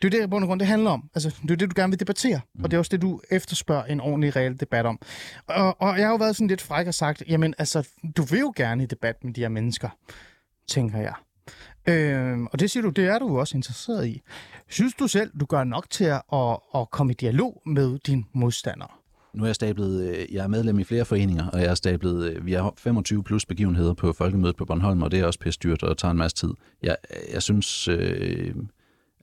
det 0.01 0.13
er 0.13 0.17
jo 0.17 0.21
det, 0.21 0.27
i 0.27 0.29
bund 0.29 0.43
og 0.43 0.47
grund, 0.47 0.59
det 0.59 0.67
handler 0.67 0.89
om. 0.91 1.09
Altså, 1.15 1.35
det 1.41 1.51
er 1.51 1.55
det, 1.55 1.69
du 1.69 1.81
gerne 1.81 1.91
vil 1.91 1.99
debattere, 1.99 2.41
og 2.63 2.71
det 2.71 2.77
er 2.77 2.79
også 2.79 2.89
det, 2.89 3.01
du 3.01 3.21
efterspørger 3.31 3.83
en 3.83 4.01
ordentlig, 4.01 4.35
reel 4.35 4.59
debat 4.59 4.85
om. 4.85 4.99
Og, 5.47 5.81
og 5.81 5.97
jeg 5.97 6.05
har 6.05 6.11
jo 6.11 6.17
været 6.17 6.35
sådan 6.35 6.47
lidt 6.47 6.61
fræk 6.61 6.87
og 6.87 6.93
sagt, 6.93 7.23
jamen 7.27 7.53
altså, 7.57 7.89
du 8.17 8.23
vil 8.23 8.39
jo 8.39 8.53
gerne 8.55 8.83
i 8.83 8.85
debat 8.85 9.23
med 9.23 9.33
de 9.33 9.41
her 9.41 9.49
mennesker, 9.49 9.89
tænker 10.67 10.99
jeg. 10.99 11.13
Øhm, 11.87 12.47
og 12.47 12.59
det 12.59 12.71
siger 12.71 12.83
du, 12.83 12.89
det 12.89 13.05
er 13.05 13.19
du 13.19 13.27
jo 13.27 13.35
også 13.35 13.57
interesseret 13.57 14.07
i. 14.07 14.21
Synes 14.69 14.93
du 14.93 15.07
selv, 15.07 15.31
du 15.39 15.45
gør 15.45 15.63
nok 15.63 15.89
til 15.89 16.03
at, 16.03 16.21
at, 16.33 16.57
at 16.75 16.91
komme 16.91 17.13
i 17.13 17.15
dialog 17.15 17.61
med 17.65 17.99
dine 17.99 18.23
modstandere? 18.33 19.02
Nu 19.33 19.43
er 19.43 19.47
jeg 19.47 19.55
stablet, 19.55 20.01
øh, 20.03 20.33
jeg 20.33 20.43
er 20.43 20.47
medlem 20.47 20.79
i 20.79 20.83
flere 20.83 21.05
foreninger, 21.05 21.47
og 21.47 21.61
jeg 21.61 21.67
er 21.67 21.75
stablet, 21.75 22.23
øh, 22.23 22.45
vi 22.45 22.53
har 22.53 22.73
25 22.77 23.23
plus 23.23 23.45
begivenheder 23.45 23.93
på 23.93 24.13
Folkemødet 24.13 24.55
på 24.55 24.65
Bornholm, 24.65 25.01
og 25.01 25.11
det 25.11 25.19
er 25.19 25.25
også 25.25 25.39
pisse 25.39 25.59
dyrt 25.63 25.83
og 25.83 25.97
tager 25.97 26.11
en 26.11 26.17
masse 26.17 26.37
tid. 26.37 26.53
Jeg, 26.83 26.95
jeg 27.33 27.41
synes, 27.41 27.87
øh, 27.87 28.55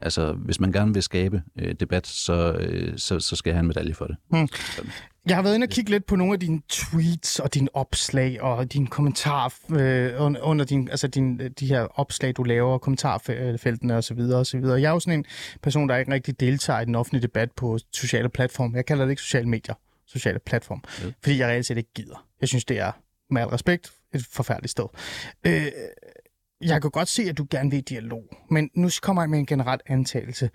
altså 0.01 0.33
hvis 0.33 0.61
man 0.61 0.73
gerne 0.73 0.95
vil 0.95 1.03
skabe 1.03 1.43
øh, 1.59 1.75
debat, 1.81 2.07
så, 2.07 2.53
øh, 2.53 2.99
så, 2.99 3.21
så 3.21 3.37
skal 3.37 3.51
jeg 3.51 3.57
have 3.57 3.61
en 3.61 3.67
medalje 3.67 3.95
for 3.95 4.07
det. 4.07 4.17
Hmm. 4.29 4.49
Jeg 5.27 5.37
har 5.37 5.43
været 5.43 5.55
inde 5.55 5.65
og 5.65 5.69
kigge 5.69 5.91
lidt 5.91 6.07
på 6.07 6.17
nogle 6.17 6.33
af 6.33 6.41
dine 6.41 6.61
tweets 6.69 7.39
og 7.39 7.55
dine 7.55 7.69
opslag 7.75 8.43
og 8.43 8.73
dine 8.73 8.87
kommentarer 8.87 9.51
øh, 9.71 10.25
under, 10.25 10.41
under 10.41 10.65
din, 10.65 10.89
altså 10.89 11.07
din, 11.07 11.39
de 11.61 11.67
her 11.67 12.01
opslag, 12.01 12.37
du 12.37 12.43
laver, 12.43 12.79
kommentarfeltene 12.79 13.97
osv. 13.97 14.21
osv. 14.21 14.61
Jeg 14.65 14.83
er 14.83 14.91
jo 14.91 15.01
sådan 15.01 15.19
en 15.19 15.25
person, 15.63 15.89
der 15.89 15.97
ikke 15.97 16.13
rigtig 16.13 16.41
deltager 16.41 16.81
i 16.81 16.85
den 16.85 16.95
offentlige 16.95 17.23
debat 17.23 17.53
på 17.53 17.79
sociale 17.93 18.29
platforme. 18.29 18.77
Jeg 18.77 18.87
kalder 18.87 19.05
det 19.05 19.11
ikke 19.11 19.23
sociale 19.23 19.49
medier, 19.49 19.75
sociale 20.13 20.39
platform, 20.39 20.83
Ja. 21.03 21.13
fordi 21.23 21.39
jeg 21.39 21.49
reelt 21.49 21.67
set 21.67 21.77
ikke 21.79 21.93
gider. 21.95 22.27
Jeg 22.41 22.49
synes, 22.49 22.65
det 22.65 22.79
er 22.79 22.93
med 23.31 23.43
al 23.43 23.49
respekt 23.49 23.93
et 24.15 24.27
forfærdeligt 24.31 24.71
sted. 24.71 24.85
Øh, 25.47 25.67
jeg 26.61 26.83
kan 26.83 26.91
godt 26.91 27.09
se, 27.09 27.23
at 27.23 27.39
du 27.39 27.47
gerne 27.51 27.71
vil 27.71 27.79
i 27.79 27.81
dialog, 27.83 28.25
men 28.51 28.71
nu 28.75 28.89
kommer 29.03 29.23
jeg 29.23 29.31
med 29.31 29.39
en 29.39 29.47
generel 29.47 29.81
antagelse. 29.87 30.51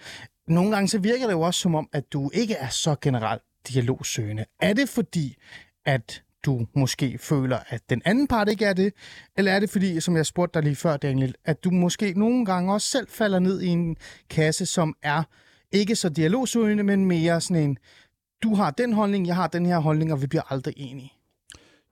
Nogle 0.47 0.71
gange 0.71 0.87
så 0.87 0.99
virker 0.99 1.25
det 1.25 1.33
jo 1.33 1.41
også 1.41 1.59
som 1.59 1.75
om, 1.75 1.89
at 1.93 2.03
du 2.13 2.31
ikke 2.33 2.53
er 2.53 2.69
så 2.69 2.95
generelt 3.01 3.41
dialogsøgende. 3.67 4.45
Er 4.61 4.73
det 4.73 4.89
fordi, 4.89 5.35
at 5.85 6.23
du 6.45 6.67
måske 6.75 7.17
føler, 7.17 7.59
at 7.69 7.89
den 7.89 8.01
anden 8.05 8.27
part 8.27 8.49
ikke 8.49 8.65
er 8.65 8.73
det? 8.73 8.93
Eller 9.37 9.51
er 9.51 9.59
det 9.59 9.69
fordi, 9.69 9.99
som 9.99 10.15
jeg 10.15 10.25
spurgte 10.25 10.53
dig 10.59 10.63
lige 10.63 10.75
før, 10.75 10.97
Daniel, 10.97 11.35
at 11.45 11.63
du 11.63 11.71
måske 11.71 12.13
nogle 12.19 12.45
gange 12.45 12.73
også 12.73 12.87
selv 12.87 13.07
falder 13.09 13.39
ned 13.39 13.61
i 13.61 13.67
en 13.67 13.95
kasse, 14.29 14.65
som 14.65 14.95
er 15.03 15.23
ikke 15.71 15.95
så 15.95 16.09
dialogsøgende, 16.09 16.83
men 16.83 17.05
mere 17.05 17.41
sådan 17.41 17.63
en, 17.63 17.77
du 18.45 18.55
har 18.55 18.71
den 18.71 18.93
holdning, 18.93 19.27
jeg 19.27 19.36
har 19.36 19.47
den 19.47 19.65
her 19.65 19.79
holdning, 19.79 20.13
og 20.13 20.21
vi 20.21 20.27
bliver 20.27 20.51
aldrig 20.53 20.73
enige. 20.77 21.12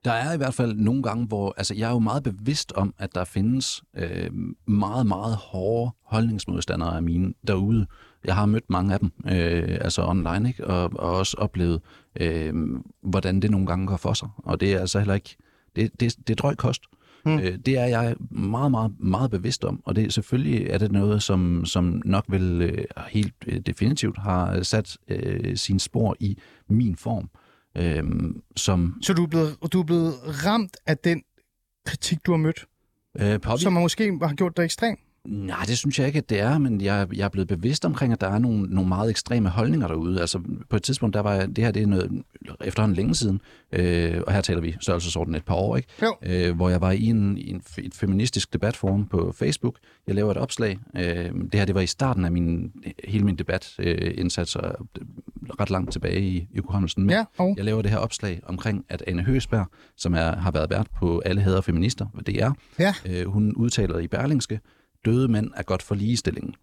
Der 0.04 0.12
er 0.12 0.32
i 0.32 0.36
hvert 0.36 0.54
fald 0.54 0.74
nogle 0.74 1.02
gange, 1.02 1.26
hvor 1.26 1.54
altså, 1.56 1.74
jeg 1.74 1.88
er 1.88 1.92
jo 1.92 1.98
meget 1.98 2.22
bevidst 2.22 2.72
om, 2.72 2.94
at 2.98 3.14
der 3.14 3.24
findes 3.24 3.82
øh, 3.96 4.30
meget, 4.66 5.06
meget 5.06 5.36
hårde 5.36 5.90
holdningsmodstandere 6.02 6.96
af 6.96 7.02
mine 7.02 7.34
derude. 7.46 7.86
Jeg 8.24 8.34
har 8.34 8.46
mødt 8.46 8.70
mange 8.70 8.94
af 8.94 9.00
dem, 9.00 9.12
øh, 9.26 9.78
altså 9.80 10.06
online, 10.06 10.48
ikke? 10.48 10.66
Og, 10.66 10.90
og 10.94 11.16
også 11.16 11.36
oplevet, 11.38 11.80
øh, 12.20 12.54
hvordan 13.02 13.40
det 13.40 13.50
nogle 13.50 13.66
gange 13.66 13.86
går 13.86 13.96
for 13.96 14.12
sig. 14.12 14.28
Og 14.36 14.60
det 14.60 14.72
er 14.72 14.80
altså 14.80 14.98
heller 14.98 15.14
ikke, 15.14 15.36
det, 15.76 16.00
det, 16.00 16.16
det 16.28 16.30
er 16.30 16.34
drøg 16.34 16.56
kost. 16.56 16.82
Øh, 16.92 17.03
Mm. 17.26 17.38
Øh, 17.38 17.58
det 17.66 17.78
er 17.78 17.84
jeg 17.84 18.16
meget, 18.30 18.70
meget, 18.70 18.92
meget 18.98 19.30
bevidst 19.30 19.64
om, 19.64 19.82
og 19.84 19.96
det 19.96 20.12
selvfølgelig 20.12 20.66
er 20.70 20.78
det 20.78 20.92
noget, 20.92 21.22
som, 21.22 21.64
som 21.64 22.02
nok 22.04 22.24
vel 22.28 22.62
øh, 22.62 22.84
helt 23.08 23.34
øh, 23.46 23.60
definitivt 23.60 24.18
har 24.18 24.62
sat 24.62 24.96
øh, 25.08 25.56
sin 25.56 25.78
spor 25.78 26.16
i 26.20 26.38
min 26.68 26.96
form. 26.96 27.30
Øh, 27.76 28.04
som 28.56 28.98
Så 29.02 29.12
du 29.12 29.22
er 29.22 29.26
blevet, 29.26 29.56
du 29.72 29.80
er 29.80 29.84
blevet 29.84 30.14
ramt 30.46 30.76
af 30.86 30.98
den 30.98 31.22
kritik, 31.86 32.26
du 32.26 32.30
har 32.30 32.38
mødt, 32.38 32.66
øh, 33.20 33.40
påvirker 33.40 33.56
som 33.56 33.72
måske 33.72 34.18
har 34.22 34.34
gjort 34.34 34.56
dig 34.56 34.64
ekstrem? 34.64 34.96
Nej, 35.26 35.64
det 35.66 35.78
synes 35.78 35.98
jeg 35.98 36.06
ikke, 36.06 36.18
at 36.18 36.30
det 36.30 36.40
er, 36.40 36.58
men 36.58 36.80
jeg, 36.80 37.08
jeg 37.16 37.24
er 37.24 37.28
blevet 37.28 37.48
bevidst 37.48 37.84
omkring, 37.84 38.12
at 38.12 38.20
der 38.20 38.26
er 38.28 38.38
nogle, 38.38 38.62
nogle 38.62 38.88
meget 38.88 39.10
ekstreme 39.10 39.48
holdninger 39.48 39.88
derude. 39.88 40.20
Altså 40.20 40.40
på 40.70 40.76
et 40.76 40.82
tidspunkt, 40.82 41.14
der 41.14 41.20
var 41.20 41.32
jeg- 41.34 41.56
det 41.56 41.64
her 41.64 41.70
det 41.70 41.82
er 41.82 41.86
noget 41.86 42.22
efterhånden 42.64 42.96
længe 42.96 43.14
siden, 43.14 43.40
øh, 43.72 44.20
og 44.26 44.32
her 44.32 44.40
taler 44.40 44.60
vi 44.60 44.76
størrelsesorden 44.80 45.34
et 45.34 45.44
par 45.44 45.54
år, 45.54 45.76
ikke? 45.76 45.88
Jo. 46.02 46.14
Øh, 46.22 46.56
hvor 46.56 46.68
jeg 46.68 46.80
var 46.80 46.90
i 46.90 47.04
en, 47.04 47.38
i 47.38 47.50
en, 47.50 47.62
et 47.78 47.94
feministisk 47.94 48.52
debatforum 48.52 49.06
på 49.06 49.32
Facebook. 49.38 49.76
Jeg 50.06 50.14
laver 50.14 50.30
et 50.30 50.36
opslag. 50.36 50.78
Øh, 50.96 51.04
det 51.04 51.54
her 51.54 51.64
det 51.64 51.74
var 51.74 51.80
i 51.80 51.86
starten 51.86 52.24
af 52.24 52.32
min, 52.32 52.72
hele 53.04 53.24
min 53.24 53.36
debatindsats, 53.36 54.56
og 54.56 54.74
ret 55.60 55.70
langt 55.70 55.92
tilbage 55.92 56.20
i, 56.20 56.36
i 56.52 56.58
hukommelsen. 56.58 57.02
Men 57.02 57.10
Ja, 57.10 57.24
og 57.38 57.54
jeg 57.56 57.64
laver 57.64 57.82
det 57.82 57.90
her 57.90 57.98
opslag 57.98 58.40
omkring, 58.46 58.84
at 58.88 59.04
Anne 59.06 59.22
Høsberg, 59.22 59.66
som 59.96 60.14
er, 60.14 60.36
har 60.36 60.50
været 60.50 60.70
vært 60.70 60.86
på 60.98 61.22
Alle 61.24 61.40
Hader 61.40 61.60
Feminister, 61.60 62.06
hvad 62.14 62.22
det 62.24 62.42
er, 62.42 62.52
Ja. 62.78 62.94
øh, 63.06 63.26
hun 63.26 63.52
udtaler 63.54 63.98
i 63.98 64.06
Berlingske, 64.06 64.60
døde 65.04 65.28
mænd 65.28 65.50
er 65.56 65.62
godt 65.62 65.82
for 65.82 65.94
ligestillingen. 65.94 66.54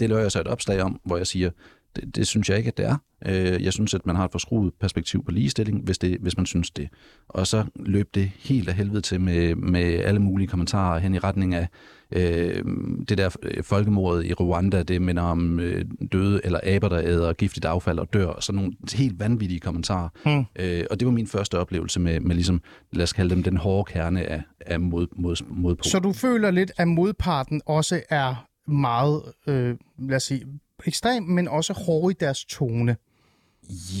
Det 0.00 0.08
laver 0.08 0.22
jeg 0.22 0.32
så 0.32 0.40
et 0.40 0.46
opslag 0.46 0.82
om, 0.82 1.00
hvor 1.04 1.16
jeg 1.16 1.26
siger, 1.26 1.50
Det, 1.96 2.16
det 2.16 2.26
synes 2.26 2.48
jeg 2.48 2.58
ikke, 2.58 2.68
at 2.68 2.76
det 2.76 2.86
er. 2.86 2.96
Øh, 3.26 3.64
jeg 3.64 3.72
synes, 3.72 3.94
at 3.94 4.06
man 4.06 4.16
har 4.16 4.24
et 4.24 4.32
forskruet 4.32 4.74
perspektiv 4.80 5.24
på 5.24 5.30
ligestilling, 5.30 5.84
hvis, 5.84 5.98
det, 5.98 6.18
hvis 6.20 6.36
man 6.36 6.46
synes 6.46 6.70
det. 6.70 6.88
Og 7.28 7.46
så 7.46 7.64
løb 7.76 8.14
det 8.14 8.30
helt 8.38 8.68
af 8.68 8.74
helvede 8.74 9.00
til 9.00 9.20
med, 9.20 9.54
med 9.54 9.84
alle 9.84 10.20
mulige 10.20 10.48
kommentarer 10.48 10.98
hen 10.98 11.14
i 11.14 11.18
retning 11.18 11.54
af 11.54 11.68
øh, 12.12 12.64
det 13.08 13.18
der 13.18 13.36
øh, 13.42 13.64
folkemordet 13.64 14.24
i 14.24 14.34
Rwanda, 14.34 14.82
det 14.82 15.02
minder 15.02 15.22
om 15.22 15.60
øh, 15.60 15.84
døde 16.12 16.40
eller 16.44 16.60
aber, 16.62 16.88
der 16.88 16.98
æder 16.98 17.32
giftigt 17.32 17.64
affald 17.64 17.98
og 17.98 18.12
dør. 18.12 18.40
Sådan 18.40 18.56
nogle 18.56 18.72
helt 18.94 19.20
vanvittige 19.20 19.60
kommentarer. 19.60 20.08
Mm. 20.26 20.44
Øh, 20.56 20.84
og 20.90 21.00
det 21.00 21.06
var 21.06 21.12
min 21.12 21.26
første 21.26 21.58
oplevelse 21.58 22.00
med, 22.00 22.20
med 22.20 22.34
ligesom, 22.34 22.60
lad 22.92 23.02
os 23.02 23.12
kalde 23.12 23.34
dem, 23.34 23.42
den 23.42 23.56
hårde 23.56 23.92
kerne 23.92 24.22
af, 24.22 24.42
af 24.60 24.80
mod, 24.80 25.06
mod, 25.16 25.36
modpol. 25.48 25.84
Så 25.84 25.98
du 25.98 26.12
føler 26.12 26.50
lidt, 26.50 26.72
at 26.76 26.88
modparten 26.88 27.62
også 27.66 28.02
er 28.10 28.46
meget, 28.70 29.22
øh, 29.46 29.76
lad 29.98 30.16
os 30.16 30.22
sige, 30.22 30.46
ekstrem, 30.86 31.22
men 31.22 31.48
også 31.48 31.72
hård 31.72 32.10
i 32.10 32.14
deres 32.20 32.44
tone? 32.44 32.96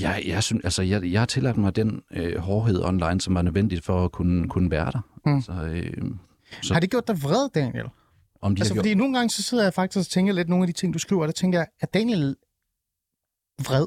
Ja, 0.00 0.14
jeg, 0.26 0.42
synes, 0.42 0.64
altså, 0.64 0.82
jeg, 0.82 1.04
jeg 1.12 1.20
har 1.20 1.26
tilladt 1.26 1.56
mig 1.56 1.76
den 1.76 2.02
øh, 2.10 2.38
hårdhed 2.38 2.84
online, 2.84 3.20
som 3.20 3.34
var 3.34 3.42
nødvendigt 3.42 3.84
for 3.84 4.04
at 4.04 4.12
kunne, 4.12 4.48
kunne 4.48 4.70
være 4.70 4.92
der. 4.92 5.00
Mm. 5.26 5.40
Så, 5.40 5.52
øh, 5.52 5.92
så... 6.62 6.74
Har 6.74 6.80
det 6.80 6.90
gjort 6.90 7.08
dig 7.08 7.22
vred, 7.22 7.48
Daniel? 7.54 7.86
Om 8.42 8.56
de 8.56 8.60
altså, 8.60 8.74
fordi 8.74 8.88
gjort... 8.88 8.98
nogle 8.98 9.14
gange 9.14 9.30
så 9.30 9.42
sidder 9.42 9.64
jeg 9.64 9.74
faktisk 9.74 9.98
og 9.98 10.06
tænker 10.06 10.32
lidt 10.32 10.48
nogle 10.48 10.62
af 10.62 10.66
de 10.66 10.72
ting, 10.72 10.94
du 10.94 10.98
skriver, 10.98 11.22
og 11.22 11.28
der 11.28 11.32
tænker 11.32 11.58
jeg, 11.58 11.66
er 11.80 11.86
Daniel 11.86 12.36
vred? 13.66 13.86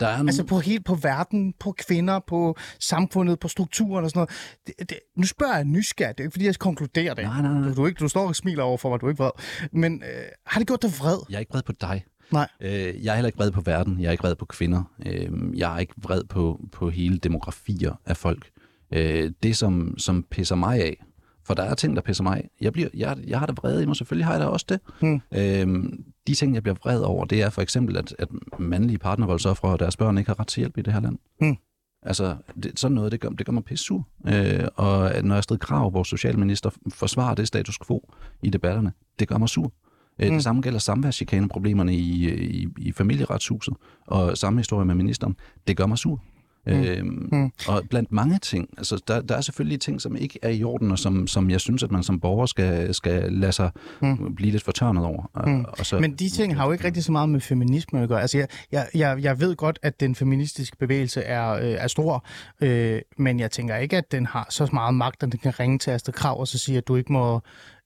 Der 0.00 0.06
er 0.06 0.16
nogle... 0.16 0.28
Altså 0.28 0.44
på 0.44 0.58
helt 0.58 0.84
på 0.84 0.94
verden, 0.94 1.54
på 1.60 1.74
kvinder, 1.78 2.20
på 2.26 2.56
samfundet, 2.78 3.38
på 3.38 3.48
strukturen 3.48 4.04
og 4.04 4.10
sådan 4.10 4.18
noget. 4.18 4.30
Det, 4.66 4.90
det, 4.90 4.98
nu 5.16 5.26
spørger 5.26 5.56
jeg 5.56 5.64
nysgerrigt, 5.64 6.18
det 6.18 6.22
er 6.22 6.26
ikke 6.26 6.32
fordi, 6.32 6.46
jeg 6.46 6.58
konkluderer 6.58 7.14
det. 7.14 7.24
Nej, 7.24 7.42
nej, 7.42 7.52
nej. 7.52 7.68
Du, 7.68 7.74
du, 7.74 7.86
ikke, 7.86 7.98
du 7.98 8.08
står 8.08 8.28
og 8.28 8.36
smiler 8.36 8.62
over 8.62 8.76
for 8.78 8.90
mig, 8.90 9.00
du 9.00 9.06
er 9.06 9.10
ikke 9.10 9.22
vred. 9.22 9.30
Men 9.72 10.02
øh, 10.02 10.24
har 10.46 10.58
det 10.58 10.66
gjort 10.66 10.82
dig 10.82 10.90
vred? 10.90 11.18
Jeg 11.30 11.36
er 11.36 11.40
ikke 11.40 11.52
vred 11.52 11.62
på 11.62 11.72
dig. 11.80 12.04
Nej. 12.32 12.48
Øh, 12.60 13.04
jeg 13.04 13.10
er 13.10 13.14
heller 13.14 13.28
ikke 13.28 13.38
vred 13.38 13.50
på 13.50 13.60
verden, 13.60 14.00
jeg 14.00 14.06
er 14.06 14.12
ikke 14.12 14.22
vred 14.22 14.34
på 14.34 14.44
kvinder. 14.44 14.82
Øh, 15.06 15.58
jeg 15.58 15.74
er 15.74 15.78
ikke 15.78 15.94
vred 15.96 16.24
på, 16.24 16.60
på 16.72 16.90
hele 16.90 17.18
demografier 17.18 17.94
af 18.06 18.16
folk. 18.16 18.50
Øh, 18.92 19.32
det, 19.42 19.56
som, 19.56 19.98
som 19.98 20.22
pisser 20.30 20.56
mig 20.56 20.80
af, 20.80 21.04
for 21.50 21.54
der 21.54 21.62
er 21.62 21.74
ting, 21.74 21.96
der 21.96 22.02
pisser 22.02 22.22
mig 22.22 22.36
af. 22.36 22.50
Jeg, 22.60 22.72
bliver, 22.72 22.88
jeg, 22.94 23.16
jeg 23.26 23.38
har 23.38 23.46
da 23.46 23.52
vred 23.52 23.82
i 23.82 23.86
mig, 23.86 23.96
selvfølgelig 23.96 24.26
har 24.26 24.32
jeg 24.32 24.40
da 24.40 24.46
også 24.46 24.66
det. 24.68 24.80
Hmm. 25.00 25.20
Øhm, 25.34 26.04
de 26.26 26.34
ting, 26.34 26.54
jeg 26.54 26.62
bliver 26.62 26.76
vred 26.82 27.00
over, 27.00 27.24
det 27.24 27.42
er 27.42 27.50
for 27.50 27.62
eksempel, 27.62 27.96
at, 27.96 28.14
at 28.18 28.28
mandlige 28.58 28.98
partnervoldsoffre 28.98 29.68
og 29.68 29.78
deres 29.78 29.96
børn 29.96 30.18
ikke 30.18 30.30
har 30.30 30.40
ret 30.40 30.46
til 30.46 30.60
hjælp 30.60 30.78
i 30.78 30.82
det 30.82 30.92
her 30.92 31.00
land. 31.00 31.18
Hmm. 31.40 31.56
Altså, 32.02 32.36
det, 32.62 32.78
sådan 32.78 32.94
noget, 32.94 33.12
det 33.12 33.20
gør, 33.20 33.28
det 33.28 33.46
gør 33.46 33.52
mig 33.52 33.64
pisse 33.64 33.84
sur. 33.84 34.08
Øh, 34.26 34.68
og 34.76 35.12
når 35.24 35.36
Astrid 35.36 35.58
Krav, 35.58 35.92
vores 35.92 36.08
socialminister, 36.08 36.70
forsvarer 36.88 37.34
det 37.34 37.48
status 37.48 37.78
quo 37.86 38.10
i 38.42 38.50
debatterne, 38.50 38.92
det 39.18 39.28
gør 39.28 39.38
mig 39.38 39.48
sur. 39.48 39.72
Øh, 40.18 40.28
mm. 40.28 40.34
Det 40.34 40.42
samme 40.42 40.62
gælder 40.62 40.78
samværschikaneproblemerne 40.78 41.94
i, 41.94 42.30
i, 42.44 42.68
i 42.78 42.92
familieretshuset, 42.92 43.74
og 44.06 44.38
samme 44.38 44.60
historie 44.60 44.86
med 44.86 44.94
ministeren. 44.94 45.36
Det 45.66 45.76
gør 45.76 45.86
mig 45.86 45.98
sur. 45.98 46.22
Mm. 46.66 46.72
Øhm, 46.72 47.28
mm. 47.32 47.52
Og 47.68 47.82
blandt 47.90 48.12
mange 48.12 48.38
ting, 48.38 48.68
altså 48.78 49.02
der, 49.08 49.20
der 49.20 49.36
er 49.36 49.40
selvfølgelig 49.40 49.80
ting, 49.80 50.00
som 50.00 50.16
ikke 50.16 50.38
er 50.42 50.48
i 50.48 50.64
orden, 50.64 50.90
og 50.90 50.98
som, 50.98 51.26
som 51.26 51.50
jeg 51.50 51.60
synes, 51.60 51.82
at 51.82 51.90
man 51.90 52.02
som 52.02 52.20
borger 52.20 52.46
skal, 52.46 52.94
skal 52.94 53.32
lade 53.32 53.52
sig 53.52 53.70
mm. 54.02 54.34
blive 54.34 54.50
lidt 54.50 54.62
fortørnet 54.62 55.04
over. 55.04 55.46
Mm. 55.46 55.64
Og 55.64 55.86
så, 55.86 55.98
Men 56.00 56.14
de 56.14 56.28
ting 56.28 56.56
har 56.56 56.66
jo 56.66 56.72
ikke 56.72 56.84
rigtig 56.84 57.04
så 57.04 57.12
meget 57.12 57.28
med 57.28 57.40
feminisme 57.40 58.02
at 58.02 58.08
gøre. 58.08 58.20
Altså 58.20 58.38
jeg, 58.38 58.48
jeg, 58.72 58.86
jeg, 58.94 59.22
jeg 59.22 59.40
ved 59.40 59.56
godt, 59.56 59.78
at 59.82 60.00
den 60.00 60.14
feministiske 60.14 60.76
bevægelse 60.76 61.22
er, 61.22 61.50
øh, 61.50 61.62
er 61.62 61.88
stor, 61.88 62.26
øh, 62.60 63.00
men 63.18 63.40
jeg 63.40 63.50
tænker 63.50 63.76
ikke, 63.76 63.96
at 63.96 64.12
den 64.12 64.26
har 64.26 64.46
så 64.50 64.68
meget 64.72 64.94
magt, 64.94 65.22
at 65.22 65.32
den 65.32 65.40
kan 65.40 65.60
ringe 65.60 65.78
til 65.78 65.90
Astrid 65.90 66.14
Krav 66.14 66.40
og 66.40 66.48
så 66.48 66.58
sige, 66.58 66.78
at 66.78 66.88
du 66.88 66.96
ikke 66.96 67.12
må 67.12 67.40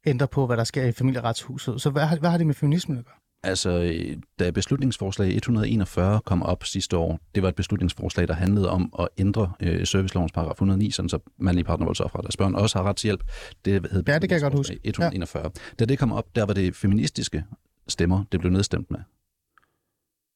ændre 0.07 0.27
på, 0.27 0.47
hvad 0.47 0.57
der 0.57 0.65
sker 0.65 0.85
i 0.85 0.93
familieretshuset. 0.93 1.81
Så 1.81 1.91
hvad, 1.91 2.19
hvad 2.21 2.31
har 2.31 2.39
det 2.39 2.47
med 2.47 2.55
feminisme 2.55 2.99
at 2.99 3.05
gøre? 3.05 3.24
Altså, 3.45 3.95
da 4.39 4.51
beslutningsforslag 4.51 5.35
141 5.37 6.21
kom 6.25 6.43
op 6.43 6.65
sidste 6.65 6.97
år, 6.97 7.21
det 7.35 7.43
var 7.43 7.49
et 7.49 7.55
beslutningsforslag, 7.55 8.29
der 8.29 8.35
handlede 8.35 8.71
om 8.71 8.95
at 8.99 9.09
ændre 9.19 9.53
øh, 9.61 9.87
servicelovens 9.87 10.33
paragraf 10.33 10.53
109, 10.53 10.91
sådan 10.91 11.09
så 11.09 11.19
mandlige 11.39 11.65
partnervoldsoffre, 11.65 12.23
der 12.23 12.31
spørger 12.31 12.57
også 12.57 12.79
har 12.79 12.85
ret 12.85 12.97
til 12.97 13.07
hjælp. 13.07 13.23
Det 13.65 13.87
hed 13.93 14.03
ja, 14.09 14.19
det 14.19 14.29
kan 14.29 14.35
jeg 14.35 14.43
godt 14.43 14.55
huske. 14.55 14.79
141. 14.85 15.43
Ja. 15.43 15.49
Da 15.79 15.85
det 15.85 15.99
kom 15.99 16.13
op, 16.13 16.37
der 16.37 16.45
var 16.45 16.55
det 16.55 16.77
feministiske 16.77 17.45
stemmer, 17.89 18.25
det 18.33 18.41
blev 18.41 18.53
nedstemt 18.53 18.91
med. 18.91 19.01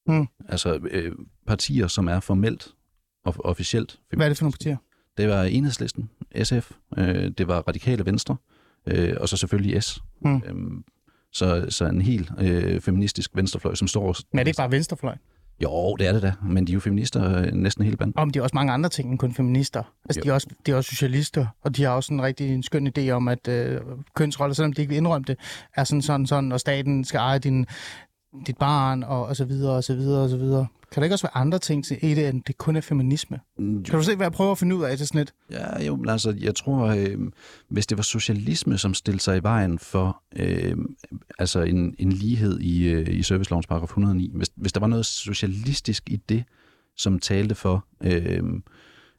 Hmm. 0.06 0.26
Altså 0.48 0.80
øh, 0.90 1.12
partier, 1.46 1.86
som 1.86 2.08
er 2.08 2.20
formelt 2.20 2.68
og 3.24 3.34
officielt. 3.38 4.00
Hvad 4.16 4.26
er 4.26 4.30
det 4.30 4.38
for 4.38 4.44
nogle 4.44 4.52
partier? 4.52 4.76
Det 5.16 5.28
var 5.28 5.42
Enhedslisten, 5.42 6.10
SF, 6.42 6.70
øh, 6.98 7.30
det 7.38 7.48
var 7.48 7.60
Radikale 7.60 8.06
Venstre, 8.06 8.36
øh, 8.86 9.16
og 9.20 9.28
så 9.28 9.36
selvfølgelig 9.36 9.82
S. 9.82 10.02
Hmm. 10.20 10.42
Øhm, 10.46 10.84
så, 11.32 11.66
så 11.68 11.84
en 11.84 12.00
helt 12.00 12.30
øh, 12.38 12.80
feministisk 12.80 13.30
venstrefløj, 13.34 13.74
som 13.74 13.88
står... 13.88 14.16
Men 14.32 14.38
er 14.38 14.44
det 14.44 14.48
ikke 14.48 14.56
bare 14.56 14.70
venstrefløj? 14.70 15.14
Jo, 15.62 15.96
det 15.96 16.06
er 16.06 16.12
det 16.12 16.22
da, 16.22 16.32
men 16.42 16.66
de 16.66 16.72
er 16.72 16.74
jo 16.74 16.80
feminister 16.80 17.38
øh, 17.38 17.52
næsten 17.52 17.84
hele 17.84 17.96
banden. 17.96 18.18
Om 18.18 18.30
de 18.30 18.38
er 18.38 18.42
også 18.42 18.54
mange 18.54 18.72
andre 18.72 18.88
ting 18.88 19.10
end 19.10 19.18
kun 19.18 19.34
feminister. 19.34 19.82
Altså, 20.04 20.20
de 20.24 20.28
er, 20.28 20.32
også, 20.32 20.46
de 20.66 20.70
er 20.70 20.76
også 20.76 20.90
socialister, 20.90 21.46
og 21.62 21.76
de 21.76 21.82
har 21.82 21.90
også 21.90 22.14
en 22.14 22.22
rigtig 22.22 22.54
en 22.54 22.62
skøn 22.62 22.92
idé 22.98 23.10
om, 23.10 23.28
at 23.28 23.48
øh, 23.48 23.80
kønsroller, 24.14 24.54
selvom 24.54 24.72
de 24.72 24.80
ikke 24.80 24.88
vil 24.88 24.96
indrømme 24.96 25.24
det, 25.24 25.38
er 25.76 25.84
sådan 25.84 26.02
sådan 26.02 26.26
sådan, 26.26 26.52
og 26.52 26.60
staten 26.60 27.04
skal 27.04 27.18
eje 27.18 27.38
din, 27.38 27.66
dit 28.46 28.58
barn, 28.58 29.02
og, 29.02 29.26
og 29.26 29.36
så 29.36 29.44
videre, 29.44 29.76
og 29.76 29.84
så 29.84 29.94
videre, 29.94 30.22
og 30.22 30.28
så 30.28 30.36
videre. 30.36 30.66
Kan 30.92 31.00
der 31.00 31.04
ikke 31.04 31.14
også 31.14 31.26
være 31.26 31.42
andre 31.42 31.58
ting 31.58 31.84
i 32.02 32.14
det, 32.14 32.28
end 32.28 32.42
det 32.46 32.58
kun 32.58 32.76
er 32.76 32.80
feminisme? 32.80 33.40
Mm, 33.58 33.84
kan 33.84 33.98
du 33.98 34.04
se, 34.04 34.16
hvad 34.16 34.26
jeg 34.26 34.32
prøver 34.32 34.52
at 34.52 34.58
finde 34.58 34.76
ud 34.76 34.82
af 34.82 34.98
det 34.98 35.08
sådan 35.08 35.18
lidt? 35.18 35.34
Ja, 35.50 35.82
jo, 35.82 35.96
men 35.96 36.08
altså, 36.08 36.34
jeg 36.40 36.54
tror, 36.54 36.86
øh, 36.86 37.18
hvis 37.68 37.86
det 37.86 37.98
var 37.98 38.02
socialisme, 38.02 38.78
som 38.78 38.94
stillede 38.94 39.22
sig 39.22 39.36
i 39.36 39.42
vejen 39.42 39.78
for 39.78 40.22
øh, 40.36 40.76
altså 41.38 41.62
en, 41.62 41.94
en 41.98 42.12
lighed 42.12 42.60
i, 42.60 42.88
øh, 42.88 43.08
i 43.08 43.22
servicelovens 43.22 43.66
paragraf 43.66 43.86
109, 43.86 44.30
hvis, 44.34 44.50
hvis 44.56 44.72
der 44.72 44.80
var 44.80 44.86
noget 44.86 45.06
socialistisk 45.06 46.10
i 46.10 46.16
det, 46.16 46.44
som 46.96 47.18
talte 47.18 47.54
for... 47.54 47.84
Øh, 48.04 48.42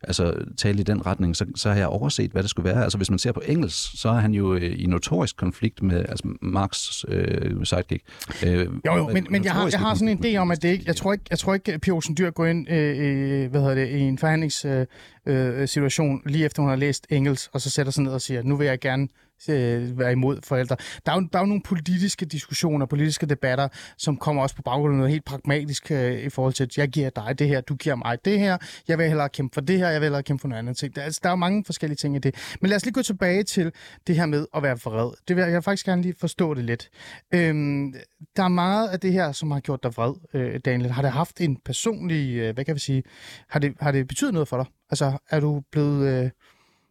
altså 0.04 0.34
tale 0.58 0.80
i 0.80 0.84
den 0.84 1.06
retning, 1.06 1.36
så, 1.36 1.46
så 1.56 1.70
har 1.70 1.78
jeg 1.78 1.88
overset, 1.88 2.32
hvad 2.32 2.44
det 2.44 2.50
skulle 2.50 2.70
være. 2.70 2.84
Altså 2.84 2.98
hvis 2.98 3.10
man 3.10 3.20
ser 3.20 3.32
på 3.32 3.42
engelsk, 3.46 4.02
så 4.02 4.10
er 4.10 4.20
han 4.20 4.34
jo 4.34 4.54
øh, 4.54 4.82
i 4.82 4.86
notorisk 4.86 5.38
konflikt 5.38 5.82
med 5.82 6.06
altså 6.10 6.24
Marx 6.42 7.04
øh, 7.08 7.66
sidekick. 7.66 8.04
Øh, 8.46 8.68
jo, 8.86 8.96
jo, 8.96 9.08
men, 9.08 9.28
men 9.30 9.44
jeg 9.44 9.54
har, 9.54 9.70
jeg 9.72 9.80
har 9.80 9.94
sådan 9.94 10.08
en 10.08 10.26
idé 10.26 10.38
om, 10.38 10.52
at 10.52 10.62
det 10.62 10.70
ikke, 10.70 10.84
jeg 10.88 10.96
tror 10.96 11.14
ikke, 11.14 11.26
jeg 11.30 11.40
tror 11.40 11.54
ikke, 11.54 11.80
Pia 11.80 11.94
Olsen 11.94 12.18
Dyr 12.18 12.30
går 12.30 12.46
ind 12.46 12.70
øh, 12.70 13.52
hvad 13.52 13.62
hedder 13.62 13.76
det, 13.76 13.90
i 13.90 14.00
en 14.00 14.18
forhandlingssituation 14.18 14.82
øh, 14.82 14.88
Øh, 15.30 15.68
situation, 15.68 16.22
lige 16.26 16.46
efter 16.46 16.62
hun 16.62 16.70
har 16.70 16.76
læst 16.76 17.08
engelsk, 17.10 17.50
og 17.54 17.62
så 17.62 17.70
sætter 17.70 17.92
sig 17.92 18.04
ned 18.04 18.12
og 18.12 18.22
siger, 18.22 18.44
nu 18.44 18.56
vil 18.56 18.68
jeg 18.68 18.80
gerne 18.80 19.08
øh, 19.50 20.00
være 20.00 20.12
imod 20.12 20.40
forældre. 20.44 20.76
Der 21.06 21.12
er, 21.12 21.16
jo, 21.16 21.28
der 21.34 21.40
er 21.40 21.44
jo 21.44 21.48
nogle 21.48 21.62
politiske 21.66 22.26
diskussioner, 22.26 22.86
politiske 22.86 23.26
debatter, 23.26 23.68
som 23.98 24.18
kommer 24.18 24.42
også 24.42 24.56
på 24.56 24.62
baggrund 24.62 24.94
af 24.94 24.98
noget 24.98 25.12
helt 25.12 25.26
pragmatisk 25.26 25.92
øh, 25.92 26.20
i 26.20 26.30
forhold 26.30 26.54
til, 26.54 26.64
at 26.64 26.78
jeg 26.78 26.90
giver 26.90 27.10
dig 27.10 27.40
det 27.40 27.48
her, 27.48 27.62
du 27.62 27.76
giver 27.76 27.96
mig 27.96 28.18
det 28.26 28.40
her, 28.40 28.58
jeg 28.88 28.98
vil 28.98 29.08
hellere 29.08 29.30
kæmpe 29.30 29.54
for 29.54 29.62
det 29.62 29.78
her, 29.78 29.88
jeg 29.88 30.02
vil 30.02 30.06
hellere 30.06 30.24
kæmpe 30.24 30.42
for 30.42 30.48
noget 30.48 30.60
andet 30.60 30.78
ting. 30.78 30.96
Der, 30.96 31.02
altså, 31.02 31.20
der 31.24 31.30
er 31.30 31.34
jo 31.34 31.36
mange 31.36 31.66
forskellige 31.66 31.96
ting 31.96 32.16
i 32.16 32.20
det. 32.20 32.56
Men 32.62 32.70
lad 32.70 32.76
os 32.76 32.86
lige 32.86 32.94
gå 32.94 33.02
tilbage 33.02 33.44
til 33.44 33.72
det 34.08 34.16
her 34.16 34.26
med 34.26 34.46
at 34.56 34.64
være 34.64 34.78
vred. 34.86 35.12
Det 35.28 35.36
vil 35.36 35.42
jeg, 35.42 35.52
jeg 35.52 35.64
faktisk 35.64 35.86
gerne 35.86 36.02
lige 36.02 36.16
forstå 36.20 36.54
det 36.54 36.64
lidt. 36.64 36.90
Øhm, 37.34 37.94
der 38.36 38.44
er 38.44 38.48
meget 38.48 38.88
af 38.88 39.00
det 39.00 39.14
her, 39.14 39.32
som 39.32 39.52
har 39.52 39.60
gjort 39.60 39.84
dig 39.84 39.98
vred, 39.98 40.14
øh, 40.34 40.60
Daniel. 40.66 40.92
Har 40.92 41.02
det 41.02 41.12
haft 41.12 41.42
en 41.42 41.58
personlig, 41.66 42.36
øh, 42.38 42.54
hvad 42.54 42.66
kan 42.66 42.76
vi 42.76 42.80
sige, 42.80 43.04
har 43.50 43.60
det, 43.60 43.74
har 43.80 43.92
det 43.92 44.08
betydet 44.08 44.34
noget 44.34 44.48
for 44.48 44.58
dig? 44.58 44.66
Altså, 44.90 45.18
er 45.30 45.40
du 45.40 45.62
blevet, 45.72 46.24
øh, 46.24 46.32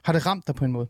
har 0.05 0.13
det 0.13 0.27
ramt 0.27 0.47
dig 0.47 0.55
på 0.55 0.65
en 0.65 0.73
måde? 0.73 0.89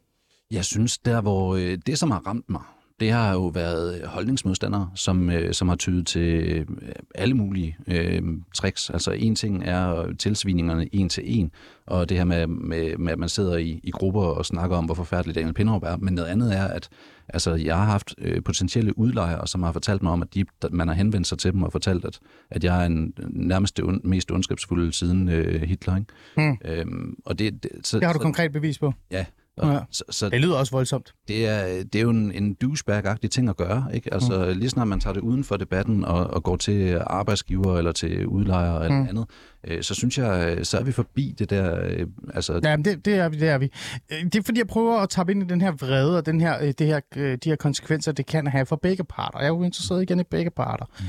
Jeg 0.50 0.64
synes, 0.64 0.98
der 0.98 1.20
hvor 1.20 1.56
øh, 1.56 1.78
det, 1.86 1.98
som 1.98 2.10
har 2.10 2.26
ramt 2.26 2.50
mig, 2.50 2.62
det 3.00 3.10
har 3.10 3.32
jo 3.32 3.46
været 3.46 4.06
holdningsmodstandere, 4.06 4.90
som, 4.94 5.30
øh, 5.30 5.54
som 5.54 5.68
har 5.68 5.76
tydet 5.76 6.06
til 6.06 6.22
øh, 6.22 6.66
alle 7.14 7.34
mulige 7.34 7.76
øh, 7.86 8.22
tricks. 8.54 8.90
Altså 8.90 9.10
en 9.10 9.34
ting 9.34 9.64
er 9.64 10.12
tilsviningerne 10.18 10.94
en 10.94 11.08
til 11.08 11.22
en, 11.26 11.50
og 11.86 12.08
det 12.08 12.16
her 12.16 12.24
med, 12.24 12.46
med, 12.46 12.96
med 12.96 13.12
at 13.12 13.18
man 13.18 13.28
sidder 13.28 13.56
i, 13.56 13.80
i 13.82 13.90
grupper 13.90 14.22
og 14.22 14.46
snakker 14.46 14.76
om, 14.76 14.84
hvor 14.84 14.94
forfærdeligt 14.94 15.34
Daniel 15.34 15.54
Pindrup 15.54 15.82
er. 15.82 15.96
Men 15.96 16.14
noget 16.14 16.28
andet 16.28 16.56
er, 16.56 16.64
at 16.64 16.88
altså, 17.28 17.54
jeg 17.54 17.76
har 17.76 17.84
haft 17.84 18.14
øh, 18.18 18.42
potentielle 18.42 18.98
udlejere, 18.98 19.46
som 19.46 19.62
har 19.62 19.72
fortalt 19.72 20.02
mig 20.02 20.12
om, 20.12 20.22
at 20.22 20.34
de, 20.34 20.44
man 20.70 20.88
har 20.88 20.94
henvendt 20.94 21.26
sig 21.26 21.38
til 21.38 21.52
dem 21.52 21.62
og 21.62 21.72
fortalt, 21.72 22.04
at, 22.04 22.18
at 22.50 22.64
jeg 22.64 22.82
er 22.82 22.86
en 22.86 23.14
nærmest 23.28 23.76
det 23.76 23.82
un, 23.82 24.00
mest 24.04 24.30
ondskabsfulde 24.30 24.92
siden 24.92 25.28
øh, 25.28 25.62
Hitler. 25.62 25.96
Ikke? 25.96 26.12
Hmm. 26.36 26.58
Øhm, 26.64 27.16
og 27.24 27.38
det, 27.38 27.62
det, 27.62 27.70
så, 27.82 27.98
det 27.98 28.06
har 28.06 28.12
du 28.12 28.18
så, 28.18 28.22
konkret 28.22 28.52
bevis 28.52 28.78
på? 28.78 28.92
Ja, 29.10 29.24
Ja. 29.62 29.78
Så, 29.90 30.04
så 30.10 30.28
det 30.28 30.40
lyder 30.40 30.56
også 30.56 30.72
voldsomt. 30.72 31.14
Det 31.28 31.46
er, 31.46 31.84
det 31.84 31.94
er 31.94 32.02
jo 32.02 32.10
en, 32.10 32.32
en 32.32 32.56
douchebag-agtig 32.64 33.30
ting 33.30 33.48
at 33.48 33.56
gøre. 33.56 33.86
Ikke? 33.94 34.14
Altså, 34.14 34.44
mm. 34.52 34.58
Lige 34.58 34.70
snart 34.70 34.88
man 34.88 35.00
tager 35.00 35.14
det 35.14 35.20
uden 35.20 35.44
for 35.44 35.56
debatten 35.56 36.04
og, 36.04 36.26
og 36.26 36.42
går 36.42 36.56
til 36.56 37.00
arbejdsgiver 37.06 37.78
eller 37.78 37.92
til 37.92 38.26
udlejere 38.26 38.84
eller 38.84 39.02
mm. 39.02 39.08
andet, 39.08 39.26
øh, 39.64 39.82
så 39.82 39.94
synes 39.94 40.18
jeg, 40.18 40.58
så 40.62 40.78
er 40.78 40.82
vi 40.82 40.92
forbi 40.92 41.34
det 41.38 41.50
der... 41.50 41.80
Øh, 41.84 42.06
altså... 42.34 42.60
Ja, 42.64 42.76
det, 42.76 43.04
det, 43.04 43.14
er 43.14 43.28
vi, 43.28 43.38
det 43.38 43.48
er 43.48 43.58
vi. 43.58 43.72
Øh, 44.12 44.24
det 44.24 44.36
er 44.36 44.42
fordi, 44.42 44.58
jeg 44.58 44.66
prøver 44.66 44.98
at 44.98 45.08
tabe 45.08 45.32
ind 45.32 45.42
i 45.42 45.46
den 45.46 45.60
her 45.60 45.70
vrede 45.70 46.16
og 46.16 46.26
den 46.26 46.40
her, 46.40 46.72
det 46.72 46.86
her, 46.86 47.00
de 47.36 47.48
her 47.50 47.56
konsekvenser, 47.56 48.12
det 48.12 48.26
kan 48.26 48.46
have 48.46 48.66
for 48.66 48.76
begge 48.76 49.04
parter. 49.04 49.38
Jeg 49.38 49.44
er 49.44 49.48
jo 49.48 49.62
interesseret 49.62 50.02
igen 50.02 50.20
i 50.20 50.24
begge 50.30 50.50
parter. 50.50 50.86
Mm. 51.00 51.04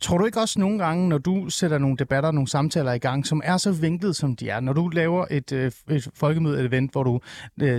Tror 0.00 0.18
du 0.18 0.26
ikke 0.26 0.40
også 0.40 0.60
nogle 0.60 0.78
gange, 0.78 1.08
når 1.08 1.18
du 1.18 1.50
sætter 1.50 1.78
nogle 1.78 1.96
debatter, 1.96 2.30
nogle 2.30 2.48
samtaler 2.48 2.92
i 2.92 2.98
gang, 2.98 3.26
som 3.26 3.42
er 3.44 3.56
så 3.56 3.72
vinklet, 3.72 4.16
som 4.16 4.36
de 4.36 4.48
er, 4.48 4.60
når 4.60 4.72
du 4.72 4.88
laver 4.88 5.26
et, 5.30 5.52
et 5.52 6.08
folkemøde-event, 6.14 6.92
hvor 6.92 7.02
du 7.02 7.20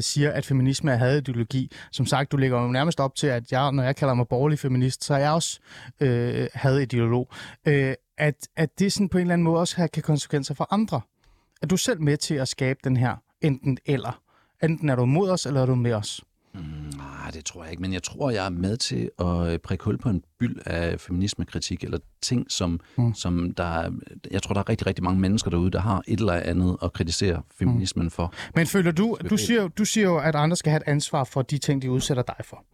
siger, 0.02 0.32
at 0.32 0.46
feminisme 0.46 0.92
er 0.92 0.96
hadideologi, 0.96 1.72
som 1.92 2.06
sagt, 2.06 2.32
du 2.32 2.38
lægger 2.38 2.62
jo 2.62 2.68
nærmest 2.68 3.00
op 3.00 3.16
til, 3.16 3.28
at 3.28 3.52
jeg, 3.52 3.72
når 3.72 3.84
jeg 3.84 3.96
kalder 3.96 4.14
mig 4.14 4.28
borgerlig 4.28 4.60
feminist, 4.60 5.04
så 5.04 5.14
er 5.14 5.18
jeg 5.18 5.32
også 5.32 5.60
øh, 6.00 6.48
hadideolog. 6.54 7.32
Øh, 7.68 7.94
at, 8.18 8.48
at 8.56 8.80
det 8.80 8.94
sådan 8.94 9.10
på 9.10 9.18
en 9.18 9.22
eller 9.22 9.34
anden 9.34 9.44
måde 9.44 9.60
også 9.60 9.76
har 9.78 9.88
kan 9.88 10.04
konsekvenser 10.04 10.54
for 10.54 10.68
andre. 10.74 11.02
Er 11.62 11.68
du 11.68 11.78
selv 11.78 12.02
med 12.02 12.18
til 12.18 12.36
at 12.36 12.48
skabe 12.48 12.80
den 12.84 12.98
her 12.98 13.16
enten 13.42 13.78
eller? 13.86 14.22
Enten 14.64 14.90
er 14.90 14.96
du 14.96 15.06
mod 15.06 15.30
os, 15.30 15.46
eller 15.46 15.62
er 15.62 15.66
du 15.66 15.76
med 15.76 15.94
os? 15.94 16.22
Mm, 16.54 16.62
nej, 16.98 17.32
det 17.34 17.46
tror 17.46 17.64
jeg 17.64 17.72
ikke, 17.72 17.82
men 17.82 17.94
jeg 17.94 18.04
tror, 18.04 18.30
jeg 18.32 18.46
er 18.46 18.50
med 18.50 18.78
til 18.78 19.10
at 19.20 19.48
øh, 19.48 19.60
prikke 19.60 19.84
hul 19.84 19.98
på 19.98 20.10
en 20.10 20.24
byld 20.40 20.60
af 20.66 21.00
feminismekritik, 21.00 21.84
eller 21.84 22.00
ting, 22.22 22.52
som, 22.52 22.80
mm. 22.98 23.14
som 23.14 23.54
der 23.54 23.64
er, 23.64 23.92
jeg 24.32 24.44
tror, 24.44 24.54
der 24.54 24.62
er 24.62 24.70
rigtig, 24.70 24.88
rigtig 24.88 25.04
mange 25.04 25.20
mennesker 25.20 25.50
derude, 25.50 25.72
der 25.72 25.80
har 25.80 26.02
et 26.08 26.20
eller 26.20 26.34
andet 26.34 26.78
at 26.84 26.94
kritisere 26.94 27.42
feminismen 27.60 28.04
mm. 28.04 28.12
for. 28.12 28.34
Men 28.56 28.68
føler 28.68 28.92
du, 28.92 29.18
du 29.30 29.38
siger, 29.38 29.68
du 29.68 29.86
siger 29.86 30.08
jo, 30.08 30.18
at 30.18 30.36
andre 30.36 30.56
skal 30.56 30.70
have 30.70 30.82
et 30.82 30.88
ansvar 30.88 31.24
for 31.24 31.42
de 31.42 31.58
ting, 31.58 31.82
de 31.82 31.92
udsætter 31.92 32.24
dig 32.24 32.46
for. 32.46 32.66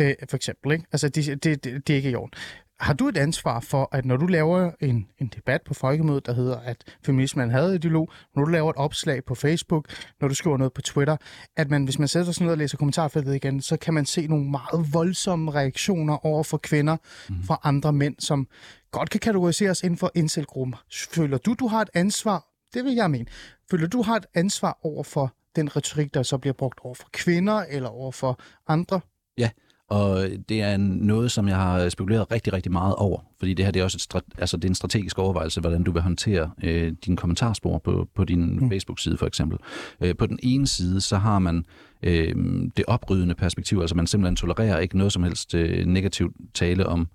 Øh, 0.00 0.14
for 0.30 0.36
eksempel, 0.36 0.72
ikke? 0.72 0.84
Altså, 0.92 1.08
det, 1.08 1.44
det, 1.44 1.64
det, 1.64 1.86
det 1.86 1.92
er 1.92 1.96
ikke 1.96 2.10
i 2.10 2.14
orden. 2.14 2.34
Har 2.80 2.92
du 2.94 3.08
et 3.08 3.16
ansvar 3.16 3.60
for, 3.60 3.88
at 3.92 4.04
når 4.04 4.16
du 4.16 4.26
laver 4.26 4.70
en, 4.80 5.08
en 5.18 5.26
debat 5.36 5.62
på 5.62 5.74
folkemødet, 5.74 6.26
der 6.26 6.32
hedder, 6.32 6.60
at 6.60 6.84
feminismen 7.02 7.40
er 7.40 7.44
en 7.44 7.50
hadideolog, 7.50 8.12
når 8.36 8.44
du 8.44 8.50
laver 8.50 8.70
et 8.70 8.76
opslag 8.76 9.24
på 9.24 9.34
Facebook, 9.34 9.88
når 10.20 10.28
du 10.28 10.34
skriver 10.34 10.56
noget 10.56 10.72
på 10.72 10.82
Twitter, 10.82 11.16
at 11.56 11.70
man, 11.70 11.84
hvis 11.84 11.98
man 11.98 12.08
sætter 12.08 12.32
sig 12.32 12.42
ned 12.42 12.52
og 12.52 12.58
læser 12.58 12.76
kommentarfeltet 12.76 13.34
igen, 13.34 13.62
så 13.62 13.76
kan 13.76 13.94
man 13.94 14.06
se 14.06 14.26
nogle 14.26 14.50
meget 14.50 14.94
voldsomme 14.94 15.50
reaktioner 15.50 16.26
over 16.26 16.42
for 16.42 16.56
kvinder 16.56 16.96
mm. 17.28 17.42
fra 17.42 17.60
andre 17.64 17.92
mænd, 17.92 18.14
som 18.18 18.48
godt 18.90 19.10
kan 19.10 19.20
kategoriseres 19.20 19.82
inden 19.82 19.98
for 19.98 20.10
inselgruppen. 20.14 20.74
Føler 21.10 21.38
du, 21.38 21.54
du 21.54 21.66
har 21.66 21.82
et 21.82 21.90
ansvar? 21.94 22.46
Det 22.74 22.84
vil 22.84 22.94
jeg 22.94 23.10
mene. 23.10 23.26
Føler 23.70 23.88
du, 23.88 24.02
har 24.02 24.16
et 24.16 24.26
ansvar 24.34 24.78
over 24.82 25.02
for 25.02 25.34
den 25.56 25.76
retorik, 25.76 26.14
der 26.14 26.22
så 26.22 26.38
bliver 26.38 26.54
brugt 26.54 26.80
over 26.82 26.94
for 26.94 27.08
kvinder 27.12 27.64
eller 27.68 27.88
over 27.88 28.12
for 28.12 28.40
andre? 28.68 29.00
Ja, 29.38 29.50
og 29.90 30.28
det 30.48 30.62
er 30.62 30.76
noget, 30.76 31.30
som 31.30 31.48
jeg 31.48 31.56
har 31.56 31.88
spekuleret 31.88 32.30
rigtig, 32.30 32.52
rigtig 32.52 32.72
meget 32.72 32.94
over, 32.94 33.20
fordi 33.38 33.54
det 33.54 33.64
her 33.64 33.72
det 33.72 33.80
er 33.80 33.84
også 33.84 34.08
et, 34.16 34.22
altså, 34.38 34.56
det 34.56 34.64
er 34.64 34.68
en 34.68 34.74
strategisk 34.74 35.18
overvejelse, 35.18 35.60
hvordan 35.60 35.82
du 35.82 35.92
vil 35.92 36.02
håndtere 36.02 36.50
øh, 36.62 36.92
dine 37.04 37.16
kommentarspor 37.16 37.78
på, 37.78 38.08
på 38.14 38.24
din 38.24 38.58
mm. 38.60 38.70
Facebook-side 38.70 39.16
for 39.16 39.26
eksempel. 39.26 39.58
Øh, 40.00 40.16
på 40.16 40.26
den 40.26 40.38
ene 40.42 40.66
side, 40.66 41.00
så 41.00 41.16
har 41.16 41.38
man 41.38 41.64
øh, 42.02 42.34
det 42.76 42.84
oprydende 42.86 43.34
perspektiv, 43.34 43.78
altså 43.78 43.96
man 43.96 44.06
simpelthen 44.06 44.36
tolererer 44.36 44.78
ikke 44.78 44.98
noget 44.98 45.12
som 45.12 45.22
helst 45.22 45.54
øh, 45.54 45.86
negativt 45.86 46.36
tale 46.54 46.86
om 46.86 47.08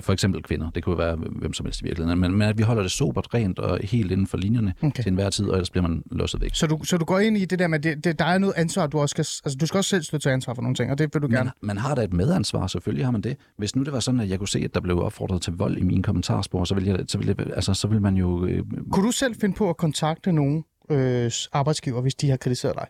for 0.00 0.12
eksempel 0.12 0.42
kvinder, 0.42 0.70
det 0.70 0.84
kunne 0.84 0.98
være 0.98 1.16
hvem 1.16 1.52
som 1.52 1.66
helst 1.66 1.80
i 1.80 1.84
virkeligheden, 1.84 2.20
men, 2.20 2.32
men 2.32 2.48
at 2.48 2.58
vi 2.58 2.62
holder 2.62 2.82
det 2.82 2.92
sobert, 2.92 3.34
rent 3.34 3.58
og 3.58 3.78
helt 3.82 4.12
inden 4.12 4.26
for 4.26 4.36
linjerne 4.36 4.74
okay. 4.82 5.02
til 5.02 5.10
enhver 5.10 5.30
tid, 5.30 5.48
og 5.48 5.54
ellers 5.54 5.70
bliver 5.70 5.88
man 5.88 6.02
låst 6.10 6.40
væk. 6.40 6.50
Så 6.54 6.66
du, 6.66 6.78
så 6.84 6.98
du 6.98 7.04
går 7.04 7.18
ind 7.18 7.36
i 7.36 7.44
det 7.44 7.58
der 7.58 7.66
med, 7.66 7.80
det, 7.80 8.04
det, 8.04 8.18
der 8.18 8.24
er 8.24 8.38
noget 8.38 8.54
ansvar, 8.56 8.86
du 8.86 8.98
også 8.98 9.12
skal, 9.12 9.20
altså 9.44 9.58
du 9.60 9.66
skal 9.66 9.78
også 9.78 9.90
selv 9.90 10.02
stå 10.02 10.18
til 10.18 10.28
ansvar 10.28 10.54
for 10.54 10.62
nogle 10.62 10.74
ting, 10.74 10.90
og 10.90 10.98
det 10.98 11.14
vil 11.14 11.22
du 11.22 11.28
gerne. 11.28 11.44
Man, 11.44 11.52
man 11.66 11.78
har 11.78 11.94
da 11.94 12.02
et 12.02 12.12
medansvar, 12.12 12.66
selvfølgelig 12.66 13.06
har 13.06 13.12
man 13.12 13.20
det. 13.20 13.36
Hvis 13.58 13.76
nu 13.76 13.82
det 13.82 13.92
var 13.92 14.00
sådan, 14.00 14.20
at 14.20 14.30
jeg 14.30 14.38
kunne 14.38 14.48
se, 14.48 14.58
at 14.58 14.74
der 14.74 14.80
blev 14.80 15.02
opfordret 15.02 15.42
til 15.42 15.52
vold 15.52 15.76
i 15.76 15.82
mine 15.82 16.02
kommentarspor, 16.02 16.64
så 16.64 16.74
ville, 16.74 16.90
jeg, 16.90 17.04
så 17.08 17.18
ville, 17.18 17.34
jeg, 17.38 17.46
altså, 17.54 17.74
så 17.74 17.88
ville 17.88 18.00
man 18.00 18.16
jo... 18.16 18.46
Øh... 18.46 18.62
Kunne 18.92 19.06
du 19.06 19.12
selv 19.12 19.34
finde 19.40 19.54
på 19.54 19.70
at 19.70 19.76
kontakte 19.76 20.32
nogen 20.32 20.64
øh, 20.90 21.30
arbejdsgiver, 21.52 22.00
hvis 22.00 22.14
de 22.14 22.30
har 22.30 22.36
kritiseret 22.36 22.74
dig? 22.76 22.86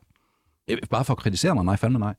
Bare 0.90 1.04
for 1.04 1.12
at 1.12 1.18
kritisere 1.18 1.54
mig? 1.54 1.64
Nej, 1.64 1.76
fandme 1.76 1.98
nej. 1.98 2.14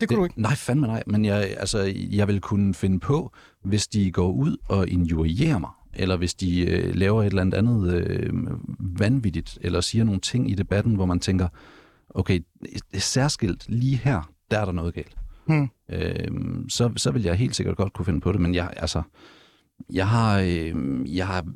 Det 0.00 0.08
kunne 0.08 0.16
det, 0.16 0.20
du 0.20 0.24
ikke? 0.24 0.42
Nej, 0.42 0.54
fandme 0.54 0.86
nej. 0.86 1.02
Men 1.06 1.24
jeg, 1.24 1.54
altså, 1.58 1.92
jeg 2.10 2.28
vil 2.28 2.40
kunne 2.40 2.74
finde 2.74 3.00
på, 3.00 3.32
hvis 3.62 3.86
de 3.86 4.10
går 4.10 4.32
ud 4.32 4.56
og 4.68 4.88
injurierer 4.88 5.58
mig, 5.58 5.70
eller 5.94 6.16
hvis 6.16 6.34
de 6.34 6.60
øh, 6.60 6.94
laver 6.94 7.22
et 7.22 7.26
eller 7.26 7.40
andet 7.40 7.58
andet 7.58 7.94
øh, 7.94 8.32
vanvittigt, 8.78 9.58
eller 9.60 9.80
siger 9.80 10.04
nogle 10.04 10.20
ting 10.20 10.50
i 10.50 10.54
debatten, 10.54 10.94
hvor 10.94 11.06
man 11.06 11.20
tænker, 11.20 11.48
okay, 12.10 12.40
særskilt 12.98 13.64
lige 13.68 13.96
her, 13.96 14.30
der 14.50 14.58
er 14.58 14.64
der 14.64 14.72
noget 14.72 14.94
galt. 14.94 15.16
Hmm. 15.46 15.68
Øh, 15.88 16.30
så, 16.68 16.92
så 16.96 17.10
vil 17.10 17.22
jeg 17.22 17.34
helt 17.34 17.56
sikkert 17.56 17.76
godt 17.76 17.92
kunne 17.92 18.04
finde 18.04 18.20
på 18.20 18.32
det, 18.32 18.40
men 18.40 18.54
jeg, 18.54 18.72
altså, 18.76 19.02
jeg 19.92 20.08
har, 20.08 20.40
øh, 20.40 20.74
jeg 21.16 21.26
har 21.26 21.46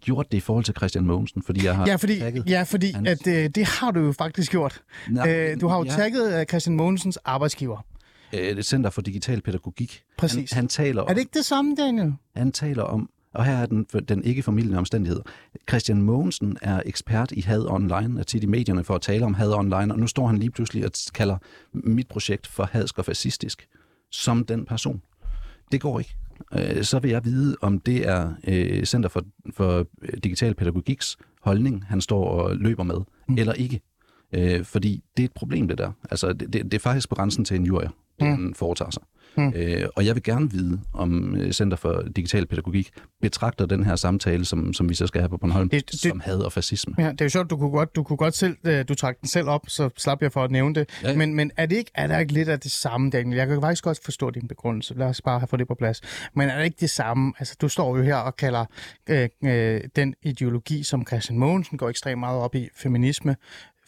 gjort 0.00 0.32
det 0.32 0.36
i 0.36 0.40
forhold 0.40 0.64
til 0.64 0.74
Christian 0.76 1.06
Mogensen, 1.06 1.42
fordi 1.42 1.64
jeg 1.64 1.76
har 1.76 1.86
Ja, 1.86 1.96
fordi, 1.96 2.22
ja, 2.48 2.62
fordi 2.62 2.92
hans... 2.92 3.08
at, 3.08 3.26
øh, 3.26 3.50
det 3.54 3.66
har 3.66 3.90
du 3.90 4.00
jo 4.00 4.12
faktisk 4.12 4.50
gjort. 4.50 4.82
Nå, 5.08 5.26
øh, 5.26 5.60
du 5.60 5.68
har 5.68 5.78
jo 5.78 5.84
ja. 5.84 5.90
tagget 5.90 6.40
øh, 6.40 6.46
Christian 6.46 6.76
Mogensens 6.76 7.16
arbejdsgiver. 7.24 7.86
Øh, 8.32 8.56
det 8.56 8.64
Center 8.64 8.90
for 8.90 9.02
Digital 9.02 9.40
Pædagogik. 9.40 10.02
Præcis. 10.18 10.52
Han, 10.52 10.62
han 10.62 10.68
taler 10.68 11.02
om, 11.02 11.08
er 11.08 11.14
det 11.14 11.20
ikke 11.20 11.34
det 11.38 11.44
samme, 11.44 11.74
Daniel? 11.74 12.14
Han 12.36 12.52
taler 12.52 12.82
om, 12.82 13.10
og 13.34 13.44
her 13.44 13.56
er 13.56 13.66
den, 13.66 13.86
den 14.08 14.24
ikke 14.24 14.42
formidlende 14.42 14.78
omstændighed. 14.78 15.20
Christian 15.68 16.02
Mogensen 16.02 16.58
er 16.62 16.82
ekspert 16.86 17.32
i 17.32 17.40
had 17.40 17.66
online, 17.70 18.20
er 18.20 18.24
tit 18.24 18.42
i 18.42 18.46
medierne 18.46 18.84
for 18.84 18.94
at 18.94 19.00
tale 19.00 19.24
om 19.24 19.34
had 19.34 19.52
online, 19.52 19.94
og 19.94 19.98
nu 19.98 20.06
står 20.06 20.26
han 20.26 20.38
lige 20.38 20.50
pludselig 20.50 20.84
og 20.84 20.90
kalder 21.14 21.36
mit 21.72 22.08
projekt 22.08 22.46
for 22.46 22.68
hadsk 22.72 22.98
og 22.98 23.04
fascistisk, 23.04 23.68
som 24.10 24.44
den 24.44 24.64
person. 24.64 25.02
Det 25.72 25.80
går 25.80 25.98
ikke 25.98 26.16
øh, 26.52 26.84
så 26.84 26.98
vil 26.98 27.10
jeg 27.10 27.24
vide, 27.24 27.56
om 27.60 27.80
det 27.80 28.08
er 28.08 28.32
øh, 28.48 28.84
Center 28.84 29.08
for, 29.08 29.22
for 29.50 29.86
Digital 30.24 30.54
Pædagogiks 30.54 31.16
holdning, 31.42 31.84
han 31.88 32.00
står 32.00 32.24
og 32.28 32.56
løber 32.56 32.82
med, 32.82 33.00
mm. 33.28 33.38
eller 33.38 33.52
ikke. 33.52 33.80
Øh, 34.32 34.64
fordi 34.64 35.02
det 35.16 35.22
er 35.22 35.26
et 35.26 35.32
problem, 35.32 35.68
det 35.68 35.78
der. 35.78 35.92
Altså, 36.10 36.32
det, 36.32 36.52
det, 36.52 36.64
det 36.64 36.74
er 36.74 36.78
faktisk 36.78 37.08
på 37.08 37.14
grænsen 37.14 37.44
til 37.44 37.56
en 37.56 37.64
jurier, 37.64 37.90
det 38.20 38.26
mm. 38.26 38.30
han 38.30 38.54
foretager 38.54 38.90
sig. 38.90 39.02
Mm. 39.36 39.52
Øh, 39.56 39.88
og 39.96 40.06
jeg 40.06 40.14
vil 40.14 40.22
gerne 40.22 40.50
vide, 40.50 40.80
om 40.92 41.36
øh, 41.36 41.52
Center 41.52 41.76
for 41.76 42.04
Digital 42.16 42.46
Pædagogik 42.46 42.90
betragter 43.20 43.66
den 43.66 43.84
her 43.84 43.96
samtale, 43.96 44.44
som, 44.44 44.72
som 44.72 44.88
vi 44.88 44.94
så 44.94 45.06
skal 45.06 45.20
have 45.20 45.28
på 45.28 45.36
Bornholm, 45.36 45.68
det, 45.68 45.92
det, 45.92 46.00
som 46.00 46.20
had 46.20 46.38
og 46.38 46.52
fascisme. 46.52 46.94
Ja, 46.98 47.10
det 47.10 47.20
er 47.20 47.24
jo 47.24 47.28
sjovt, 47.28 47.50
du 47.50 47.56
kunne 47.56 47.70
godt, 47.70 47.96
du 47.96 48.02
kunne 48.02 48.16
godt 48.16 48.34
selv, 48.34 48.56
øh, 48.64 48.84
du 48.88 48.94
trak 48.94 49.20
den 49.20 49.28
selv 49.28 49.48
op, 49.48 49.60
så 49.68 49.90
slap 49.96 50.22
jeg 50.22 50.32
for 50.32 50.44
at 50.44 50.50
nævne 50.50 50.74
det. 50.74 50.88
Ja, 51.02 51.10
ja. 51.10 51.16
Men, 51.16 51.34
men 51.34 51.50
er, 51.56 51.66
det 51.66 51.76
ikke, 51.76 51.90
er 51.94 52.06
der 52.06 52.18
ikke 52.18 52.32
lidt 52.32 52.48
af 52.48 52.60
det 52.60 52.72
samme, 52.72 53.10
Daniel? 53.10 53.36
Jeg 53.36 53.46
kan 53.46 53.60
faktisk 53.60 53.84
godt 53.84 53.98
forstå 54.04 54.30
din 54.30 54.48
begrundelse. 54.48 54.94
Lad 54.94 55.06
os 55.06 55.22
bare 55.22 55.38
have 55.38 55.48
fået 55.48 55.60
det 55.60 55.68
på 55.68 55.74
plads. 55.74 56.00
Men 56.34 56.48
er 56.48 56.58
det 56.58 56.64
ikke 56.64 56.80
det 56.80 56.90
samme? 56.90 57.32
Altså, 57.38 57.56
du 57.60 57.68
står 57.68 57.96
jo 57.96 58.02
her 58.02 58.16
og 58.16 58.36
kalder 58.36 58.64
øh, 59.10 59.28
øh, 59.44 59.80
den 59.96 60.14
ideologi, 60.22 60.82
som 60.82 61.06
Christian 61.06 61.38
Mogensen 61.38 61.78
går 61.78 61.88
ekstremt 61.88 62.20
meget 62.20 62.40
op 62.40 62.54
i, 62.54 62.68
feminisme, 62.76 63.36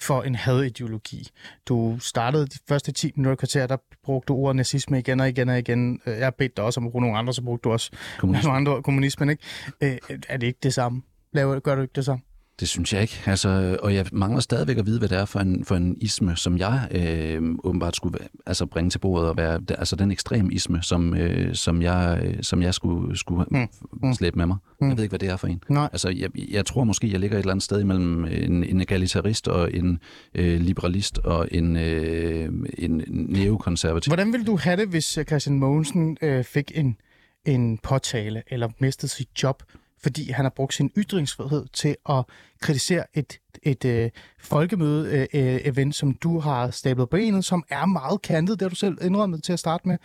for 0.00 0.22
en 0.22 0.34
hadideologi. 0.34 1.28
Du 1.68 1.98
startede 2.00 2.46
de 2.46 2.58
første 2.68 2.92
10 2.92 3.12
minutter 3.16 3.36
kvarter, 3.36 3.66
der 3.66 3.76
brugte 4.04 4.26
du 4.26 4.34
ordet 4.34 4.56
nazisme 4.56 4.98
igen 4.98 5.20
og 5.20 5.28
igen 5.28 5.48
og 5.48 5.58
igen. 5.58 6.00
Øh, 6.06 6.18
jeg 6.18 6.34
bedte 6.34 6.54
dig 6.56 6.64
også 6.64 6.80
om 6.80 6.86
at 6.86 6.92
bruge 6.92 7.02
nogle 7.02 7.18
andre, 7.18 7.34
så 7.34 7.42
brugte 7.42 7.68
du 7.68 7.72
også 7.72 7.90
kommunisme. 8.18 8.48
nogle 8.48 8.56
andre 8.56 8.82
kommunismen. 8.82 9.30
Ikke? 9.30 9.42
Øh, 9.80 10.18
er 10.28 10.36
det 10.36 10.46
ikke 10.46 10.58
det 10.62 10.74
samme? 10.74 11.02
Laver, 11.32 11.60
gør 11.60 11.74
du 11.74 11.82
ikke 11.82 11.92
det 11.92 12.04
samme? 12.04 12.22
Det 12.60 12.68
synes 12.68 12.92
jeg 12.92 13.02
ikke. 13.02 13.22
Altså, 13.26 13.78
og 13.82 13.94
jeg 13.94 14.06
mangler 14.12 14.40
stadigvæk 14.40 14.78
at 14.78 14.86
vide, 14.86 14.98
hvad 14.98 15.08
det 15.08 15.18
er 15.18 15.24
for 15.24 15.40
en, 15.40 15.64
for 15.64 15.74
en 15.74 15.96
isme, 16.00 16.36
som 16.36 16.58
jeg 16.58 16.88
øh, 16.90 17.42
åbenbart 17.64 17.96
skulle 17.96 18.18
altså, 18.46 18.66
bringe 18.66 18.90
til 18.90 18.98
bordet 18.98 19.28
og 19.28 19.36
være 19.36 19.60
altså 19.78 19.96
den 19.96 20.10
ekstrem 20.10 20.50
isme, 20.50 20.82
som, 20.82 21.14
øh, 21.14 21.54
som, 21.54 21.82
jeg, 21.82 22.34
som 22.42 22.62
jeg 22.62 22.74
skulle, 22.74 23.16
skulle 23.16 23.44
mm. 23.50 23.68
mm. 24.02 24.14
slæbe 24.14 24.36
med 24.38 24.46
mig. 24.46 24.56
Mm. 24.80 24.88
Jeg 24.88 24.96
ved 24.96 25.04
ikke, 25.04 25.10
hvad 25.10 25.18
det 25.18 25.28
er 25.28 25.36
for 25.36 25.46
en. 25.46 25.62
Nej. 25.68 25.88
Altså, 25.92 26.08
jeg, 26.08 26.30
jeg 26.50 26.66
tror 26.66 26.84
måske, 26.84 27.12
jeg 27.12 27.20
ligger 27.20 27.36
et 27.36 27.40
eller 27.40 27.52
andet 27.52 27.62
sted 27.62 27.80
imellem 27.80 28.24
en, 28.24 28.64
en 28.64 28.80
egalitarist 28.80 29.48
og 29.48 29.74
en 29.74 30.00
øh, 30.34 30.60
liberalist 30.60 31.18
og 31.18 31.48
en, 31.50 31.76
øh, 31.76 32.52
en 32.78 33.04
neokonservativ. 33.08 34.10
Hvordan 34.10 34.32
ville 34.32 34.46
du 34.46 34.56
have 34.56 34.76
det, 34.76 34.88
hvis 34.88 35.18
Christian 35.26 35.58
Mogensen 35.58 36.16
øh, 36.22 36.44
fik 36.44 36.72
en, 36.74 36.96
en 37.44 37.78
påtale 37.78 38.42
eller 38.50 38.68
mistede 38.78 39.12
sit 39.12 39.28
job 39.42 39.62
fordi 40.02 40.30
han 40.30 40.44
har 40.44 40.52
brugt 40.56 40.74
sin 40.74 40.90
ytringsfrihed 40.96 41.66
til 41.72 41.96
at 42.08 42.24
kritisere 42.60 43.04
et, 43.14 43.38
et 43.62 43.84
øh, 43.84 44.10
folkemøde-event, 44.40 45.88
øh, 45.88 45.92
som 45.92 46.12
du 46.12 46.40
har 46.40 46.70
stablet 46.70 47.08
på 47.08 47.16
benet, 47.16 47.44
som 47.44 47.64
er 47.68 47.86
meget 47.86 48.22
kantet, 48.22 48.60
det 48.60 48.64
har 48.64 48.68
du 48.68 48.76
selv 48.76 48.98
indrømmet 49.02 49.44
til 49.44 49.52
at 49.52 49.58
starte 49.58 49.88
med. 49.88 49.98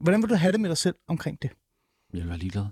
Hvordan 0.00 0.22
vil 0.22 0.30
du 0.30 0.34
have 0.34 0.52
det 0.52 0.60
med 0.60 0.68
dig 0.68 0.78
selv 0.78 0.94
omkring 1.08 1.42
det? 1.42 1.50
Jeg 2.12 2.20
vil 2.20 2.28
være 2.28 2.38
ligeglad. 2.38 2.66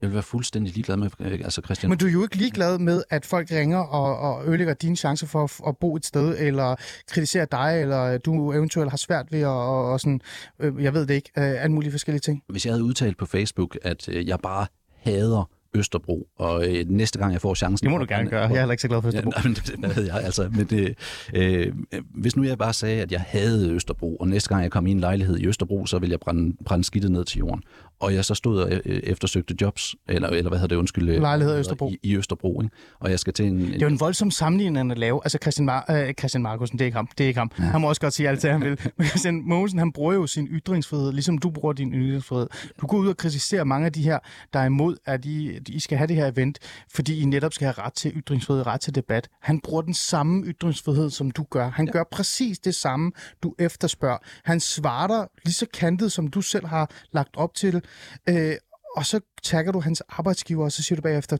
Jeg 0.00 0.08
vil 0.08 0.14
være 0.14 0.22
fuldstændig 0.22 0.74
ligeglad 0.74 0.96
med 0.96 1.10
øh, 1.20 1.32
altså 1.32 1.60
Christian. 1.64 1.90
Men 1.90 1.98
du 1.98 2.06
er 2.06 2.10
jo 2.10 2.22
ikke 2.22 2.36
ligeglad 2.36 2.78
med, 2.78 3.02
at 3.10 3.26
folk 3.26 3.50
ringer 3.50 3.78
og, 3.78 4.18
og 4.18 4.48
ødelægger 4.48 4.74
dine 4.74 4.96
chancer 4.96 5.26
for 5.26 5.44
at, 5.44 5.60
at 5.66 5.76
bo 5.76 5.96
et 5.96 6.06
sted, 6.06 6.36
eller 6.38 6.76
kritisere 7.08 7.46
dig, 7.50 7.80
eller 7.80 8.18
du 8.18 8.52
eventuelt 8.52 8.90
har 8.90 8.96
svært 8.96 9.32
ved 9.32 9.40
at, 9.40 9.46
og, 9.46 9.92
og 9.92 10.00
sådan, 10.00 10.20
øh, 10.58 10.84
jeg 10.84 10.94
ved 10.94 11.06
det 11.06 11.14
ikke, 11.14 11.30
øh, 11.38 11.62
alle 11.62 11.72
mulige 11.72 11.90
forskellige 11.90 12.20
ting. 12.20 12.42
Hvis 12.48 12.66
jeg 12.66 12.72
havde 12.72 12.84
udtalt 12.84 13.18
på 13.18 13.26
Facebook, 13.26 13.78
at 13.82 14.08
øh, 14.08 14.28
jeg 14.28 14.38
bare 14.38 14.66
hader 14.96 15.50
Østerbro, 15.74 16.28
og 16.38 16.68
øh, 16.68 16.84
næste 16.88 17.18
gang 17.18 17.32
jeg 17.32 17.40
får 17.40 17.54
chancen... 17.54 17.84
Det 17.86 17.90
må 17.92 17.98
du 17.98 18.06
gerne 18.08 18.30
gøre, 18.30 18.40
jeg 18.40 18.54
er 18.54 18.58
heller 18.58 18.72
ikke 18.72 18.82
så 18.82 18.88
glad 18.88 19.02
for 19.02 19.08
Østerbro. 19.08 19.32
Ja, 19.36 19.42
men 19.42 19.54
det 19.54 19.96
ved 19.96 20.04
jeg, 20.04 20.20
altså. 20.24 20.48
Men 20.52 20.66
det, 20.66 20.94
øh, 21.34 21.72
hvis 22.14 22.36
nu 22.36 22.42
jeg 22.42 22.58
bare 22.58 22.72
sagde, 22.72 23.02
at 23.02 23.12
jeg 23.12 23.24
havde 23.28 23.70
Østerbro, 23.70 24.16
og 24.16 24.28
næste 24.28 24.48
gang 24.48 24.62
jeg 24.62 24.70
kom 24.70 24.86
i 24.86 24.90
en 24.90 25.00
lejlighed 25.00 25.38
i 25.38 25.46
Østerbro, 25.46 25.86
så 25.86 25.98
ville 25.98 26.12
jeg 26.12 26.20
brænde, 26.20 26.56
brænde 26.64 26.84
skidtet 26.84 27.10
ned 27.10 27.24
til 27.24 27.38
jorden. 27.38 27.62
Og 28.00 28.14
jeg 28.14 28.24
så 28.24 28.34
stod 28.34 28.62
og 28.62 28.72
øh, 28.72 29.00
eftersøgte 29.02 29.54
jobs, 29.60 29.96
eller, 30.08 30.28
eller 30.28 30.48
hvad 30.48 30.58
hedder 30.58 30.74
det, 30.74 30.76
undskyld... 30.76 31.08
Øh, 31.08 31.20
lejlighed 31.20 31.56
i 31.56 31.58
Østerbro. 31.58 31.90
I, 31.90 31.98
i 32.02 32.16
Østerbro, 32.16 32.62
ikke? 32.62 32.76
Og 33.00 33.10
jeg 33.10 33.18
skal 33.18 33.32
til 33.32 33.44
en... 33.46 33.60
Det 33.60 33.74
er 33.74 33.80
jo 33.80 33.86
en 33.86 34.00
voldsom 34.00 34.30
sammenligning 34.30 34.90
at 34.90 34.98
lave. 34.98 35.20
Altså 35.24 35.38
Christian, 35.42 35.68
Mar- 35.70 35.92
øh, 35.92 36.14
Christian 36.18 36.42
Markusen, 36.42 36.78
det 36.78 36.84
er 36.84 36.86
ikke 36.86 36.96
ham. 36.96 37.08
Det 37.18 37.24
er 37.24 37.28
ikke 37.28 37.38
ham. 37.38 37.50
Ja. 37.58 37.64
Han 37.64 37.80
må 37.80 37.88
også 37.88 38.00
godt 38.00 38.14
sige 38.14 38.28
alt 38.28 38.42
det, 38.42 38.50
han 38.50 38.60
vil. 38.60 38.80
Men 38.96 39.06
Christian 39.06 39.42
Mogensen, 39.44 39.78
han 39.78 39.92
bruger 39.92 40.12
jo 40.12 40.26
sin 40.26 40.46
ytringsfrihed, 40.46 41.12
ligesom 41.12 41.38
du 41.38 41.50
bruger 41.50 41.72
din 41.72 41.92
ytringsfrihed. 41.94 42.46
Du 42.80 42.86
går 42.86 42.98
ud 42.98 43.08
og 43.08 43.16
kritiserer 43.16 43.64
mange 43.64 43.86
af 43.86 43.92
de 43.92 44.02
her, 44.02 44.18
der 44.52 44.60
er 44.60 44.64
imod, 44.66 44.96
at 45.06 45.24
I, 45.68 45.72
I 45.72 45.80
skal 45.80 45.98
have 45.98 46.08
det 46.08 46.16
her 46.16 46.26
event, 46.26 46.58
fordi 46.88 47.20
I 47.20 47.24
netop 47.24 47.52
skal 47.52 47.66
have 47.66 47.86
ret 47.86 47.92
til 47.92 48.12
ytringsfrihed, 48.16 48.66
ret 48.66 48.80
til 48.80 48.94
debat. 48.94 49.28
Han 49.40 49.60
bruger 49.60 49.82
den 49.82 49.94
samme 49.94 50.44
ytringsfrihed, 50.44 51.10
som 51.10 51.30
du 51.30 51.42
gør. 51.50 51.70
Han 51.70 51.86
ja. 51.86 51.92
gør 51.92 52.04
præcis 52.12 52.58
det 52.58 52.74
samme, 52.74 53.12
du 53.42 53.54
efterspørger. 53.58 54.18
Han 54.44 54.60
svarer 54.60 55.06
dig 55.06 55.28
lige 55.44 55.54
så 55.54 55.66
kantet, 55.74 56.12
som 56.12 56.28
du 56.28 56.42
selv 56.42 56.66
har 56.66 56.90
lagt 57.12 57.36
op 57.36 57.54
til. 57.54 57.82
Øh, 58.28 58.54
og 58.96 59.06
så 59.06 59.20
tagger 59.42 59.72
du 59.72 59.80
hans 59.80 60.02
arbejdsgiver, 60.08 60.64
og 60.64 60.72
så 60.72 60.82
siger 60.82 60.96
du 60.96 61.02
bagefter, 61.02 61.36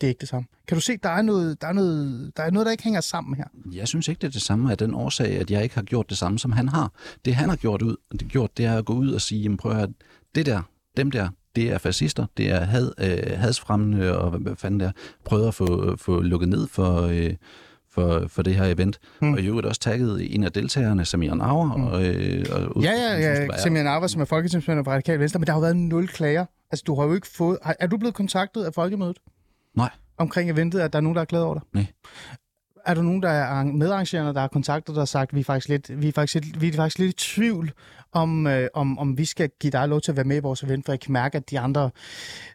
det 0.00 0.06
er 0.06 0.08
ikke 0.08 0.20
det 0.20 0.28
samme. 0.28 0.46
Kan 0.68 0.76
du 0.76 0.80
se, 0.80 0.96
der 0.96 1.08
er 1.08 1.22
noget, 1.22 1.60
der 1.60 1.68
er 1.68 1.72
noget, 1.72 2.32
der, 2.36 2.42
er 2.42 2.50
noget, 2.50 2.66
der 2.66 2.72
ikke 2.72 2.84
hænger 2.84 3.00
sammen 3.00 3.36
her? 3.36 3.44
Jeg 3.72 3.88
synes 3.88 4.08
ikke, 4.08 4.20
det 4.20 4.26
er 4.26 4.30
det 4.30 4.42
samme 4.42 4.70
af 4.70 4.78
den 4.78 4.94
årsag, 4.94 5.40
at 5.40 5.50
jeg 5.50 5.62
ikke 5.62 5.74
har 5.74 5.82
gjort 5.82 6.10
det 6.10 6.18
samme, 6.18 6.38
som 6.38 6.52
han 6.52 6.68
har. 6.68 6.92
Det 7.24 7.34
han 7.34 7.48
har 7.48 7.56
gjort, 7.56 7.82
ud, 7.82 7.96
det, 8.12 8.28
gjort, 8.28 8.56
det 8.56 8.64
er 8.64 8.78
at 8.78 8.84
gå 8.84 8.92
ud 8.92 9.12
og 9.12 9.20
sige, 9.20 9.42
jamen 9.42 9.56
prøv 9.56 9.72
at 9.72 9.78
høre, 9.78 9.88
det 10.34 10.46
der, 10.46 10.62
dem 10.96 11.10
der, 11.10 11.28
det 11.56 11.72
er 11.72 11.78
fascister, 11.78 12.26
det 12.36 12.50
er 12.50 12.60
had, 12.60 12.92
øh, 12.98 13.38
hadsfremmende, 13.38 14.18
og 14.18 14.30
hvad, 14.30 14.56
fanden 14.56 14.80
der, 14.80 14.92
prøvet 15.24 15.48
at 15.48 15.54
få, 15.54 15.96
få 15.96 16.20
lukket 16.20 16.48
ned 16.48 16.66
for, 16.68 17.00
øh, 17.00 17.34
for, 17.90 18.24
for 18.28 18.42
det 18.42 18.54
her 18.54 18.64
event. 18.64 18.98
Mm. 19.20 19.32
Og 19.32 19.40
i 19.40 19.46
øvrigt 19.46 19.66
også 19.66 19.80
tagget 19.80 20.34
en 20.34 20.44
af 20.44 20.52
deltagerne, 20.52 21.04
Samir 21.04 21.34
Nauer. 21.34 21.76
Mm. 21.76 21.84
Og, 21.84 22.04
øh, 22.04 22.44
og, 22.50 22.82
ja, 22.82 22.92
ja, 22.92 23.18
ja. 23.18 23.56
Samir 23.58 23.82
Nauer, 23.82 24.06
som 24.06 24.20
er 24.20 24.24
folketingsmedlem 24.24 24.84
for 24.84 24.92
Radikal 24.92 25.20
Venstre, 25.20 25.38
men 25.38 25.46
der 25.46 25.52
har 25.52 25.58
jo 25.58 25.62
været 25.62 25.76
nul 25.76 26.08
klager. 26.08 26.46
Altså, 26.70 26.84
du 26.86 26.94
har 26.94 27.06
jo 27.06 27.14
ikke 27.14 27.26
fået... 27.26 27.58
Er 27.80 27.86
du 27.86 27.96
blevet 27.96 28.14
kontaktet 28.14 28.64
af 28.64 28.74
folkemødet? 28.74 29.18
Nej. 29.76 29.90
Omkring 30.18 30.50
eventet, 30.50 30.80
at 30.80 30.92
der 30.92 30.98
er 30.98 31.00
nogen, 31.00 31.16
der 31.16 31.20
er 31.20 31.26
glad 31.26 31.40
over 31.40 31.54
dig? 31.54 31.62
Nej. 31.72 31.86
Er 32.86 32.94
der 32.94 33.02
nogen, 33.02 33.22
der 33.22 33.28
er 33.28 33.64
medarrangerende, 33.64 34.34
der 34.34 34.40
har 34.40 34.48
kontaktet 34.48 34.94
dig 34.94 35.02
og 35.02 35.08
sagt, 35.08 35.34
vi 35.34 35.40
er 35.40 35.44
faktisk 35.44 35.68
lidt, 35.68 36.02
vi 36.02 36.08
er 36.08 36.12
faktisk 36.12 36.44
lidt, 36.44 36.60
vi 36.60 36.68
er 36.68 36.72
faktisk 36.72 36.98
lidt 36.98 37.10
i 37.10 37.34
tvivl 37.34 37.72
om, 38.12 38.46
øh, 38.46 38.68
om, 38.74 38.98
om 38.98 39.18
vi 39.18 39.24
skal 39.24 39.50
give 39.60 39.70
dig 39.70 39.88
lov 39.88 40.00
til 40.00 40.12
at 40.12 40.16
være 40.16 40.24
med 40.24 40.36
i 40.36 40.40
vores 40.40 40.62
event, 40.62 40.84
for 40.84 40.92
jeg 40.92 41.00
kan 41.00 41.12
mærke, 41.12 41.36
at 41.36 41.50
de 41.50 41.60
andre, 41.60 41.80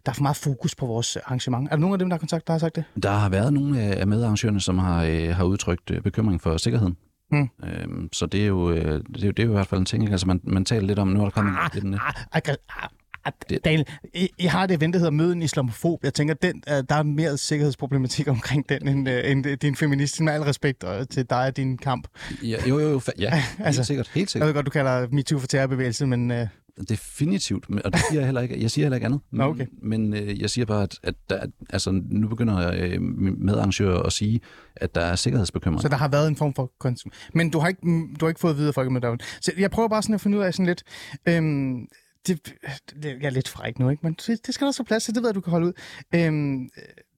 der 0.05 0.11
er 0.11 0.13
for 0.13 0.21
meget 0.21 0.37
fokus 0.37 0.75
på 0.75 0.85
vores 0.85 1.15
arrangement. 1.15 1.67
Er 1.67 1.75
der 1.75 1.77
nogen 1.77 1.93
af 1.93 1.99
dem, 1.99 2.09
der 2.09 2.15
har 2.15 2.19
kontaktet 2.19 2.47
dig, 2.47 2.53
der 2.53 2.53
har 2.53 2.59
sagt 2.59 2.75
det? 2.75 3.03
Der 3.03 3.11
har 3.11 3.29
været 3.29 3.53
nogle 3.53 3.79
af 3.79 4.07
medarrangørerne, 4.07 4.61
som 4.61 4.77
har, 4.77 5.03
øh, 5.03 5.35
har 5.35 5.43
udtrykt 5.43 5.91
øh, 5.91 6.01
bekymring 6.01 6.41
for 6.41 6.57
sikkerheden. 6.57 6.97
Mm. 7.31 7.49
Øhm, 7.63 8.09
så 8.13 8.25
det 8.25 8.41
er, 8.41 8.47
jo, 8.47 8.71
øh, 8.71 9.03
det, 9.13 9.23
er 9.23 9.25
jo, 9.25 9.31
det 9.31 9.39
er 9.39 9.43
jo 9.43 9.49
i 9.49 9.53
hvert 9.53 9.67
fald 9.67 9.79
en 9.79 9.85
ting. 9.85 10.11
Altså 10.11 10.27
man, 10.27 10.41
man 10.43 10.65
taler 10.65 10.87
lidt 10.87 10.99
om, 10.99 11.07
nu 11.07 11.19
er 11.19 11.23
der 11.23 11.31
kommet 11.31 11.53
ah, 11.59 11.69
lidt... 11.73 11.85
Ah, 11.85 12.13
ah, 12.31 12.41
ah, 12.69 12.89
det... 13.49 13.65
Daniel, 13.65 13.87
I, 14.13 14.29
I 14.37 14.45
har 14.45 14.67
det 14.67 14.77
event, 14.77 14.93
der 14.93 14.99
hedder 14.99 15.11
Møden 15.11 15.41
Islamofob. 15.41 16.03
Jeg 16.03 16.13
tænker, 16.13 16.33
den, 16.33 16.63
uh, 16.67 16.73
der 16.73 16.95
er 16.95 17.03
mere 17.03 17.37
sikkerhedsproblematik 17.37 18.27
omkring 18.27 18.69
den, 18.69 18.87
end, 18.87 19.09
uh, 19.09 19.31
end 19.31 19.57
din 19.57 19.75
feminist. 19.75 20.21
Med 20.21 20.33
al 20.33 20.41
respekt 20.41 20.83
uh, 20.83 20.89
til 21.09 21.29
dig 21.29 21.45
og 21.45 21.57
din 21.57 21.77
kamp. 21.77 22.07
Ja, 22.43 22.57
jo, 22.69 22.79
jo, 22.79 22.89
jo. 22.89 23.01
Ja, 23.19 23.35
helt 23.35 23.45
altså, 23.59 23.83
sikkert. 23.83 24.07
Helt 24.13 24.31
sikkert. 24.31 24.47
Jeg 24.47 24.47
ved 24.47 24.53
godt, 24.53 24.65
du 24.65 24.71
kalder 24.71 25.07
MeToo 25.11 25.39
for 25.39 25.47
terrorbevægelse, 25.47 26.05
men... 26.05 26.31
Uh... 26.31 26.47
Definitivt, 26.89 27.65
og 27.85 27.93
det 27.93 28.01
siger 28.09 28.19
jeg 28.19 28.25
heller 28.27 28.41
ikke. 28.41 28.61
Jeg 28.61 28.71
siger 28.71 28.85
heller 28.85 28.95
ikke 28.95 29.05
andet. 29.05 29.19
Men, 29.31 29.41
okay. 29.41 29.65
men 29.81 30.13
øh, 30.13 30.41
jeg 30.41 30.49
siger 30.49 30.65
bare, 30.65 30.83
at, 30.83 30.99
at 31.03 31.15
der, 31.29 31.45
altså, 31.69 32.01
nu 32.09 32.27
begynder 32.27 32.71
øh, 32.73 33.01
medarrangører 33.01 34.03
at 34.03 34.13
sige, 34.13 34.41
at 34.75 34.95
der 34.95 35.01
er 35.01 35.15
sikkerhedsbekymring. 35.15 35.81
Så 35.81 35.87
der 35.87 35.95
har 35.95 36.07
været 36.07 36.27
en 36.27 36.35
form 36.35 36.53
for 36.53 36.71
konsum. 36.79 37.11
Men 37.33 37.49
du 37.49 37.59
har 37.59 37.67
ikke, 37.67 37.81
du 38.19 38.25
har 38.25 38.27
ikke 38.27 38.39
fået 38.39 38.51
at 38.51 38.57
vide 38.57 38.67
af 38.67 38.73
folk 38.73 39.21
Så 39.41 39.51
jeg 39.57 39.71
prøver 39.71 39.89
bare 39.89 40.03
sådan 40.03 40.15
at 40.15 40.21
finde 40.21 40.37
ud 40.37 40.43
af 40.43 40.53
sådan 40.53 40.65
lidt... 40.65 40.83
Øhm, 41.27 41.87
det, 42.27 42.53
det, 43.03 43.05
jeg 43.05 43.23
er 43.25 43.29
lidt 43.29 43.47
fræk 43.47 43.79
nu, 43.79 43.89
ikke? 43.89 44.03
men 44.03 44.13
det, 44.13 44.47
det 44.47 44.53
skal 44.53 44.65
der 44.65 44.71
så 44.71 44.83
plads 44.83 45.03
til, 45.03 45.15
det 45.15 45.23
ved 45.23 45.29
jeg, 45.29 45.35
du 45.35 45.41
kan 45.41 45.51
holde 45.51 45.67
ud. 45.67 45.73
Øhm, 46.15 46.69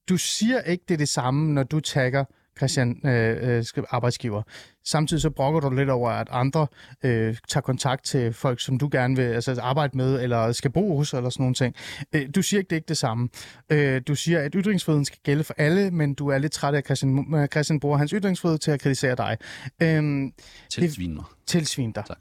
du 0.09 0.17
siger 0.17 0.61
ikke, 0.61 0.83
det 0.87 0.93
er 0.93 0.97
det 0.97 1.09
samme, 1.09 1.53
når 1.53 1.63
du 1.63 1.79
tagger 1.79 2.25
Christian 2.57 3.07
øh, 3.07 3.57
øh, 3.57 3.83
arbejdsgiver. 3.89 4.41
Samtidig 4.85 5.21
så 5.21 5.29
brokker 5.29 5.59
du 5.59 5.69
lidt 5.69 5.89
over, 5.89 6.09
at 6.09 6.27
andre 6.31 6.67
øh, 7.03 7.37
tager 7.47 7.61
kontakt 7.61 8.05
til 8.05 8.33
folk, 8.33 8.61
som 8.61 8.77
du 8.77 8.89
gerne 8.91 9.15
vil 9.15 9.23
altså, 9.23 9.61
arbejde 9.61 9.97
med, 9.97 10.21
eller 10.21 10.51
skal 10.51 10.71
bo 10.71 10.97
hos, 10.97 11.13
eller 11.13 11.29
sådan 11.29 11.43
nogle 11.43 11.55
ting. 11.55 11.75
Øh, 12.13 12.29
du 12.35 12.41
siger 12.41 12.59
ikke, 12.59 12.69
det 12.69 12.75
er 12.75 12.77
ikke 12.77 12.87
det 12.87 12.97
samme. 12.97 13.29
Øh, 13.69 14.01
du 14.07 14.15
siger, 14.15 14.39
at 14.39 14.51
ytringsfriheden 14.55 15.05
skal 15.05 15.19
gælde 15.23 15.43
for 15.43 15.53
alle, 15.57 15.91
men 15.91 16.13
du 16.13 16.27
er 16.27 16.37
lidt 16.37 16.51
træt 16.51 16.73
af, 16.73 16.77
at 16.77 16.85
Christian, 16.85 17.47
Christian 17.51 17.79
bruger 17.79 17.97
hans 17.97 18.11
ytringsfrihed 18.11 18.57
til 18.57 18.71
at 18.71 18.79
kritisere 18.79 19.15
dig. 19.15 19.37
Øh, 19.81 20.31
Tilsvin 20.69 21.15
mig. 21.15 21.25
Tilsvin 21.47 21.91
dig. 21.91 22.03
Tak. 22.07 22.17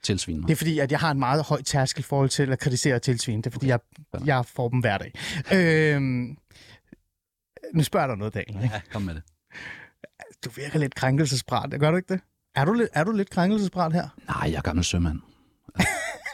Ja 0.00 0.06
tilsvin 0.12 0.40
mig. 0.40 0.48
Det 0.48 0.52
er 0.52 0.56
fordi, 0.56 0.78
at 0.78 0.92
jeg 0.92 1.00
har 1.00 1.10
en 1.10 1.18
meget 1.18 1.44
høj 1.44 1.62
tærskel 1.62 2.04
forhold 2.04 2.28
til 2.28 2.52
at 2.52 2.58
kritisere 2.58 2.98
tilsvin. 2.98 3.38
Det 3.38 3.46
er 3.46 3.50
fordi, 3.50 3.72
okay. 3.72 3.80
jeg, 4.14 4.26
jeg 4.26 4.46
får 4.46 4.68
dem 4.68 4.80
hver 4.80 4.98
dag. 4.98 5.12
øhm, 5.52 6.36
nu 7.74 7.82
spørger 7.82 8.04
jeg 8.04 8.08
dig 8.08 8.18
noget, 8.18 8.34
Daniel. 8.34 8.62
Ikke? 8.62 8.74
Ja, 8.74 8.80
kom 8.92 9.02
med 9.02 9.14
det. 9.14 9.22
Du 10.44 10.50
virker 10.50 10.78
lidt 10.78 10.94
krænkelsesbræt. 10.94 11.80
Gør 11.80 11.90
du 11.90 11.96
ikke 11.96 12.12
det? 12.12 12.20
Er 12.54 12.64
du, 12.64 12.86
er 12.92 13.04
du 13.04 13.12
lidt 13.12 13.30
krænkelsesbræt 13.30 13.92
her? 13.92 14.08
Nej, 14.26 14.50
jeg 14.50 14.56
er 14.56 14.62
gammel 14.62 14.84
sømand. 14.84 15.20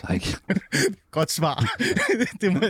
Der 0.03 0.09
er 0.09 0.13
ikke. 0.13 0.37
Godt 1.11 1.31
svar. 1.31 1.77
det 2.41 2.53
må... 2.53 2.61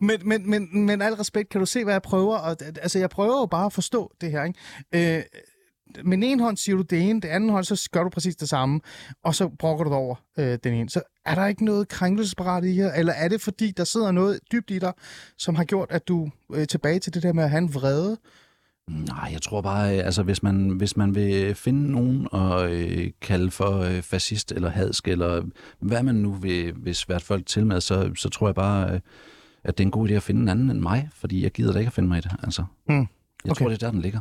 men, 0.00 0.28
men, 0.28 0.50
men, 0.50 0.86
men 0.86 1.02
al 1.02 1.14
respekt, 1.14 1.48
kan 1.48 1.58
du 1.58 1.66
se, 1.66 1.84
hvad 1.84 1.94
jeg 1.94 2.02
prøver? 2.02 2.36
Og, 2.36 2.56
altså, 2.62 2.98
jeg 2.98 3.10
prøver 3.10 3.40
jo 3.40 3.46
bare 3.46 3.66
at 3.66 3.72
forstå 3.72 4.12
det 4.20 4.30
her. 4.30 4.44
Ikke? 4.44 5.16
Øh, 5.16 5.22
med 6.04 6.16
den 6.16 6.22
ene 6.22 6.42
hånd 6.42 6.56
siger 6.56 6.76
du 6.76 6.82
det 6.82 7.10
ene, 7.10 7.20
det 7.20 7.28
anden 7.28 7.50
hånd, 7.50 7.64
så 7.64 7.88
gør 7.92 8.02
du 8.02 8.08
præcis 8.08 8.36
det 8.36 8.48
samme, 8.48 8.80
og 9.22 9.34
så 9.34 9.48
brokker 9.48 9.84
du 9.84 9.90
dig 9.90 9.98
over 9.98 10.14
øh, 10.38 10.58
den 10.64 10.74
ene. 10.74 10.90
Så 10.90 11.02
er 11.26 11.34
der 11.34 11.46
ikke 11.46 11.64
noget 11.64 11.88
krænkelsesparat 11.88 12.64
i 12.64 12.72
her, 12.72 12.92
eller 12.92 13.12
er 13.12 13.28
det 13.28 13.40
fordi, 13.40 13.70
der 13.70 13.84
sidder 13.84 14.12
noget 14.12 14.40
dybt 14.52 14.70
i 14.70 14.78
dig, 14.78 14.92
som 15.38 15.54
har 15.54 15.64
gjort, 15.64 15.88
at 15.90 16.08
du 16.08 16.30
øh, 16.54 16.66
tilbage 16.66 16.98
til 16.98 17.14
det 17.14 17.22
der 17.22 17.32
med 17.32 17.44
at 17.44 17.50
have 17.50 17.62
en 17.62 17.74
vrede? 17.74 18.18
Nej, 18.88 19.28
jeg 19.32 19.42
tror 19.42 19.60
bare, 19.60 19.98
øh, 19.98 20.06
altså 20.06 20.22
hvis 20.22 20.42
man, 20.42 20.68
hvis 20.68 20.96
man 20.96 21.14
vil 21.14 21.54
finde 21.54 21.92
nogen 21.92 22.28
og 22.32 22.72
øh, 22.72 23.10
kalde 23.20 23.50
for 23.50 23.78
øh, 23.78 24.02
fascist 24.02 24.52
eller 24.52 24.70
hadsk, 24.70 25.08
eller 25.08 25.42
hvad 25.78 26.02
man 26.02 26.14
nu 26.14 26.32
vil, 26.32 26.74
vil 26.76 26.94
svært 26.94 27.22
folk 27.22 27.46
til 27.46 27.66
med, 27.66 27.80
så, 27.80 28.10
så 28.16 28.28
tror 28.28 28.48
jeg 28.48 28.54
bare, 28.54 28.94
øh, 28.94 29.00
at 29.64 29.78
det 29.78 29.84
er 29.84 29.86
en 29.86 29.90
god 29.90 30.08
idé 30.08 30.12
at 30.12 30.22
finde 30.22 30.40
en 30.40 30.48
anden 30.48 30.70
end 30.70 30.80
mig, 30.80 31.08
fordi 31.12 31.42
jeg 31.42 31.50
gider 31.50 31.72
da 31.72 31.78
ikke 31.78 31.88
at 31.88 31.92
finde 31.92 32.08
mig 32.08 32.18
i 32.18 32.20
det. 32.20 32.32
Altså. 32.42 32.64
Mm. 32.88 32.94
Jeg 32.94 33.06
okay. 33.50 33.58
tror, 33.58 33.68
det 33.68 33.82
er 33.82 33.86
der, 33.86 33.90
den 33.90 34.00
ligger. 34.00 34.20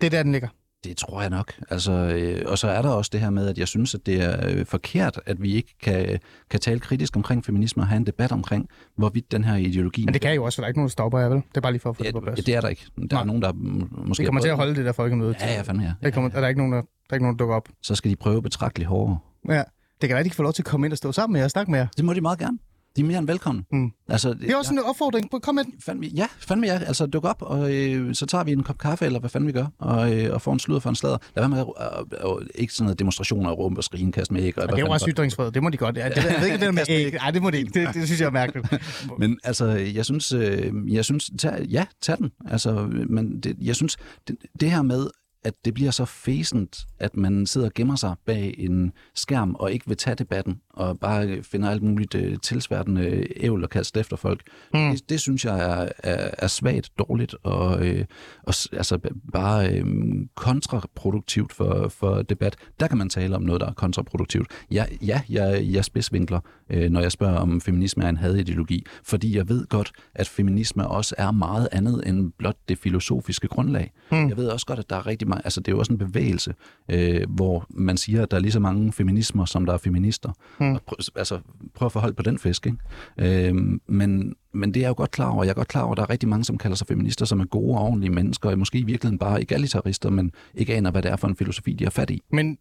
Det 0.00 0.06
er 0.06 0.10
der, 0.10 0.22
den 0.22 0.32
ligger? 0.32 0.48
Det 0.84 0.96
tror 0.96 1.20
jeg 1.20 1.30
nok. 1.30 1.52
Altså, 1.70 1.92
øh, 1.92 2.42
og 2.46 2.58
så 2.58 2.68
er 2.68 2.82
der 2.82 2.88
også 2.88 3.10
det 3.12 3.20
her 3.20 3.30
med, 3.30 3.48
at 3.48 3.58
jeg 3.58 3.68
synes, 3.68 3.94
at 3.94 4.06
det 4.06 4.22
er 4.22 4.48
øh, 4.48 4.66
forkert, 4.66 5.20
at 5.26 5.42
vi 5.42 5.54
ikke 5.54 5.74
kan, 5.82 6.18
kan 6.50 6.60
tale 6.60 6.80
kritisk 6.80 7.16
omkring 7.16 7.44
feminisme 7.44 7.82
og 7.82 7.86
have 7.86 7.96
en 7.96 8.06
debat 8.06 8.32
omkring, 8.32 8.68
hvorvidt 8.96 9.32
den 9.32 9.44
her 9.44 9.56
ideologi... 9.56 10.04
Men 10.04 10.14
det 10.14 10.22
kan 10.22 10.34
jo 10.34 10.44
også, 10.44 10.56
for 10.56 10.60
der 10.62 10.66
er 10.66 10.68
ikke 10.68 10.78
nogen, 10.78 10.88
der 10.88 10.92
stopper 10.92 11.18
jer, 11.18 11.28
vel? 11.28 11.36
Det 11.36 11.56
er 11.56 11.60
bare 11.60 11.72
lige 11.72 11.80
for 11.80 11.90
at 11.90 11.96
få 11.96 12.02
det, 12.02 12.14
det 12.14 12.14
på 12.14 12.20
plads. 12.20 12.38
Ja, 12.38 12.42
det 12.42 12.54
er 12.54 12.60
der 12.60 12.68
ikke. 12.68 12.86
Der 12.96 13.06
Nej. 13.12 13.20
er 13.20 13.24
nogen, 13.24 13.42
der 13.42 13.52
måske... 13.52 14.22
Vi 14.22 14.26
kommer 14.26 14.40
til 14.40 14.48
at 14.48 14.56
holde 14.56 14.74
det 14.74 14.84
der 14.84 14.92
folkemøde. 14.92 15.34
Ja, 15.40 15.54
ja, 15.54 15.62
fandme 15.62 15.82
ja. 15.82 15.92
Det 16.02 16.14
kommer, 16.14 16.30
er 16.34 16.40
der 16.40 16.48
ikke 16.48 16.60
nogen, 16.60 16.72
der, 16.72 16.80
der, 16.80 16.86
er 17.10 17.14
ikke 17.14 17.24
nogen, 17.24 17.38
der 17.38 17.42
dukker 17.42 17.56
op. 17.56 17.68
Så 17.82 17.94
skal 17.94 18.10
de 18.10 18.16
prøve 18.16 18.42
betragteligt 18.42 18.88
hårdere. 18.88 19.18
Ja. 19.48 19.62
Det 20.00 20.08
kan 20.08 20.18
de 20.18 20.22
kan 20.22 20.36
få 20.36 20.42
lov 20.42 20.52
til 20.52 20.62
at 20.62 20.66
komme 20.66 20.86
ind 20.86 20.92
og 20.92 20.98
stå 20.98 21.12
sammen 21.12 21.32
med 21.32 21.40
jer 21.40 21.44
og 21.44 21.50
snakke 21.50 21.70
med 21.70 21.78
jer. 21.78 21.86
Det 21.96 22.04
må 22.04 22.12
de 22.14 22.20
meget 22.20 22.38
gerne. 22.38 22.58
De 22.96 23.00
er 23.00 23.04
mere 23.04 23.18
end 23.18 23.26
velkomne. 23.26 23.64
Mm. 23.72 23.90
Altså, 24.08 24.34
det 24.34 24.50
er 24.50 24.56
også 24.56 24.74
ja. 24.74 24.80
en 24.80 24.86
opfordring. 24.86 25.42
Kom 25.42 25.54
med 25.54 25.64
den. 25.64 25.74
Fandme, 25.84 26.06
ja, 26.06 26.26
fandme 26.38 26.66
ja. 26.66 26.78
Altså, 26.86 27.06
duk 27.06 27.24
op, 27.24 27.42
og 27.42 27.74
øh, 27.74 28.14
så 28.14 28.26
tager 28.26 28.44
vi 28.44 28.52
en 28.52 28.62
kop 28.62 28.78
kaffe, 28.78 29.06
eller 29.06 29.20
hvad 29.20 29.30
fanden 29.30 29.48
vi 29.48 29.52
gør, 29.52 29.66
og, 29.78 30.18
øh, 30.18 30.34
og 30.34 30.42
får 30.42 30.52
en 30.52 30.58
sludder 30.58 30.80
for 30.80 30.90
en 30.90 30.96
slader. 30.96 31.18
Lad 31.36 31.48
være 31.48 31.48
med 31.48 31.58
at, 31.58 32.20
øh, 32.24 32.30
øh, 32.40 32.46
ikke 32.54 32.72
sådan 32.72 32.84
noget 32.84 32.98
demonstrationer 32.98 33.50
og 33.50 33.58
rum 33.58 33.76
og 33.76 33.84
skrige 33.84 34.12
kaste 34.12 34.34
med 34.34 34.42
æg. 34.42 34.58
Og, 34.58 34.62
og 34.62 34.68
det 34.68 34.76
er 34.76 34.86
jo 34.86 34.92
også 34.92 35.10
ytringsfrihed, 35.10 35.52
det 35.52 35.62
må 35.62 35.70
de 35.70 35.76
godt. 35.76 35.96
Ja, 35.96 36.08
det, 36.08 36.16
jeg 36.16 36.36
ved 36.40 36.46
ikke, 36.46 36.66
det 36.66 36.74
med 36.74 36.82
æg. 36.88 37.12
Nej, 37.12 37.30
det 37.30 37.42
må 37.42 37.50
de 37.50 37.58
ikke. 37.58 37.80
Det, 37.80 37.94
det, 37.94 38.06
synes 38.06 38.20
jeg 38.20 38.26
er 38.26 38.30
mærkeligt. 38.30 38.66
men 39.20 39.38
altså, 39.44 39.66
jeg 39.66 40.04
synes, 40.04 40.32
øh, 40.32 40.72
jeg 40.86 41.04
synes 41.04 41.30
tag, 41.38 41.66
ja, 41.70 41.84
tag 42.02 42.18
den. 42.18 42.30
Altså, 42.50 42.88
men 43.08 43.40
det, 43.40 43.56
jeg 43.60 43.76
synes, 43.76 43.96
det, 44.28 44.36
det 44.60 44.70
her 44.70 44.82
med, 44.82 45.06
at 45.44 45.54
det 45.64 45.74
bliver 45.74 45.90
så 45.90 46.04
fæsent, 46.04 46.86
at 46.98 47.16
man 47.16 47.46
sidder 47.46 47.66
og 47.66 47.74
gemmer 47.74 47.96
sig 47.96 48.14
bag 48.26 48.54
en 48.58 48.92
skærm 49.14 49.54
og 49.54 49.72
ikke 49.72 49.88
vil 49.88 49.96
tage 49.96 50.14
debatten, 50.14 50.60
og 50.70 51.00
bare 51.00 51.42
finder 51.42 51.70
alt 51.70 51.82
muligt 51.82 52.14
uh, 52.14 52.34
tilsværtende 52.42 53.26
ævl 53.36 53.64
og 53.64 53.70
kaste 53.70 54.00
efter 54.00 54.16
folk. 54.16 54.42
Mm. 54.74 54.90
Det, 54.90 55.08
det 55.08 55.20
synes 55.20 55.44
jeg 55.44 55.58
er, 55.58 55.88
er, 55.98 56.30
er 56.38 56.46
svagt, 56.46 56.90
dårligt 56.98 57.34
og, 57.42 57.78
uh, 57.78 58.00
og 58.42 58.54
altså 58.72 58.98
bare 59.32 59.82
uh, 59.82 59.88
kontraproduktivt 60.34 61.52
for, 61.52 61.88
for 61.88 62.22
debat. 62.22 62.56
Der 62.80 62.86
kan 62.86 62.98
man 62.98 63.08
tale 63.08 63.36
om 63.36 63.42
noget, 63.42 63.60
der 63.60 63.66
er 63.66 63.72
kontraproduktivt. 63.72 64.46
Ja, 64.70 64.84
ja 65.02 65.20
jeg, 65.28 65.66
jeg 65.72 65.84
spidsvinkler, 65.84 66.40
uh, 66.74 66.82
når 66.82 67.00
jeg 67.00 67.12
spørger 67.12 67.36
om 67.36 67.60
feminisme 67.60 68.04
er 68.04 68.08
en 68.08 68.16
hadideologi, 68.16 68.86
fordi 69.02 69.36
jeg 69.36 69.48
ved 69.48 69.66
godt, 69.66 69.92
at 70.14 70.28
feminisme 70.28 70.88
også 70.88 71.14
er 71.18 71.30
meget 71.30 71.68
andet 71.72 72.02
end 72.06 72.32
blot 72.38 72.56
det 72.68 72.78
filosofiske 72.78 73.48
grundlag. 73.48 73.92
Mm. 74.12 74.28
Jeg 74.28 74.36
ved 74.36 74.48
også 74.48 74.66
godt, 74.66 74.78
at 74.78 74.90
der 74.90 74.96
er 74.96 75.06
rigtig 75.06 75.28
meget, 75.34 75.42
altså 75.44 75.60
det 75.60 75.68
er 75.68 75.72
jo 75.72 75.78
også 75.78 75.92
en 75.92 75.98
bevægelse, 75.98 76.54
uh, 76.94 76.98
hvor 77.28 77.66
man 77.70 77.96
siger, 77.96 78.22
at 78.22 78.30
der 78.30 78.36
er 78.36 78.40
lige 78.40 78.52
så 78.52 78.60
mange 78.60 78.92
feminismer, 78.92 79.44
som 79.44 79.66
der 79.66 79.72
er 79.72 79.78
feminister. 79.78 80.32
Mm. 80.60 80.66
Mm. 80.66 80.78
Prøv, 80.86 80.96
altså, 81.16 81.40
prøv 81.74 81.86
at 81.86 81.92
forholde 81.92 82.14
på 82.14 82.22
den 82.22 82.38
fisk. 82.38 82.66
Ikke? 82.66 83.48
Øhm, 83.48 83.80
men, 83.86 84.34
men 84.54 84.74
det 84.74 84.80
er 84.80 84.84
jeg 84.84 84.88
jo 84.88 84.94
godt 84.96 85.10
klar 85.10 85.30
over. 85.30 85.44
Jeg 85.44 85.50
er 85.50 85.54
godt 85.54 85.68
klar 85.68 85.82
over, 85.82 85.92
at 85.92 85.96
der 85.96 86.02
er 86.02 86.10
rigtig 86.10 86.28
mange, 86.28 86.44
som 86.44 86.58
kalder 86.58 86.76
sig 86.76 86.86
feminister, 86.86 87.24
som 87.24 87.40
er 87.40 87.44
gode 87.44 87.78
og 87.78 87.84
ordentlige 87.84 88.12
mennesker, 88.12 88.50
og 88.50 88.58
måske 88.58 88.78
i 88.78 88.82
virkeligheden 88.82 89.18
bare 89.18 89.42
egalitarister, 89.42 90.10
men 90.10 90.32
ikke 90.54 90.74
aner, 90.74 90.90
hvad 90.90 91.02
det 91.02 91.10
er 91.10 91.16
for 91.16 91.28
en 91.28 91.36
filosofi, 91.36 91.72
de 91.72 91.84
har 91.84 91.90
fat 91.90 92.10
i. 92.10 92.22
Men 92.30 92.58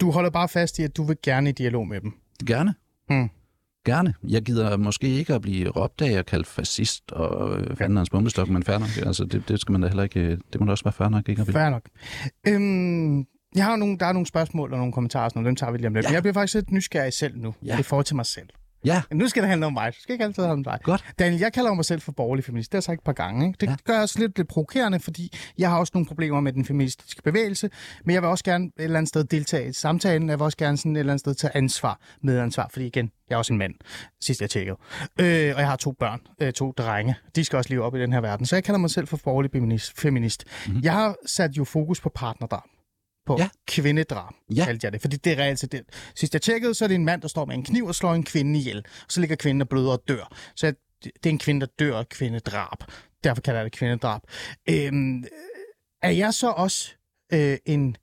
du 0.00 0.10
holder 0.10 0.30
bare 0.30 0.48
fast 0.48 0.78
i, 0.78 0.82
at 0.82 0.96
du 0.96 1.04
vil 1.04 1.16
gerne 1.22 1.48
i 1.48 1.52
dialog 1.52 1.88
med 1.88 2.00
dem? 2.00 2.12
Gerne. 2.46 2.74
Mm. 3.10 3.30
Gerne. 3.84 4.14
Jeg 4.28 4.42
gider 4.42 4.76
måske 4.76 5.08
ikke 5.08 5.34
at 5.34 5.42
blive 5.42 5.68
råbt 5.68 6.02
af 6.02 6.18
og 6.18 6.26
kaldt 6.26 6.46
fascist 6.46 7.12
og 7.12 7.58
øh, 7.58 7.76
fanden 7.76 7.96
hans 7.96 8.10
bombestok, 8.10 8.48
men 8.48 8.62
fair 8.62 8.78
nok. 8.78 9.06
Altså, 9.06 9.24
det, 9.24 9.48
det, 9.48 9.60
skal 9.60 9.72
man 9.72 9.82
da 9.82 9.88
heller 9.88 10.02
ikke, 10.02 10.38
det 10.52 10.60
må 10.60 10.66
da 10.66 10.70
også 10.70 10.84
være 10.84 10.92
fair 10.92 11.08
nok. 11.08 11.28
Ikke? 11.28 11.44
Fair 11.44 11.70
nok. 11.70 11.82
Øhm, 12.48 13.18
jeg 13.54 13.64
har 13.64 13.76
nogle, 13.76 13.98
der 13.98 14.06
er 14.06 14.12
nogle 14.12 14.26
spørgsmål 14.26 14.72
og 14.72 14.78
nogle 14.78 14.92
kommentarer, 14.92 15.30
og 15.34 15.44
dem 15.44 15.56
tager 15.56 15.72
vi 15.72 15.78
lige 15.78 15.86
om 15.86 15.94
lidt. 15.94 16.04
Ja. 16.04 16.08
Men 16.10 16.14
jeg 16.14 16.22
bliver 16.22 16.34
faktisk 16.34 16.54
lidt 16.54 16.70
nysgerrig 16.70 17.12
selv 17.12 17.38
nu, 17.38 17.54
ja. 17.64 17.76
det 17.76 17.86
forhold 17.86 18.04
til 18.04 18.16
mig 18.16 18.26
selv. 18.26 18.48
Ja, 18.84 19.02
Nu 19.12 19.28
skal 19.28 19.42
det 19.42 19.50
handle 19.50 19.66
om 19.66 19.72
mig. 19.72 19.92
Du 19.92 20.00
skal 20.00 20.12
ikke 20.12 20.24
altid 20.24 20.42
handle 20.42 20.52
om 20.52 20.64
dig. 20.64 20.78
Godt. 20.82 21.04
Daniel, 21.18 21.40
jeg 21.40 21.52
kalder 21.52 21.74
mig 21.74 21.84
selv 21.84 22.00
for 22.00 22.12
borgerlig 22.12 22.44
feminist. 22.44 22.72
Det 22.72 22.76
har 22.76 22.78
jeg 22.78 22.82
sagt 22.82 22.98
et 22.98 23.04
par 23.04 23.12
gange. 23.12 23.46
Ikke? 23.46 23.56
Det 23.60 23.66
Ja. 23.66 23.76
gør 23.84 24.00
også 24.00 24.18
lidt, 24.18 24.36
lidt 24.38 24.48
provokerende, 24.48 25.00
fordi 25.00 25.32
jeg 25.58 25.70
har 25.70 25.78
også 25.78 25.90
nogle 25.94 26.06
problemer 26.06 26.40
med 26.40 26.52
den 26.52 26.64
feministiske 26.64 27.22
bevægelse, 27.22 27.70
men 28.04 28.14
jeg 28.14 28.22
vil 28.22 28.28
også 28.30 28.44
gerne 28.44 28.64
et 28.66 28.72
eller 28.84 28.98
andet 28.98 29.08
sted 29.08 29.24
deltage 29.24 29.68
i 29.68 29.72
samtalen. 29.72 30.28
Jeg 30.28 30.38
vil 30.38 30.44
også 30.44 30.58
gerne 30.58 30.76
sådan 30.76 30.96
et 30.96 31.00
eller 31.00 31.12
andet 31.12 31.20
sted 31.20 31.34
tage 31.34 31.56
ansvar, 31.56 32.00
medansvar, 32.22 32.68
fordi 32.72 32.86
igen, 32.86 33.10
jeg 33.28 33.34
er 33.34 33.38
også 33.38 33.52
en 33.52 33.58
mand, 33.58 33.74
sidst 34.20 34.40
jeg 34.40 34.50
tjekkede. 34.50 34.76
Øh, 35.20 35.26
og 35.54 35.60
jeg 35.60 35.68
har 35.68 35.76
to 35.76 35.92
børn, 35.92 36.20
øh, 36.40 36.52
to 36.52 36.72
drenge. 36.78 37.14
De 37.36 37.44
skal 37.44 37.56
også 37.56 37.70
leve 37.70 37.82
op 37.84 37.94
i 37.96 38.00
den 38.00 38.12
her 38.12 38.20
verden. 38.20 38.46
Så 38.46 38.56
jeg 38.56 38.64
kalder 38.64 38.78
mig 38.78 38.90
selv 38.90 39.06
for 39.06 39.16
borgerlig 39.24 39.50
feminist. 39.52 40.00
feminist. 40.00 40.44
Mm-hmm. 40.66 40.80
Jeg 40.82 40.92
har 40.92 41.14
sat 41.26 41.50
jo 41.56 41.64
fokus 41.64 42.00
på 42.00 42.08
partnerdrab 42.14 42.62
på 43.26 43.36
Ja. 43.38 43.48
kvindedrab, 43.68 44.32
Ja. 44.56 44.64
kaldte 44.64 44.84
jeg 44.84 44.92
det. 44.92 45.00
Fordi 45.00 45.16
det 45.16 45.32
er 45.32 45.36
reelt 45.42 45.72
det. 45.72 45.82
Sidst 46.14 46.34
jeg 46.34 46.42
tjekkede, 46.42 46.74
så 46.74 46.84
er 46.84 46.88
det 46.88 46.94
en 46.94 47.04
mand, 47.04 47.22
der 47.22 47.28
står 47.28 47.44
med 47.44 47.54
en 47.54 47.62
kniv 47.64 47.84
og 47.84 47.94
slår 47.94 48.14
en 48.14 48.24
kvinde 48.24 48.58
ihjel. 48.58 48.84
Så 49.08 49.20
ligger 49.20 49.36
kvinden 49.36 49.60
og 49.60 49.68
bløder 49.68 49.90
og 49.92 50.02
dør. 50.08 50.36
Så 50.56 50.74
det 51.04 51.26
er 51.26 51.30
en 51.30 51.38
kvinde, 51.38 51.60
der 51.60 51.72
dør 51.78 51.96
af 51.98 52.08
kvindedrab. 52.08 52.78
Derfor 53.24 53.42
kalder 53.42 53.60
jeg 53.60 53.64
det 53.64 53.72
kvindedrab. 53.72 54.20
Øhm, 54.70 55.24
er 56.02 56.10
jeg 56.10 56.34
så 56.34 56.50
også 56.50 56.92
øh, 57.32 57.56
en 57.66 57.96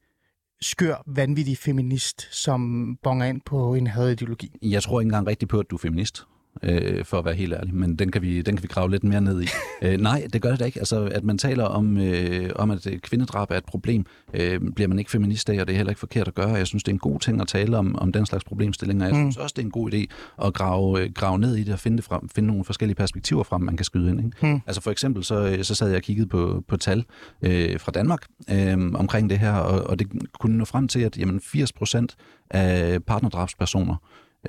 skør, 0.62 1.04
vanvittig 1.08 1.58
feminist, 1.58 2.28
som 2.36 2.92
bonger 3.04 3.26
ind 3.26 3.42
på 3.46 3.74
en 3.74 3.88
hadideologi? 3.88 4.52
jeg 4.62 4.84
tror 4.84 5.00
ikke 5.02 5.08
engang 5.08 5.28
rigtigt 5.28 5.50
på, 5.52 5.60
at 5.60 5.66
du 5.70 5.76
er 5.76 5.80
feminist. 5.80 6.24
Øh, 6.64 7.06
for 7.06 7.20
at 7.20 7.26
være 7.26 7.34
helt 7.34 7.54
ærlig, 7.54 7.76
men 7.76 7.96
den 7.96 8.12
kan 8.12 8.22
vi, 8.22 8.42
den 8.42 8.56
kan 8.56 8.64
vi 8.64 8.68
grave 8.68 8.92
lidt 8.92 9.04
mere 9.04 9.22
ned 9.22 9.42
i. 9.42 9.48
øh, 9.86 9.98
nej, 10.00 10.28
det 10.34 10.42
gør 10.42 10.50
det 10.50 10.60
da 10.60 10.66
ikke. 10.66 10.80
Altså, 10.80 11.10
at 11.12 11.24
man 11.24 11.38
taler 11.38 11.64
om, 11.64 11.98
øh, 11.98 12.50
om, 12.56 12.72
at 12.72 12.88
øh, 12.88 13.00
kvindedrab 13.00 13.52
er 13.52 13.58
et 13.58 13.66
problem, 13.66 14.06
øh, 14.34 14.62
bliver 14.76 14.88
man 14.88 15.00
ikke 15.00 15.12
feminist 15.12 15.50
af, 15.50 15.62
og 15.62 15.68
det 15.68 15.74
er 15.74 15.78
heller 15.78 15.92
ikke 15.92 16.00
forkert 16.00 16.28
at 16.28 16.36
gøre. 16.36 16.50
Jeg 16.50 16.68
synes, 16.68 16.84
det 16.84 16.92
er 16.92 16.96
en 16.96 17.00
god 17.00 17.20
ting 17.20 17.42
at 17.42 17.48
tale 17.48 17.78
om, 17.78 17.96
om 17.96 18.12
den 18.12 18.26
slags 18.26 18.44
problemstillinger. 18.44 19.06
Jeg 19.06 19.16
synes 19.16 19.38
også, 19.38 19.54
det 19.56 19.62
er 19.62 19.66
en 19.66 19.72
god 19.72 19.94
idé 19.94 20.06
at 20.46 20.54
grave, 20.54 21.02
øh, 21.02 21.12
grave 21.14 21.40
ned 21.40 21.56
i 21.56 21.64
det 21.64 21.74
og 21.74 21.80
finde, 21.80 21.98
det 21.98 22.06
frem, 22.06 22.30
finde 22.30 22.48
nogle 22.48 22.66
forskellige 22.66 22.96
perspektiver 22.96 23.44
frem, 23.44 23.62
man 23.62 23.78
kan 23.78 23.86
skyde 23.86 24.10
ind. 24.10 24.26
Ikke? 24.26 24.48
Mm. 24.48 24.62
Altså 24.68 24.82
for 24.82 24.92
eksempel, 24.92 25.24
så, 25.24 25.48
øh, 25.48 25.64
så 25.64 25.76
sad 25.76 25.88
jeg 25.88 25.98
og 25.98 26.04
kiggede 26.04 26.28
på, 26.28 26.64
på 26.68 26.78
tal 26.78 27.06
øh, 27.42 27.80
fra 27.80 27.92
Danmark 27.92 28.26
øh, 28.52 28.92
omkring 28.94 29.30
det 29.30 29.40
her, 29.40 29.54
og, 29.54 29.90
og 29.90 30.00
det 30.00 30.08
kunne 30.40 30.58
nå 30.58 30.66
frem 30.66 30.88
til, 30.88 31.00
at 31.00 31.18
jamen, 31.18 31.42
80 31.42 31.74
procent 31.74 32.16
af 32.50 33.04
partnerdrabspersoner, 33.04 33.96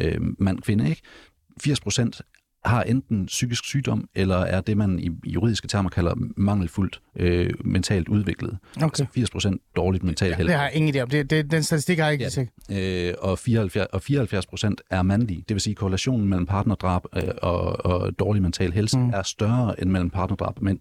øh, 0.01 0.19
mand-kvinde, 0.39 0.89
ikke? 0.91 1.03
80 1.65 1.81
procent 1.81 2.21
har 2.65 2.83
enten 2.83 3.27
psykisk 3.27 3.65
sygdom, 3.65 4.09
eller 4.15 4.37
er 4.37 4.61
det, 4.61 4.77
man 4.77 4.99
i 4.99 5.11
juridiske 5.27 5.69
termer 5.69 5.91
kalder 5.91 6.15
mangelfuldt 6.37 7.01
øh, 7.17 7.51
mentalt 7.65 8.09
udviklet. 8.09 8.59
Okay. 8.77 8.85
Altså 8.85 9.07
80 9.15 9.31
procent 9.31 9.63
dårligt 9.77 10.05
mentalt 10.05 10.31
Ja, 10.31 10.37
helbred. 10.37 10.53
det 10.53 10.59
har 10.61 10.65
jeg 10.69 10.77
ingen 10.77 10.95
idé 10.95 10.99
om. 11.01 11.09
Det, 11.11 11.31
det, 11.31 11.51
den 11.51 11.63
statistik 11.63 11.99
har 11.99 12.05
jeg 12.07 12.13
ikke 12.13 12.31
Ja. 12.37 12.47
ja. 12.71 13.09
Øh, 13.09 13.15
og 13.19 13.39
74, 13.39 13.87
og 13.93 14.03
74 14.03 14.47
procent 14.47 14.81
er 14.91 15.03
mandlige. 15.03 15.45
Det 15.49 15.55
vil 15.55 15.61
sige, 15.61 15.73
at 15.73 15.77
korrelationen 15.77 16.29
mellem 16.29 16.47
partnerdrab 16.47 17.03
øh, 17.17 17.23
og, 17.43 17.87
og 17.87 18.19
dårlig 18.19 18.43
mental 18.43 18.73
helse 18.73 18.99
mm. 18.99 19.11
er 19.11 19.23
større 19.23 19.81
end 19.83 19.91
mellem 19.91 20.11
partnerdrab 20.11 20.59
og 20.59 20.65
mænd. 20.65 20.79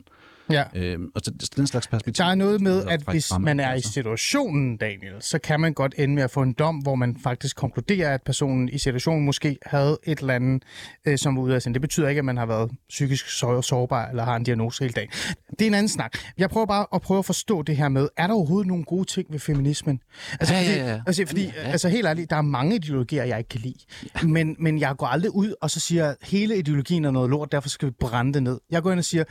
Ja. 0.52 0.64
Øh, 0.76 1.00
og 1.16 1.22
så, 1.24 1.32
den 1.56 1.68
slags 1.68 1.88
perspektiv. 1.88 2.24
Der 2.24 2.32
er 2.32 2.36
noget 2.36 2.62
med, 2.62 2.84
er 2.84 2.90
at 2.90 3.02
hvis 3.12 3.28
fremme, 3.30 3.46
man 3.46 3.60
er 3.60 3.70
i 3.70 3.74
altså. 3.74 3.92
situationen, 3.92 4.78
Daniel, 4.78 5.14
så 5.20 5.40
kan 5.40 5.60
man 5.60 5.74
godt 5.74 5.96
ende 5.98 6.16
med 6.16 6.24
at 6.24 6.32
få 6.32 6.42
en 6.42 6.54
dom, 6.54 6.76
hvor 6.78 6.96
man 6.96 7.18
faktisk 7.24 7.56
konkluderer, 7.56 8.14
at 8.14 8.22
personen 8.26 8.70
i 8.70 8.78
situationen 8.78 9.26
måske 9.26 9.58
havde 9.66 9.98
et 10.04 10.20
eller 10.20 10.34
andet, 10.34 10.64
øh, 11.08 11.18
som 11.18 11.36
var 11.36 11.42
ude 11.42 11.56
af 11.56 11.62
sin. 11.62 11.74
Det 11.74 11.82
betyder 11.82 12.08
ikke, 12.10 12.20
at 12.20 12.26
man 12.26 12.38
har 12.38 12.46
været 12.46 12.72
psykisk 12.90 13.30
så- 13.30 13.62
sårbar 13.62 14.08
eller 14.10 14.24
har 14.24 14.36
en 14.36 14.44
diagnose 14.44 14.84
hele 14.84 14.94
dagen. 14.94 15.10
Det 15.50 15.62
er 15.62 15.68
en 15.68 15.74
anden 15.74 15.90
snak. 15.90 16.18
Jeg 16.38 16.50
prøver 16.50 16.66
bare 16.66 16.86
at 16.94 17.02
prøve 17.02 17.20
at 17.20 17.26
forstå 17.26 17.62
det 17.62 17.78
her 17.78 17.90
med, 17.90 18.08
er 18.18 18.28
der 18.28 18.34
overhovedet 18.34 18.68
nogle 18.68 18.84
gode 18.84 19.06
ting 19.06 19.28
ved 19.32 19.40
feminismen? 19.40 20.00
Altså, 20.40 20.54
Ja, 20.56 20.62
ja, 20.62 20.92
ja. 20.92 21.02
Altså, 21.08 21.26
fordi, 21.28 21.44
Ja. 21.46 21.52
altså 21.72 21.90
helt 21.90 22.06
ærligt, 22.08 22.30
der 22.30 22.36
er 22.36 22.42
mange 22.42 22.76
ideologier, 22.76 23.24
jeg 23.24 23.38
ikke 23.38 23.48
kan 23.50 23.60
lide. 23.62 23.80
Men, 24.28 24.56
men 24.60 24.80
jeg 24.80 24.96
går 24.98 25.08
aldrig 25.08 25.36
ud 25.36 25.54
og 25.62 25.70
så 25.72 25.80
siger, 25.80 26.14
hele 26.22 26.58
ideologien 26.58 27.06
er 27.06 27.12
noget 27.12 27.30
lort, 27.30 27.52
derfor 27.52 27.70
skal 27.70 27.88
vi 27.88 27.94
brænde 28.00 28.34
det 28.34 28.44
ned. 28.44 28.60
Jeg 28.72 28.82
går 28.84 28.92
ind 28.92 29.00
og 29.00 29.06
siger, 29.06 29.24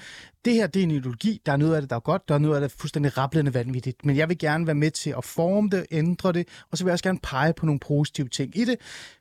det 0.45 0.55
her 0.55 0.67
det 0.67 0.81
er 0.81 0.85
en 0.85 0.91
ideologi, 0.91 1.10
der 1.47 1.53
er 1.53 1.57
noget 1.57 1.75
af 1.75 1.81
det, 1.83 1.91
der 1.91 1.97
er 1.97 2.01
godt, 2.01 2.29
der 2.29 2.35
er 2.35 2.39
noget 2.39 2.55
af 2.55 2.61
det, 2.61 2.71
der 2.71 2.77
er 2.77 2.81
fuldstændig 2.81 3.19
rablende 3.19 3.55
vanvittigt. 3.55 4.05
Men 4.05 4.17
jeg 4.17 4.29
vil 4.29 4.39
gerne 4.39 4.67
være 4.67 4.75
med 4.75 4.91
til 4.91 5.15
at 5.19 5.25
forme 5.25 5.69
det, 5.71 5.87
ændre 5.91 6.33
det, 6.33 6.49
og 6.71 6.79
så 6.79 6.85
vil 6.85 6.91
jeg 6.91 6.93
også 6.93 7.05
gerne 7.05 7.19
pege 7.23 7.53
på 7.53 7.67
nogle 7.67 7.81
positive 7.81 8.29
ting 8.29 8.59
i 8.59 8.65
det. 8.65 8.77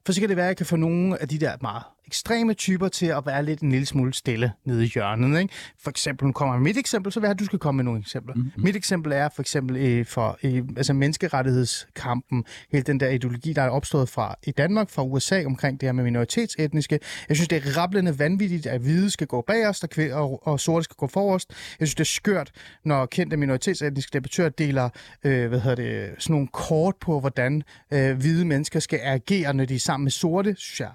For 0.05 0.13
så 0.13 0.19
kan 0.19 0.29
det 0.29 0.37
være, 0.37 0.45
at 0.45 0.49
jeg 0.49 0.57
kan 0.57 0.65
få 0.65 0.75
nogle 0.75 1.21
af 1.21 1.27
de 1.27 1.39
der 1.39 1.57
meget 1.61 1.83
ekstreme 2.09 2.53
typer 2.53 2.87
til 2.87 3.05
at 3.05 3.25
være 3.25 3.45
lidt 3.45 3.61
en 3.61 3.71
lille 3.71 3.85
smule 3.85 4.13
stille 4.13 4.51
nede 4.65 4.85
i 4.85 4.87
hjørnet. 4.87 5.39
Ikke? 5.39 5.53
For 5.83 5.89
eksempel, 5.89 6.25
nu 6.25 6.31
kommer 6.31 6.57
mit 6.57 6.77
eksempel, 6.77 7.11
så 7.11 7.19
vil 7.19 7.27
jeg 7.27 7.31
at 7.31 7.39
du 7.39 7.45
skal 7.45 7.59
komme 7.59 7.77
med 7.77 7.83
nogle 7.83 7.99
eksempler. 7.99 8.33
Mm-hmm. 8.35 8.63
Mit 8.63 8.75
eksempel 8.75 9.11
er 9.11 9.29
for 9.35 9.41
eksempel 9.41 9.77
øh, 9.77 10.05
for 10.05 10.39
øh, 10.43 10.63
altså 10.77 10.93
menneskerettighedskampen, 10.93 12.43
hele 12.71 12.83
den 12.83 12.99
der 12.99 13.09
ideologi, 13.09 13.53
der 13.53 13.61
er 13.61 13.69
opstået 13.69 14.09
fra 14.09 14.35
i 14.43 14.51
Danmark, 14.51 14.89
fra 14.89 15.03
USA 15.03 15.45
omkring 15.45 15.81
det 15.81 15.87
her 15.87 15.93
med 15.93 16.03
minoritetsetniske. 16.03 16.99
Jeg 17.29 17.37
synes, 17.37 17.47
det 17.47 17.65
er 17.65 17.77
rablende 17.77 18.19
vanvittigt, 18.19 18.67
at 18.67 18.81
hvide 18.81 19.09
skal 19.09 19.27
gå 19.27 19.41
bagerst, 19.41 19.83
og, 19.83 19.89
kvæ- 19.97 20.13
og, 20.13 20.47
og 20.47 20.59
sorte 20.59 20.83
skal 20.83 20.95
gå 20.95 21.07
forrest. 21.07 21.49
Jeg 21.79 21.87
synes, 21.87 21.95
det 21.95 22.03
er 22.03 22.05
skørt, 22.05 22.51
når 22.85 23.05
kendte 23.05 23.37
minoritetsetniske 23.37 24.13
debattører 24.13 24.49
deler 24.49 24.89
øh, 25.23 25.49
hvad 25.49 25.59
hedder 25.59 25.75
det, 25.75 26.15
sådan 26.19 26.33
nogle 26.33 26.47
kort 26.47 26.95
på, 27.01 27.19
hvordan 27.19 27.63
øh, 27.93 28.17
hvide 28.17 28.45
mennesker 28.45 28.79
skal 28.79 28.99
agere, 29.03 29.53
når 29.53 29.65
de 29.65 29.75
er 29.75 29.79
sammen 29.79 30.05
med 30.05 30.11
sorte. 30.11 30.55
Synes 30.57 30.79
jeg 30.79 30.89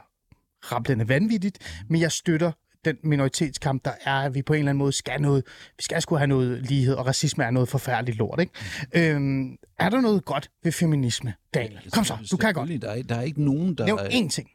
rablende 0.73 1.09
vanvittigt, 1.09 1.83
men 1.89 2.01
jeg 2.01 2.13
støtter 2.13 2.53
den 2.85 2.97
minoritetskamp, 3.03 3.85
der 3.85 3.93
er, 4.05 4.15
at 4.15 4.35
vi 4.35 4.43
på 4.43 4.53
en 4.53 4.59
eller 4.59 4.71
anden 4.71 4.79
måde 4.79 4.93
skal 4.93 5.21
noget, 5.21 5.45
vi 5.77 5.83
skal 5.83 6.03
sgu 6.03 6.17
have 6.17 6.27
noget 6.27 6.63
lighed, 6.63 6.95
og 6.95 7.07
racisme 7.07 7.45
er 7.45 7.51
noget 7.51 7.69
forfærdeligt 7.69 8.19
lort, 8.19 8.41
ikke? 8.41 8.53
Øhm, 9.15 9.57
er 9.79 9.89
der 9.89 10.01
noget 10.01 10.25
godt 10.25 10.51
ved 10.65 10.73
feminisme, 10.73 11.35
Daniel? 11.55 11.91
Kom 11.91 12.05
så, 12.05 12.17
du 12.31 12.37
kan 12.37 12.55
godt. 12.55 12.83
Der 12.83 12.91
er, 12.91 13.03
der 13.03 13.15
er 13.15 13.23
ikke 13.23 13.45
nogen, 13.45 13.75
der... 13.75 13.85
Nævn 13.87 13.99
én 13.99 14.29
ting. 14.29 14.51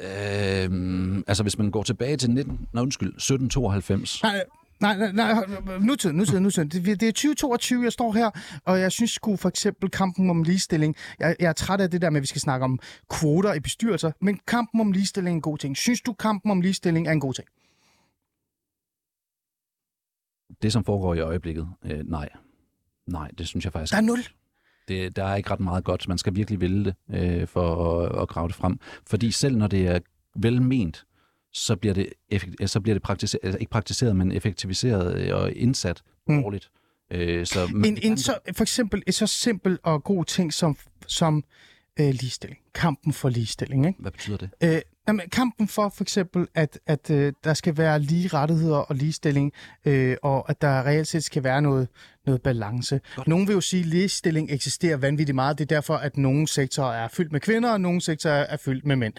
Øh, 0.00 1.22
altså, 1.26 1.42
hvis 1.42 1.58
man 1.58 1.70
går 1.70 1.82
tilbage 1.82 2.16
til 2.16 2.30
19, 2.30 2.68
nej, 2.72 2.82
undskyld, 2.82 3.08
1792. 3.08 4.22
Nej, 4.22 4.44
nej, 4.80 4.96
nej, 4.98 5.12
nej, 5.12 5.78
nutid, 5.80 6.12
nutid, 6.12 6.40
nutid. 6.40 6.64
Det, 6.64 7.00
det 7.00 7.08
er 7.08 7.12
2022, 7.12 7.82
jeg 7.84 7.92
står 7.92 8.12
her, 8.12 8.30
og 8.64 8.80
jeg 8.80 8.92
synes 8.92 9.10
sgu 9.10 9.36
for 9.36 9.48
eksempel 9.48 9.90
kampen 9.90 10.30
om 10.30 10.42
ligestilling, 10.42 10.96
jeg, 11.18 11.36
jeg 11.40 11.48
er 11.48 11.52
træt 11.52 11.80
af 11.80 11.90
det 11.90 12.02
der 12.02 12.10
med, 12.10 12.16
at 12.16 12.22
vi 12.22 12.26
skal 12.26 12.40
snakke 12.40 12.64
om 12.64 12.78
kvoter 13.10 13.54
i 13.54 13.60
bestyrelser, 13.60 14.12
men 14.20 14.40
kampen 14.46 14.80
om 14.80 14.92
ligestilling 14.92 15.34
er 15.34 15.36
en 15.36 15.40
god 15.42 15.58
ting. 15.58 15.76
Synes 15.76 16.00
du, 16.00 16.12
kampen 16.12 16.50
om 16.50 16.60
ligestilling 16.60 17.08
er 17.08 17.12
en 17.12 17.20
god 17.20 17.34
ting? 17.34 17.48
Det, 20.62 20.72
som 20.72 20.84
foregår 20.84 21.14
i 21.14 21.20
øjeblikket, 21.20 21.68
øh, 21.84 22.10
nej. 22.10 22.28
Nej, 23.06 23.30
det 23.38 23.48
synes 23.48 23.64
jeg 23.64 23.72
faktisk 23.72 23.92
Der 23.92 23.98
er 23.98 24.02
nul. 24.02 24.18
det, 24.88 25.16
der 25.16 25.24
er 25.24 25.36
ikke 25.36 25.50
ret 25.50 25.60
meget 25.60 25.84
godt. 25.84 26.08
Man 26.08 26.18
skal 26.18 26.34
virkelig 26.34 26.60
vælge 26.60 26.84
det 26.84 26.94
øh, 27.10 27.46
for 27.48 27.94
at, 28.00 28.22
at 28.22 28.28
grave 28.28 28.48
det 28.48 28.56
frem. 28.56 28.78
Fordi 29.06 29.30
selv 29.30 29.56
når 29.56 29.66
det 29.66 29.86
er 29.86 29.98
velment, 30.36 31.06
så 31.58 31.76
bliver 31.76 31.94
det, 31.94 32.08
effekt, 32.30 32.70
så 32.70 32.80
bliver 32.80 32.94
det 32.94 33.02
praktiseret, 33.02 33.40
altså 33.44 33.58
ikke 33.58 33.70
praktiseret, 33.70 34.16
men 34.16 34.32
effektiviseret 34.32 35.20
øh, 35.20 35.36
og 35.36 35.52
indsat 35.52 36.02
Mm. 36.28 36.42
dårligt. 36.42 36.70
Øh, 37.10 37.46
så 37.46 37.64
En, 37.84 37.98
en 38.02 38.18
så, 38.18 38.38
for 38.56 38.62
eksempel 38.64 39.02
en 39.06 39.12
så 39.12 39.26
simpel 39.26 39.78
og 39.82 40.04
god 40.04 40.24
ting 40.24 40.52
som, 40.52 40.76
som 41.06 41.44
øh, 42.00 42.06
ligestilling. 42.10 42.60
Kampen 42.74 43.12
for 43.12 43.28
ligestilling, 43.28 43.86
ikke? 43.86 44.02
Hvad 44.02 44.10
betyder 44.12 44.36
det? 44.36 44.50
Øh, 44.62 44.80
jamen, 45.08 45.28
kampen 45.32 45.68
for 45.68 45.88
for 45.96 46.04
eksempel, 46.04 46.46
at, 46.54 46.78
at 46.86 47.10
øh, 47.10 47.32
der 47.44 47.54
skal 47.54 47.76
være 47.76 48.00
lige 48.00 48.28
rettigheder 48.28 48.76
og 48.76 48.94
ligestilling, 48.94 49.52
øh, 49.84 50.16
og 50.22 50.50
at 50.50 50.60
der 50.62 50.82
reelt 50.86 51.08
set 51.08 51.24
skal 51.24 51.44
være 51.44 51.62
noget, 51.62 51.88
noget 52.28 52.42
balance. 52.42 53.00
Nogen 53.26 53.48
vil 53.48 53.54
jo 53.54 53.60
sige, 53.60 53.80
at 53.80 53.86
ligestilling 53.86 54.50
eksisterer 54.50 54.96
vanvittigt 54.96 55.34
meget. 55.34 55.58
Det 55.58 55.64
er 55.64 55.76
derfor, 55.76 55.94
at 55.94 56.16
nogle 56.16 56.48
sektorer 56.48 56.92
er 56.92 57.08
fyldt 57.08 57.32
med 57.32 57.40
kvinder, 57.40 57.70
og 57.70 57.80
nogle 57.80 58.00
sektorer 58.00 58.34
er 58.48 58.56
fyldt 58.56 58.86
med 58.86 58.96
mænd. 58.96 59.14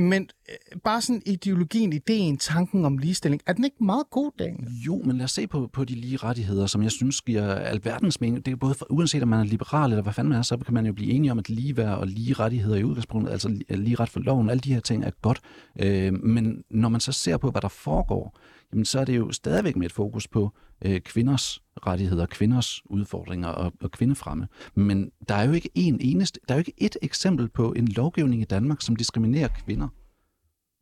Men 0.00 0.28
øh, 0.48 0.80
bare 0.84 1.00
sådan 1.00 1.22
ideologien, 1.26 1.92
ideen, 1.92 2.36
tanken 2.36 2.84
om 2.84 2.98
ligestilling, 2.98 3.42
er 3.46 3.52
den 3.52 3.64
ikke 3.64 3.84
meget 3.84 4.04
god, 4.10 4.30
Daniel? 4.38 4.68
Jo, 4.86 5.02
men 5.04 5.16
lad 5.16 5.24
os 5.24 5.32
se 5.32 5.46
på, 5.46 5.70
på 5.72 5.84
de 5.84 5.94
lige 5.94 6.16
rettigheder, 6.16 6.66
som 6.66 6.82
jeg 6.82 6.90
synes 6.90 7.22
giver 7.22 7.54
alverdens 7.54 8.20
mening. 8.20 8.46
Det 8.46 8.52
er 8.52 8.56
både 8.56 8.74
for, 8.74 8.86
uanset 8.90 9.22
om 9.22 9.28
man 9.28 9.40
er 9.40 9.44
liberal 9.44 9.90
eller 9.90 10.02
hvad 10.02 10.12
fanden 10.12 10.28
man 10.28 10.38
er, 10.38 10.42
så 10.42 10.56
kan 10.56 10.74
man 10.74 10.86
jo 10.86 10.92
blive 10.92 11.10
enige 11.12 11.30
om, 11.30 11.38
at 11.38 11.48
ligeværd 11.48 11.98
og 11.98 12.06
lige 12.06 12.32
rettigheder 12.32 12.76
i 12.76 12.84
udgangspunktet, 12.84 13.32
altså 13.32 13.48
li- 13.48 13.76
lige 13.76 13.96
ret 13.96 14.08
for 14.08 14.20
loven, 14.20 14.50
alle 14.50 14.60
de 14.60 14.74
her 14.74 14.80
ting 14.80 15.04
er 15.04 15.10
godt. 15.22 15.40
Øh, 15.80 16.12
men 16.12 16.62
når 16.70 16.88
man 16.88 17.00
så 17.00 17.12
ser 17.12 17.36
på, 17.36 17.50
hvad 17.50 17.62
der 17.62 17.68
foregår, 17.68 18.38
jamen 18.74 18.84
så 18.84 19.00
er 19.00 19.04
det 19.04 19.16
jo 19.16 19.32
stadigvæk 19.32 19.76
med 19.76 19.86
et 19.86 19.92
fokus 19.92 20.28
på 20.28 20.50
øh, 20.84 21.00
kvinders 21.00 21.62
rettigheder, 21.86 22.26
kvinders 22.26 22.82
udfordringer 22.84 23.48
og, 23.48 23.72
og 23.80 23.90
kvindefremme. 23.90 24.48
Men 24.74 25.10
der 25.28 25.34
er 25.34 25.44
jo 25.44 25.52
ikke 25.52 25.70
en 25.74 25.98
eneste, 26.00 26.40
der 26.48 26.54
er 26.54 26.58
jo 26.58 26.60
ikke 26.60 26.74
et 26.78 26.96
eksempel 27.02 27.48
på 27.48 27.72
en 27.72 27.88
lovgivning 27.88 28.42
i 28.42 28.44
Danmark, 28.44 28.82
som 28.82 28.96
diskriminerer 28.96 29.48
kvinder. 29.48 29.88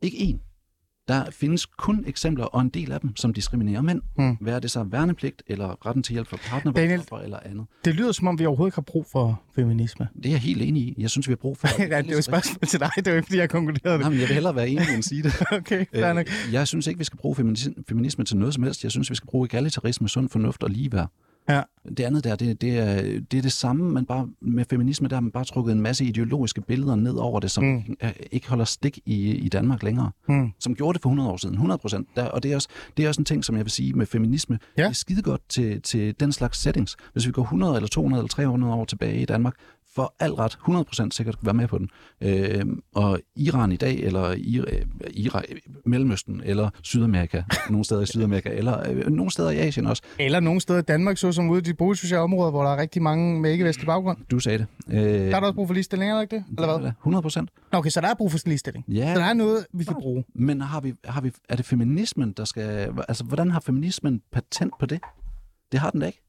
Ikke 0.01 0.17
en. 0.17 0.41
Der 1.07 1.25
findes 1.31 1.65
kun 1.65 2.03
eksempler, 2.07 2.45
og 2.45 2.61
en 2.61 2.69
del 2.69 2.91
af 2.91 2.99
dem, 3.01 3.15
som 3.15 3.33
diskriminerer 3.33 3.81
mænd. 3.81 4.01
Hmm. 4.15 4.37
Hvad 4.41 4.53
er 4.53 4.59
det 4.59 4.71
så? 4.71 4.83
Værnepligt, 4.83 5.43
eller 5.47 5.85
retten 5.85 6.03
til 6.03 6.13
hjælp 6.13 6.27
for 6.27 6.37
Daniel- 6.37 6.49
partnervold, 6.49 7.23
eller 7.23 7.39
andet? 7.45 7.65
Det 7.85 7.95
lyder 7.95 8.11
som 8.11 8.27
om, 8.27 8.39
vi 8.39 8.45
overhovedet 8.45 8.67
ikke 8.71 8.75
har 8.75 8.81
brug 8.81 9.05
for 9.11 9.41
feminisme. 9.55 10.07
Det 10.15 10.25
er 10.25 10.29
jeg 10.29 10.39
helt 10.39 10.61
enig 10.61 10.83
i. 10.83 10.95
Jeg 10.97 11.09
synes, 11.09 11.27
vi 11.27 11.31
har 11.31 11.35
brug 11.37 11.57
for... 11.57 11.67
ja, 11.81 11.97
det 11.97 12.07
er 12.07 12.11
jo 12.11 12.17
et 12.17 12.23
spørgsmål 12.23 12.59
til 12.67 12.79
dig. 12.79 12.91
Det 12.95 13.07
er 13.07 13.11
jo 13.11 13.17
ikke, 13.17 13.25
fordi 13.27 13.37
jeg 13.39 13.49
konkluderede 13.49 13.97
Nej, 13.97 14.03
det. 14.03 14.11
men 14.11 14.19
jeg 14.21 14.27
vil 14.27 14.33
hellere 14.33 14.55
være 14.55 14.69
enig 14.69 14.87
end 14.95 15.03
sige 15.03 15.23
det. 15.23 15.33
Okay, 15.51 15.85
fair 15.95 16.13
nok. 16.13 16.25
Øh, 16.47 16.53
jeg 16.53 16.67
synes 16.67 16.87
ikke, 16.87 16.97
vi 16.97 17.03
skal 17.03 17.17
bruge 17.17 17.35
feminisme, 17.35 17.73
feminisme 17.89 18.23
til 18.25 18.37
noget 18.37 18.53
som 18.53 18.63
helst. 18.63 18.83
Jeg 18.83 18.91
synes, 18.91 19.09
vi 19.09 19.15
skal 19.15 19.27
bruge 19.27 19.45
egalitarisme, 19.45 20.09
sund 20.09 20.29
fornuft 20.29 20.63
og 20.63 20.69
ligeværd. 20.69 21.09
Ja. 21.49 21.61
Det 21.97 21.99
andet 21.99 22.23
der, 22.23 22.35
det, 22.35 22.61
det, 22.61 22.77
er, 22.77 23.01
det 23.31 23.37
er 23.37 23.41
det 23.41 23.51
samme, 23.51 23.91
men 23.91 24.05
bare 24.05 24.27
med 24.41 24.65
feminisme, 24.69 25.07
der 25.07 25.15
har 25.15 25.21
man 25.21 25.31
bare 25.31 25.45
trukket 25.45 25.71
en 25.73 25.81
masse 25.81 26.05
ideologiske 26.05 26.61
billeder 26.61 26.95
ned 26.95 27.13
over 27.15 27.39
det, 27.39 27.51
som 27.51 27.63
Mm. 27.63 27.83
mm. 27.87 27.95
ikke 28.31 28.49
holder 28.49 28.65
stik 28.65 28.99
i, 29.05 29.31
i 29.31 29.49
Danmark 29.49 29.83
længere. 29.83 30.11
Mm. 30.27 30.51
Som 30.59 30.75
gjorde 30.75 30.93
det 30.93 31.01
for 31.01 31.09
100 31.09 31.29
år 31.29 31.37
siden, 31.37 31.55
100 31.55 31.77
procent. 31.77 32.07
Og 32.17 32.43
det 32.43 32.51
er, 32.51 32.55
også, 32.55 32.67
det 32.97 33.05
er 33.05 33.07
også 33.09 33.21
en 33.21 33.25
ting, 33.25 33.45
som 33.45 33.55
jeg 33.57 33.65
vil 33.65 33.71
sige 33.71 33.93
med 33.93 34.05
feminisme. 34.05 34.59
Ja. 34.77 34.83
Det 34.83 34.89
er 34.89 34.93
skide 34.93 35.21
godt 35.21 35.41
til, 35.49 35.81
til 35.81 36.19
den 36.19 36.31
slags 36.31 36.61
settings. 36.61 36.95
Hvis 37.13 37.27
vi 37.27 37.31
går 37.31 37.41
100 37.41 37.75
eller 37.75 37.87
200 37.87 38.19
eller 38.21 38.27
300 38.29 38.73
år 38.73 38.85
tilbage 38.85 39.21
i 39.21 39.25
Danmark, 39.25 39.55
for 39.95 40.13
alt 40.19 40.39
ret 40.39 40.57
100% 41.07 41.07
sikkert 41.11 41.35
være 41.41 41.53
med 41.53 41.67
på 41.67 41.77
den. 41.77 41.89
Øh, 42.21 42.65
og 42.95 43.19
Iran 43.35 43.71
i 43.71 43.75
dag, 43.75 43.99
eller 43.99 44.31
Ira, 44.31 44.65
Ira, 45.13 45.41
Mellemøsten, 45.85 46.41
eller 46.45 46.69
Sydamerika, 46.83 47.41
nogle 47.69 47.85
steder 47.85 48.01
i 48.01 48.05
Sydamerika, 48.05 48.49
eller 48.49 48.89
øh, 48.91 49.07
nogle 49.09 49.31
steder 49.31 49.49
i 49.49 49.57
Asien 49.57 49.85
også. 49.87 50.03
Eller 50.19 50.39
nogle 50.39 50.61
steder 50.61 50.79
i 50.79 50.81
Danmark, 50.81 51.17
så 51.17 51.31
som 51.31 51.49
ude 51.49 51.59
i 51.59 51.63
de 51.63 51.73
boligsociale 51.73 52.21
områder, 52.21 52.51
hvor 52.51 52.63
der 52.63 52.69
er 52.69 52.77
rigtig 52.77 53.01
mange 53.01 53.41
med 53.41 53.51
ikke-vestlig 53.51 53.85
baggrund. 53.85 54.17
Du 54.31 54.39
sagde 54.39 54.57
det. 54.57 54.67
Øh, 54.89 55.01
Der 55.03 55.09
er 55.09 55.29
der 55.29 55.39
også 55.39 55.53
brug 55.53 55.67
for 55.67 55.73
ligestilling, 55.73 56.11
er 56.11 56.15
der 56.15 56.21
ikke 56.21 56.35
det? 56.35 56.43
Eller 56.57 56.79
hvad? 56.79 56.91
100 56.91 57.21
procent. 57.21 57.49
Nå, 57.71 57.77
Okay, 57.77 57.89
så 57.89 58.01
der 58.01 58.07
er 58.07 58.13
brug 58.13 58.31
for 58.31 58.39
ligestilling. 58.45 58.85
Ja. 58.87 59.13
Så 59.13 59.19
der 59.19 59.25
er 59.25 59.33
noget, 59.33 59.65
vi 59.73 59.83
kan 59.83 59.95
bruge. 60.01 60.23
Men 60.35 60.61
har 60.61 60.81
vi, 60.81 60.93
har 61.05 61.21
vi, 61.21 61.31
er 61.49 61.55
det 61.55 61.65
feminismen, 61.65 62.31
der 62.31 62.45
skal... 62.45 62.89
Altså, 63.07 63.23
hvordan 63.23 63.51
har 63.51 63.59
feminismen 63.59 64.21
patent 64.31 64.73
på 64.79 64.85
det? 64.85 64.99
Det 65.71 65.79
har 65.79 65.89
den 65.89 65.99
da 66.01 66.05
ikke. 66.07 66.19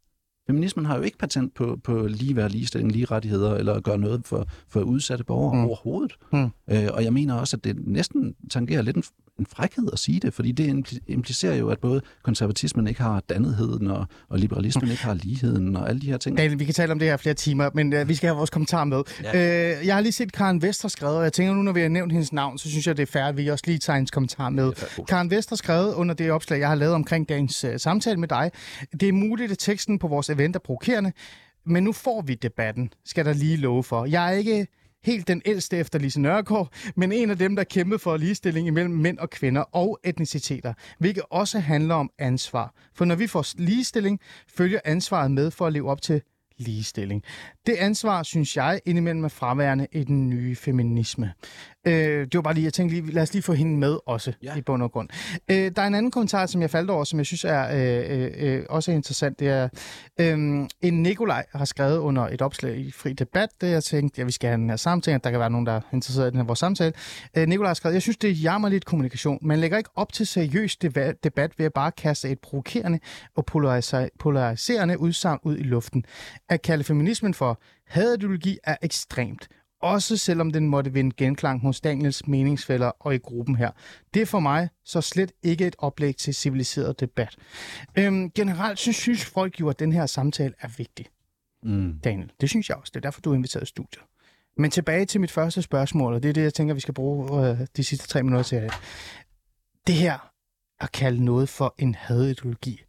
Feminismen 0.46 0.86
har 0.86 0.96
jo 0.96 1.02
ikke 1.02 1.18
patent 1.18 1.54
på, 1.54 1.78
på 1.84 2.06
ligeværd, 2.06 2.50
ligestilling, 2.50 2.92
lige 2.92 3.04
rettigheder, 3.04 3.54
eller 3.54 3.74
at 3.74 3.82
gøre 3.84 3.98
noget 3.98 4.26
for, 4.26 4.46
for 4.68 4.80
udsatte 4.80 5.24
borgere 5.24 5.54
Mm. 5.54 5.64
overhovedet. 5.64 6.12
Mm. 6.32 6.38
Øh, 6.70 6.88
og 6.92 7.04
jeg 7.04 7.12
mener 7.12 7.34
også, 7.34 7.56
at 7.56 7.64
det 7.64 7.86
næsten 7.86 8.34
tangerer 8.50 8.82
lidt 8.82 8.96
en, 8.96 9.02
en 9.38 9.46
frækhed 9.46 9.88
at 9.92 9.98
sige 9.98 10.20
det, 10.20 10.34
fordi 10.34 10.52
det 10.52 10.68
impli- 10.68 10.98
implicerer 11.08 11.56
jo, 11.56 11.68
at 11.68 11.78
både 11.78 12.02
konservatismen 12.22 12.86
ikke 12.86 13.02
har 13.02 13.22
dannetheden, 13.28 13.86
og, 13.86 14.06
og 14.28 14.38
liberalismen 14.38 14.90
ikke 14.90 15.02
har 15.02 15.14
ligheden, 15.14 15.76
og 15.76 15.88
alle 15.88 16.00
de 16.00 16.06
her 16.06 16.16
ting. 16.16 16.36
Daniel, 16.36 16.58
vi 16.58 16.64
kan 16.64 16.74
tale 16.74 16.92
om 16.92 16.98
det 16.98 17.08
her 17.08 17.16
flere 17.16 17.34
timer, 17.34 17.70
men 17.74 17.92
øh, 17.92 18.08
vi 18.08 18.14
skal 18.14 18.26
have 18.28 18.36
vores 18.36 18.50
kommentar 18.50 18.84
med. 18.84 19.02
Ja. 19.22 19.78
Øh, 19.78 19.86
jeg 19.86 19.94
har 19.94 20.00
lige 20.00 20.12
set 20.12 20.32
Karen 20.32 20.62
Vester 20.62 20.88
skrevet, 20.88 21.16
og 21.16 21.24
jeg 21.24 21.32
tænker 21.32 21.54
nu, 21.54 21.62
når 21.62 21.72
vi 21.72 21.80
har 21.80 21.88
nævnt 21.88 22.12
hendes 22.12 22.32
navn, 22.32 22.58
så 22.58 22.68
synes 22.68 22.86
jeg, 22.86 22.96
det 22.96 23.02
er 23.02 23.12
fair, 23.12 23.24
at 23.24 23.36
vi 23.36 23.48
også 23.48 23.64
lige 23.66 23.78
tager 23.78 23.96
hendes 23.96 24.10
kommentar 24.10 24.48
med. 24.50 24.72
Karen 25.08 25.30
Vester 25.30 25.56
skrevet 25.56 25.94
under 25.94 26.14
det 26.14 26.30
opslag, 26.30 26.60
jeg 26.60 26.68
har 26.68 26.74
lavet 26.74 26.94
omkring 26.94 27.28
dagens 27.28 27.64
øh, 27.64 27.78
samtale 27.78 28.16
med 28.16 28.28
dig. 28.28 28.50
Det 29.00 29.08
er 29.08 29.12
muligt, 29.12 29.52
at 29.52 29.58
teksten 29.58 29.98
på 29.98 30.08
vores 30.08 30.30
event 30.30 30.56
er 30.56 30.60
provokerende, 30.60 31.12
men 31.66 31.84
nu 31.84 31.92
får 31.92 32.22
vi 32.22 32.34
debatten, 32.34 32.90
skal 33.04 33.24
der 33.24 33.32
lige 33.32 33.56
love 33.56 33.84
for. 33.84 34.04
Jeg 34.04 34.26
er 34.28 34.36
ikke 34.36 34.66
helt 35.04 35.28
den 35.28 35.42
ældste 35.44 35.76
efter 35.76 35.98
Lise 35.98 36.20
Nørgaard, 36.20 36.72
men 36.96 37.12
en 37.12 37.30
af 37.30 37.38
dem, 37.38 37.56
der 37.56 37.64
kæmpede 37.64 37.98
for 37.98 38.16
ligestilling 38.16 38.66
imellem 38.66 38.94
mænd 38.94 39.18
og 39.18 39.30
kvinder 39.30 39.60
og 39.60 40.00
etniciteter, 40.04 40.74
hvilket 40.98 41.22
også 41.30 41.58
handler 41.58 41.94
om 41.94 42.10
ansvar. 42.18 42.74
For 42.94 43.04
når 43.04 43.14
vi 43.14 43.26
får 43.26 43.46
ligestilling, 43.58 44.20
følger 44.48 44.80
ansvaret 44.84 45.30
med 45.30 45.50
for 45.50 45.66
at 45.66 45.72
leve 45.72 45.90
op 45.90 46.02
til 46.02 46.22
ligestilling. 46.58 47.22
Det 47.66 47.74
ansvar, 47.78 48.22
synes 48.22 48.56
jeg, 48.56 48.80
indimellem 48.86 49.24
er 49.24 49.28
fraværende 49.28 49.86
i 49.92 50.04
den 50.04 50.30
nye 50.30 50.56
feminisme. 50.56 51.32
Øh, 51.86 51.94
det 52.26 52.34
var 52.34 52.42
bare 52.42 52.54
lige, 52.54 52.64
jeg 52.64 52.72
tænkte 52.72 52.96
lige, 53.00 53.12
lad 53.12 53.22
os 53.22 53.32
lige 53.32 53.42
få 53.42 53.52
hende 53.52 53.78
med 53.78 53.98
også 54.06 54.32
ja. 54.42 54.52
Ja. 54.52 54.58
i 54.58 54.62
bund 54.62 54.82
og 54.82 54.92
grund. 54.92 55.08
Øh, 55.50 55.70
der 55.76 55.82
er 55.82 55.86
en 55.86 55.94
anden 55.94 56.10
kommentar, 56.10 56.46
som 56.46 56.60
jeg 56.62 56.70
faldt 56.70 56.90
over, 56.90 57.04
som 57.04 57.18
jeg 57.18 57.26
synes 57.26 57.44
er 57.44 57.68
øh, 57.72 58.20
øh, 58.20 58.30
øh, 58.36 58.64
også 58.68 58.90
er 58.90 58.94
interessant. 58.94 59.40
Det 59.40 59.48
er, 59.48 59.68
øh, 60.20 60.68
en 60.82 61.02
Nikolaj 61.02 61.44
har 61.54 61.64
skrevet 61.64 61.98
under 61.98 62.22
et 62.28 62.42
opslag 62.42 62.76
i 62.76 62.90
Fri 62.90 63.12
Debat, 63.12 63.48
det 63.60 63.70
jeg 63.70 63.84
tænkte, 63.84 64.20
at 64.20 64.26
vi 64.26 64.32
skal 64.32 64.48
have 64.48 64.58
den 64.60 64.68
her 64.70 64.76
samtale, 64.76 65.14
at 65.14 65.24
der 65.24 65.30
kan 65.30 65.40
være 65.40 65.50
nogen, 65.50 65.66
der 65.66 65.72
er 65.72 65.80
interesseret 65.92 66.26
i 66.26 66.30
den 66.30 66.36
her 66.36 66.44
vores 66.44 66.58
samtale. 66.58 66.92
Øh, 67.36 67.48
Nikolaj 67.48 67.68
har 67.68 67.74
skrevet, 67.74 67.94
jeg 67.94 68.02
synes, 68.02 68.16
det 68.16 68.30
er 68.30 68.34
jammerligt 68.34 68.84
kommunikation. 68.84 69.38
Man 69.42 69.58
lægger 69.58 69.78
ikke 69.78 69.90
op 69.96 70.12
til 70.12 70.26
seriøs 70.26 70.76
debat 70.76 71.52
ved 71.58 71.66
at 71.66 71.72
bare 71.72 71.92
kaste 71.92 72.30
et 72.30 72.38
provokerende 72.38 72.98
og 73.36 73.44
polariser- 73.50 74.08
polariserende 74.18 74.98
udsagn 74.98 75.38
ud 75.42 75.56
i 75.58 75.62
luften. 75.62 76.04
At 76.48 76.62
kalde 76.62 76.84
feminismen 76.84 77.34
for 77.34 77.60
hadideologi 77.86 78.58
er 78.64 78.76
ekstremt 78.82 79.48
også 79.84 80.16
selvom 80.16 80.50
den 80.50 80.68
måtte 80.68 80.92
vinde 80.92 81.16
genklang 81.16 81.60
hos 81.60 81.80
Daniels 81.80 82.26
meningsfælder 82.26 82.86
og 83.00 83.14
i 83.14 83.18
gruppen 83.18 83.56
her. 83.56 83.70
Det 84.14 84.22
er 84.22 84.26
for 84.26 84.40
mig 84.40 84.68
så 84.84 85.00
slet 85.00 85.32
ikke 85.42 85.66
et 85.66 85.76
oplæg 85.78 86.16
til 86.16 86.34
civiliseret 86.34 87.00
debat. 87.00 87.36
Øhm, 87.98 88.30
generelt 88.30 88.78
synes, 88.78 88.96
synes 88.96 89.24
folk 89.24 89.60
jo, 89.60 89.68
at 89.68 89.78
den 89.78 89.92
her 89.92 90.06
samtale 90.06 90.54
er 90.60 90.68
vigtig, 90.78 91.06
Mm. 91.62 91.98
Daniel. 92.04 92.32
Det 92.40 92.48
synes 92.48 92.68
jeg 92.68 92.76
også. 92.76 92.90
Det 92.90 92.96
er 92.96 93.00
derfor, 93.00 93.20
du 93.20 93.30
er 93.30 93.34
inviteret 93.34 93.62
i 93.62 93.66
studiet. 93.66 94.02
Men 94.56 94.70
tilbage 94.70 95.06
til 95.06 95.20
mit 95.20 95.30
første 95.30 95.62
spørgsmål, 95.62 96.14
og 96.14 96.22
det 96.22 96.28
er 96.28 96.32
det, 96.32 96.42
jeg 96.42 96.54
tænker, 96.54 96.74
vi 96.74 96.80
skal 96.80 96.94
bruge 96.94 97.48
øh, 97.48 97.66
de 97.76 97.84
sidste 97.84 98.08
tre 98.08 98.22
minutter 98.22 98.42
til. 98.42 98.72
Det 99.86 99.94
her 99.94 100.32
at 100.80 100.92
kalde 100.92 101.24
noget 101.24 101.48
for 101.48 101.74
en 101.78 101.94
hadideologi, 101.94 102.80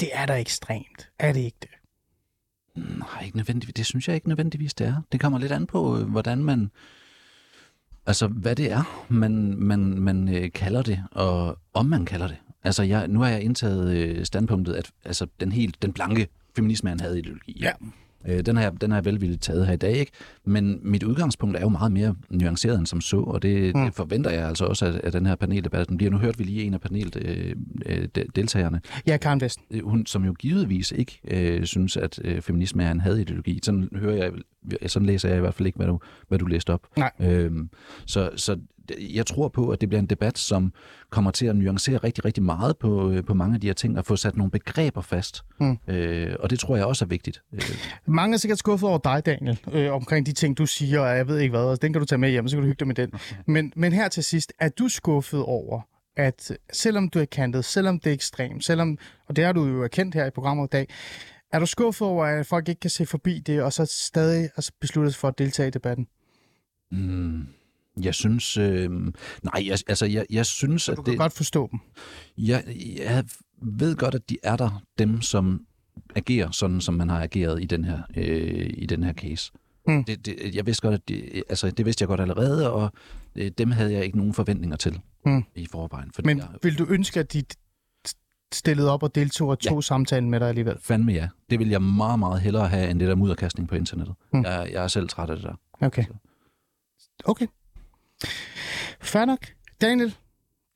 det 0.00 0.08
er 0.12 0.26
da 0.26 0.40
ekstremt. 0.40 1.10
Er 1.18 1.32
det 1.32 1.40
ikke 1.40 1.58
det? 1.62 1.70
Nej, 2.76 3.22
ikke 3.24 3.36
nødvendigvis. 3.36 3.74
Det 3.74 3.86
synes 3.86 4.08
jeg 4.08 4.14
ikke 4.14 4.28
nødvendigvis, 4.28 4.74
det 4.74 4.86
er. 4.86 5.02
Det 5.12 5.20
kommer 5.20 5.38
lidt 5.38 5.52
an 5.52 5.66
på, 5.66 5.98
øh, 5.98 6.10
hvordan 6.10 6.44
man... 6.44 6.70
Altså, 8.06 8.26
hvad 8.26 8.56
det 8.56 8.72
er, 8.72 9.06
man, 9.08 9.54
man, 9.58 9.80
man 9.80 10.36
øh, 10.36 10.52
kalder 10.52 10.82
det, 10.82 11.02
og 11.10 11.58
om 11.74 11.86
man 11.86 12.04
kalder 12.04 12.28
det. 12.28 12.36
Altså, 12.64 12.82
jeg, 12.82 13.08
nu 13.08 13.20
har 13.20 13.28
jeg 13.28 13.42
indtaget 13.42 13.96
øh, 13.96 14.24
standpunktet, 14.24 14.74
at 14.74 14.90
altså, 15.04 15.26
den 15.40 15.52
helt 15.52 15.82
den 15.82 15.92
blanke 15.92 16.28
feminisme 16.56 16.90
er 16.90 16.94
en 16.94 17.00
hadideologi. 17.00 17.58
Ja. 17.60 17.72
Øh, 18.28 18.40
den, 18.40 18.56
har 18.56 18.62
jeg, 18.62 18.72
den 18.80 18.90
har 18.90 18.98
jeg 18.98 19.04
velvilligt 19.04 19.42
taget 19.42 19.66
her 19.66 19.74
i 19.74 19.76
dag, 19.76 19.96
ikke? 19.96 20.12
Men 20.44 20.80
mit 20.82 21.02
udgangspunkt 21.02 21.56
er 21.56 21.60
jo 21.60 21.68
meget 21.68 21.92
mere 21.92 22.14
nuanceret 22.30 22.78
end 22.78 22.86
som 22.86 23.00
så, 23.00 23.16
og 23.20 23.42
det, 23.42 23.74
Mm. 23.74 23.84
det 23.84 23.94
forventer 23.94 24.30
jeg 24.30 24.48
altså 24.48 24.64
også 24.64 24.86
af, 24.86 25.00
af 25.04 25.12
den 25.12 25.26
her 25.26 25.34
paneldebat. 25.36 25.88
Den 25.88 25.96
bliver 25.96 26.10
nu 26.10 26.18
hørt 26.18 26.38
vi 26.38 26.44
lige 26.44 26.62
en 26.62 26.74
af 26.74 26.80
paneldeltagerne, 26.80 28.80
Ja, 29.06 29.16
Karen 29.16 29.40
Vest. 29.40 29.60
øh, 29.70 29.88
hun, 29.88 30.06
som 30.06 30.24
jo 30.24 30.32
givetvis 30.32 30.92
ikke 30.96 31.20
øh, 31.28 31.64
synes, 31.64 31.96
at 31.96 32.18
øh, 32.24 32.40
feminisme 32.40 32.84
er 32.84 32.90
en 32.90 33.00
hadideologi. 33.00 33.60
Sådan 33.62 33.88
hører 33.96 34.14
jeg, 34.16 34.32
sådan 34.86 35.06
læser 35.06 35.28
jeg 35.28 35.38
i 35.38 35.40
hvert 35.40 35.54
fald 35.54 35.66
ikke, 35.66 35.76
hvad 35.76 35.86
du, 35.86 36.00
hvad 36.28 36.38
du 36.38 36.46
læste 36.46 36.72
op. 36.72 36.80
Nej. 36.96 37.10
Øhm, 37.20 37.70
så, 38.06 38.30
så 38.36 38.58
jeg 38.98 39.26
tror 39.26 39.48
på, 39.48 39.68
at 39.68 39.80
det 39.80 39.88
bliver 39.88 40.00
en 40.00 40.06
debat, 40.06 40.38
som 40.38 40.72
kommer 41.10 41.30
til 41.30 41.46
at 41.46 41.56
nuancere 41.56 41.96
rigtig, 41.96 42.24
rigtig 42.24 42.42
meget 42.42 42.78
på, 42.78 43.10
øh, 43.10 43.24
på 43.24 43.34
mange 43.34 43.54
af 43.54 43.60
de 43.60 43.66
her 43.66 43.74
ting, 43.74 43.98
og 43.98 44.04
få 44.04 44.16
sat 44.16 44.36
nogle 44.36 44.50
begreber 44.50 45.00
fast. 45.00 45.44
Mm. 45.60 45.78
Øh, 45.88 46.36
og 46.40 46.50
det 46.50 46.58
tror 46.58 46.76
jeg 46.76 46.84
også 46.84 47.04
er 47.04 47.08
vigtigt. 47.08 47.42
Øh, 47.52 47.60
Mange 48.06 48.34
er 48.34 48.38
sikkert 48.38 48.58
skuffet 48.58 48.88
over 48.88 48.98
dig, 48.98 49.26
Daniel, 49.26 49.60
øh, 49.72 49.92
omkring 49.92 50.26
de 50.26 50.32
ting, 50.32 50.58
du 50.58 50.66
siger, 50.66 51.00
og 51.00 51.16
jeg 51.16 51.28
ved 51.28 51.38
ikke 51.38 51.50
hvad, 51.50 51.64
og 51.64 51.82
den 51.82 51.92
kan 51.92 52.00
du 52.00 52.06
tage 52.06 52.18
med 52.18 52.30
hjem, 52.30 52.48
så 52.48 52.56
kan 52.56 52.62
du 52.62 52.66
hygge 52.66 52.78
dig 52.78 52.86
med 52.86 52.94
den. 52.94 53.12
Men, 53.46 53.72
men 53.76 53.92
her 53.92 54.08
til 54.08 54.24
sidst, 54.24 54.52
er 54.60 54.68
du 54.68 54.88
skuffet 54.88 55.42
over, 55.42 55.80
at 56.16 56.52
selvom 56.72 57.08
du 57.08 57.18
er 57.18 57.24
kantet, 57.24 57.64
selvom 57.64 57.98
det 57.98 58.10
er 58.10 58.14
ekstremt, 58.14 58.64
selvom, 58.64 58.98
og 59.28 59.36
det 59.36 59.44
har 59.44 59.52
du 59.52 59.66
jo 59.66 59.84
erkendt 59.84 60.14
her 60.14 60.26
i 60.26 60.30
programmet 60.30 60.64
i 60.64 60.72
dag, 60.72 60.88
er 61.54 61.58
du 61.58 61.66
skuffet 61.66 62.08
over, 62.08 62.24
at 62.26 62.46
folk 62.46 62.68
ikke 62.68 62.80
kan 62.80 62.90
se 62.90 63.06
forbi 63.06 63.38
det, 63.38 63.62
og 63.62 63.72
så 63.72 63.84
stadig 63.84 64.42
altså, 64.56 64.72
beslutte 64.80 65.10
sig 65.10 65.20
for 65.20 65.28
at 65.28 65.38
deltage 65.38 65.68
i 65.68 65.70
debatten? 65.70 66.06
mm, 66.90 67.46
jeg 68.02 68.14
synes... 68.14 68.56
Øh, 68.56 68.90
nej, 68.90 69.12
jeg, 69.66 69.78
altså, 69.88 70.06
jeg, 70.06 70.26
jeg 70.30 70.46
synes, 70.46 70.88
at 70.88 70.96
Du 70.96 71.02
kan 71.02 71.10
det... 71.12 71.18
godt 71.18 71.32
forstå 71.32 71.68
dem. 71.70 71.80
Jeg, 72.38 72.64
jeg 72.98 73.24
ved 73.62 73.96
godt, 73.96 74.14
at 74.14 74.30
de 74.30 74.36
er 74.42 74.56
der, 74.56 74.82
dem 74.98 75.20
som 75.20 75.66
agerer 76.14 76.50
sådan, 76.50 76.80
som 76.80 76.94
man 76.94 77.08
har 77.08 77.22
ageret 77.22 77.62
i 77.62 77.66
den 77.66 77.84
her, 77.84 78.02
øh, 78.16 78.70
i 78.74 78.86
den 78.86 79.02
her 79.02 79.12
case. 79.12 79.52
Mm. 79.88 80.04
Det, 80.04 80.26
det, 80.26 80.54
jeg 80.54 80.66
vidste 80.66 80.82
godt, 80.82 80.94
at 80.94 81.08
det, 81.08 81.42
altså, 81.48 81.70
det 81.70 81.86
vidste 81.86 82.02
jeg 82.02 82.08
godt 82.08 82.20
allerede, 82.20 82.72
og 82.72 82.92
øh, 83.36 83.50
dem 83.58 83.70
havde 83.70 83.92
jeg 83.92 84.04
ikke 84.04 84.18
nogen 84.18 84.34
forventninger 84.34 84.76
til 84.76 85.00
Mm. 85.26 85.44
i 85.54 85.66
forvejen. 85.66 86.10
Fordi 86.14 86.26
Men 86.26 86.38
jeg, 86.38 86.48
vil 86.62 86.78
du 86.78 86.86
ønske, 86.88 87.20
at 87.20 87.32
de 87.32 87.42
stillede 88.52 88.92
op 88.92 89.02
og 89.02 89.14
deltog 89.14 89.48
og 89.48 89.58
tog 89.58 89.76
ja. 89.76 89.80
samtalen 89.80 90.30
med 90.30 90.40
dig 90.40 90.48
alligevel? 90.48 90.76
fandme 90.80 91.12
ja. 91.12 91.28
Det 91.50 91.58
vil 91.58 91.68
jeg 91.68 91.82
meget, 91.82 92.18
meget 92.18 92.40
hellere 92.40 92.68
have, 92.68 92.90
end 92.90 93.00
det 93.00 93.08
der 93.08 93.14
mudderkastning 93.14 93.68
på 93.68 93.74
internettet. 93.74 94.14
Mm. 94.32 94.38
Mm. 94.38 94.44
Jeg, 94.44 94.68
jeg 94.72 94.84
er 94.84 94.88
selv 94.88 95.08
træt 95.08 95.30
af 95.30 95.36
det 95.36 95.44
der. 95.44 95.54
Okay. 95.80 96.04
Okay. 97.24 97.46
Fair 99.00 99.24
nok. 99.24 99.38
Daniel, 99.80 100.14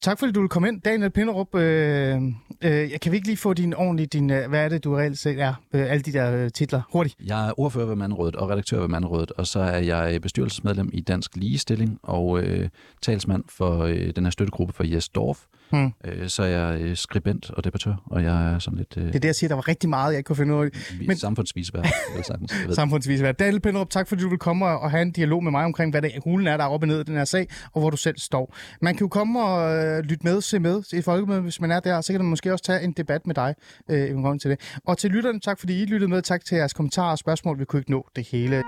tak 0.02 0.18
fordi 0.18 0.32
du 0.32 0.40
vil 0.40 0.48
komme 0.48 0.68
ind. 0.68 0.80
Daniel 0.82 1.10
Pinderup, 1.10 1.54
øh, 1.54 2.22
øh, 2.64 2.90
kan 3.02 3.12
vi 3.12 3.16
ikke 3.16 3.26
lige 3.26 3.36
få 3.36 3.54
din 3.54 3.74
ordentlige, 3.74 4.06
din, 4.06 4.30
øh, 4.30 4.48
hvad 4.48 4.64
er 4.64 4.68
det, 4.68 4.84
du 4.84 4.94
reelt 4.94 5.18
set 5.18 5.40
er? 5.40 5.54
Øh, 5.72 5.90
alle 5.90 6.02
de 6.02 6.12
der 6.12 6.44
øh, 6.44 6.50
titler. 6.50 6.82
Hurtigt. 6.92 7.16
Jeg 7.24 7.48
er 7.48 7.60
ordfører 7.60 7.86
ved 7.86 7.96
Manderådet 7.96 8.36
og 8.36 8.50
redaktør 8.50 8.80
ved 8.80 8.88
Manderådet, 8.88 9.32
og 9.32 9.46
så 9.46 9.60
er 9.60 9.78
jeg 9.78 10.22
bestyrelsesmedlem 10.22 10.90
i 10.92 11.00
Dansk 11.00 11.36
Ligestilling 11.36 11.98
og 12.02 12.42
øh, 12.42 12.68
talsmand 13.02 13.44
for 13.48 13.78
øh, 13.78 14.12
den 14.16 14.24
her 14.24 14.30
støttegruppe 14.30 14.74
for 14.74 14.84
Jes 14.84 15.08
Dorf. 15.08 15.44
Hmm. 15.70 15.92
Øh, 16.04 16.28
så 16.28 16.42
er 16.42 16.46
jeg 16.46 16.80
øh, 16.80 16.96
skribent 16.96 17.50
og 17.50 17.64
debattør, 17.64 17.94
og 18.06 18.22
jeg 18.22 18.52
er 18.52 18.58
sådan 18.58 18.78
lidt 18.78 18.94
øh, 18.96 19.02
Det 19.02 19.14
er 19.14 19.20
det, 19.20 19.24
jeg 19.24 19.34
siger, 19.34 19.48
der 19.48 19.54
var 19.54 19.68
rigtig 19.68 19.90
meget, 19.90 20.10
jeg 20.10 20.18
ikke 20.18 20.26
kunne 20.26 20.36
finde 20.36 20.54
ud 20.54 20.64
af. 20.64 20.70
men... 20.98 21.06
Men- 21.06 21.16
samfundsvisværd. 21.16 21.86
vel 22.14 22.24
sagtens. 22.24 22.52
Jeg 22.60 22.68
ved. 22.68 22.74
Samfundsvis. 22.74 23.20
Daniel 23.38 23.60
Pinderup, 23.60 23.90
tak 23.90 24.08
fordi 24.08 24.22
du 24.22 24.28
vil 24.28 24.38
komme 24.38 24.66
og 24.66 24.90
have 24.90 25.02
en 25.02 25.12
dialog 25.12 25.44
med 25.44 25.50
mig 25.50 25.64
omkring, 25.64 25.90
hvad 25.90 26.02
det 26.02 26.16
er, 26.16 26.20
hulen 26.24 26.46
er, 26.46 26.56
der 26.56 26.64
er 26.64 26.68
oppe 26.68 26.84
og 26.84 26.88
ned 26.88 27.00
i 27.00 27.04
den 27.04 27.16
her 27.16 27.24
sag, 27.24 27.46
og 27.72 27.80
hvor 27.80 27.90
du 27.90 27.96
selv 27.96 28.18
står. 28.18 28.56
Man 28.82 28.94
kan 28.96 29.04
jo 29.04 29.08
komme 29.08 29.42
og 29.42 29.76
øh, 29.76 29.98
lytte 30.02 30.24
med, 30.24 30.40
se 30.40 30.58
med 30.58 30.82
i 30.92 31.02
folkemødet, 31.02 31.42
hvis 31.42 31.60
man 31.60 31.70
er 31.70 31.80
der, 31.80 32.00
så 32.00 32.12
kan 32.12 32.20
man 32.20 32.30
måske 32.30 32.52
også 32.52 32.64
tage 32.64 32.82
en 32.82 32.92
debat 32.92 33.26
med 33.26 33.34
dig 33.34 33.54
øh, 33.88 34.34
i 34.34 34.38
til 34.38 34.50
det. 34.50 34.76
Og 34.86 34.98
til 34.98 35.10
lytterne, 35.10 35.40
tak 35.40 35.58
fordi 35.60 35.82
I 35.82 35.84
lyttede 35.84 36.10
med. 36.10 36.22
Tak 36.22 36.44
til 36.44 36.56
jeres 36.56 36.72
kommentarer 36.72 37.10
og 37.10 37.18
spørgsmål. 37.18 37.58
Vi 37.58 37.64
kunne 37.64 37.80
ikke 37.80 37.90
nå 37.90 38.06
det 38.16 38.28
hele. 38.30 38.62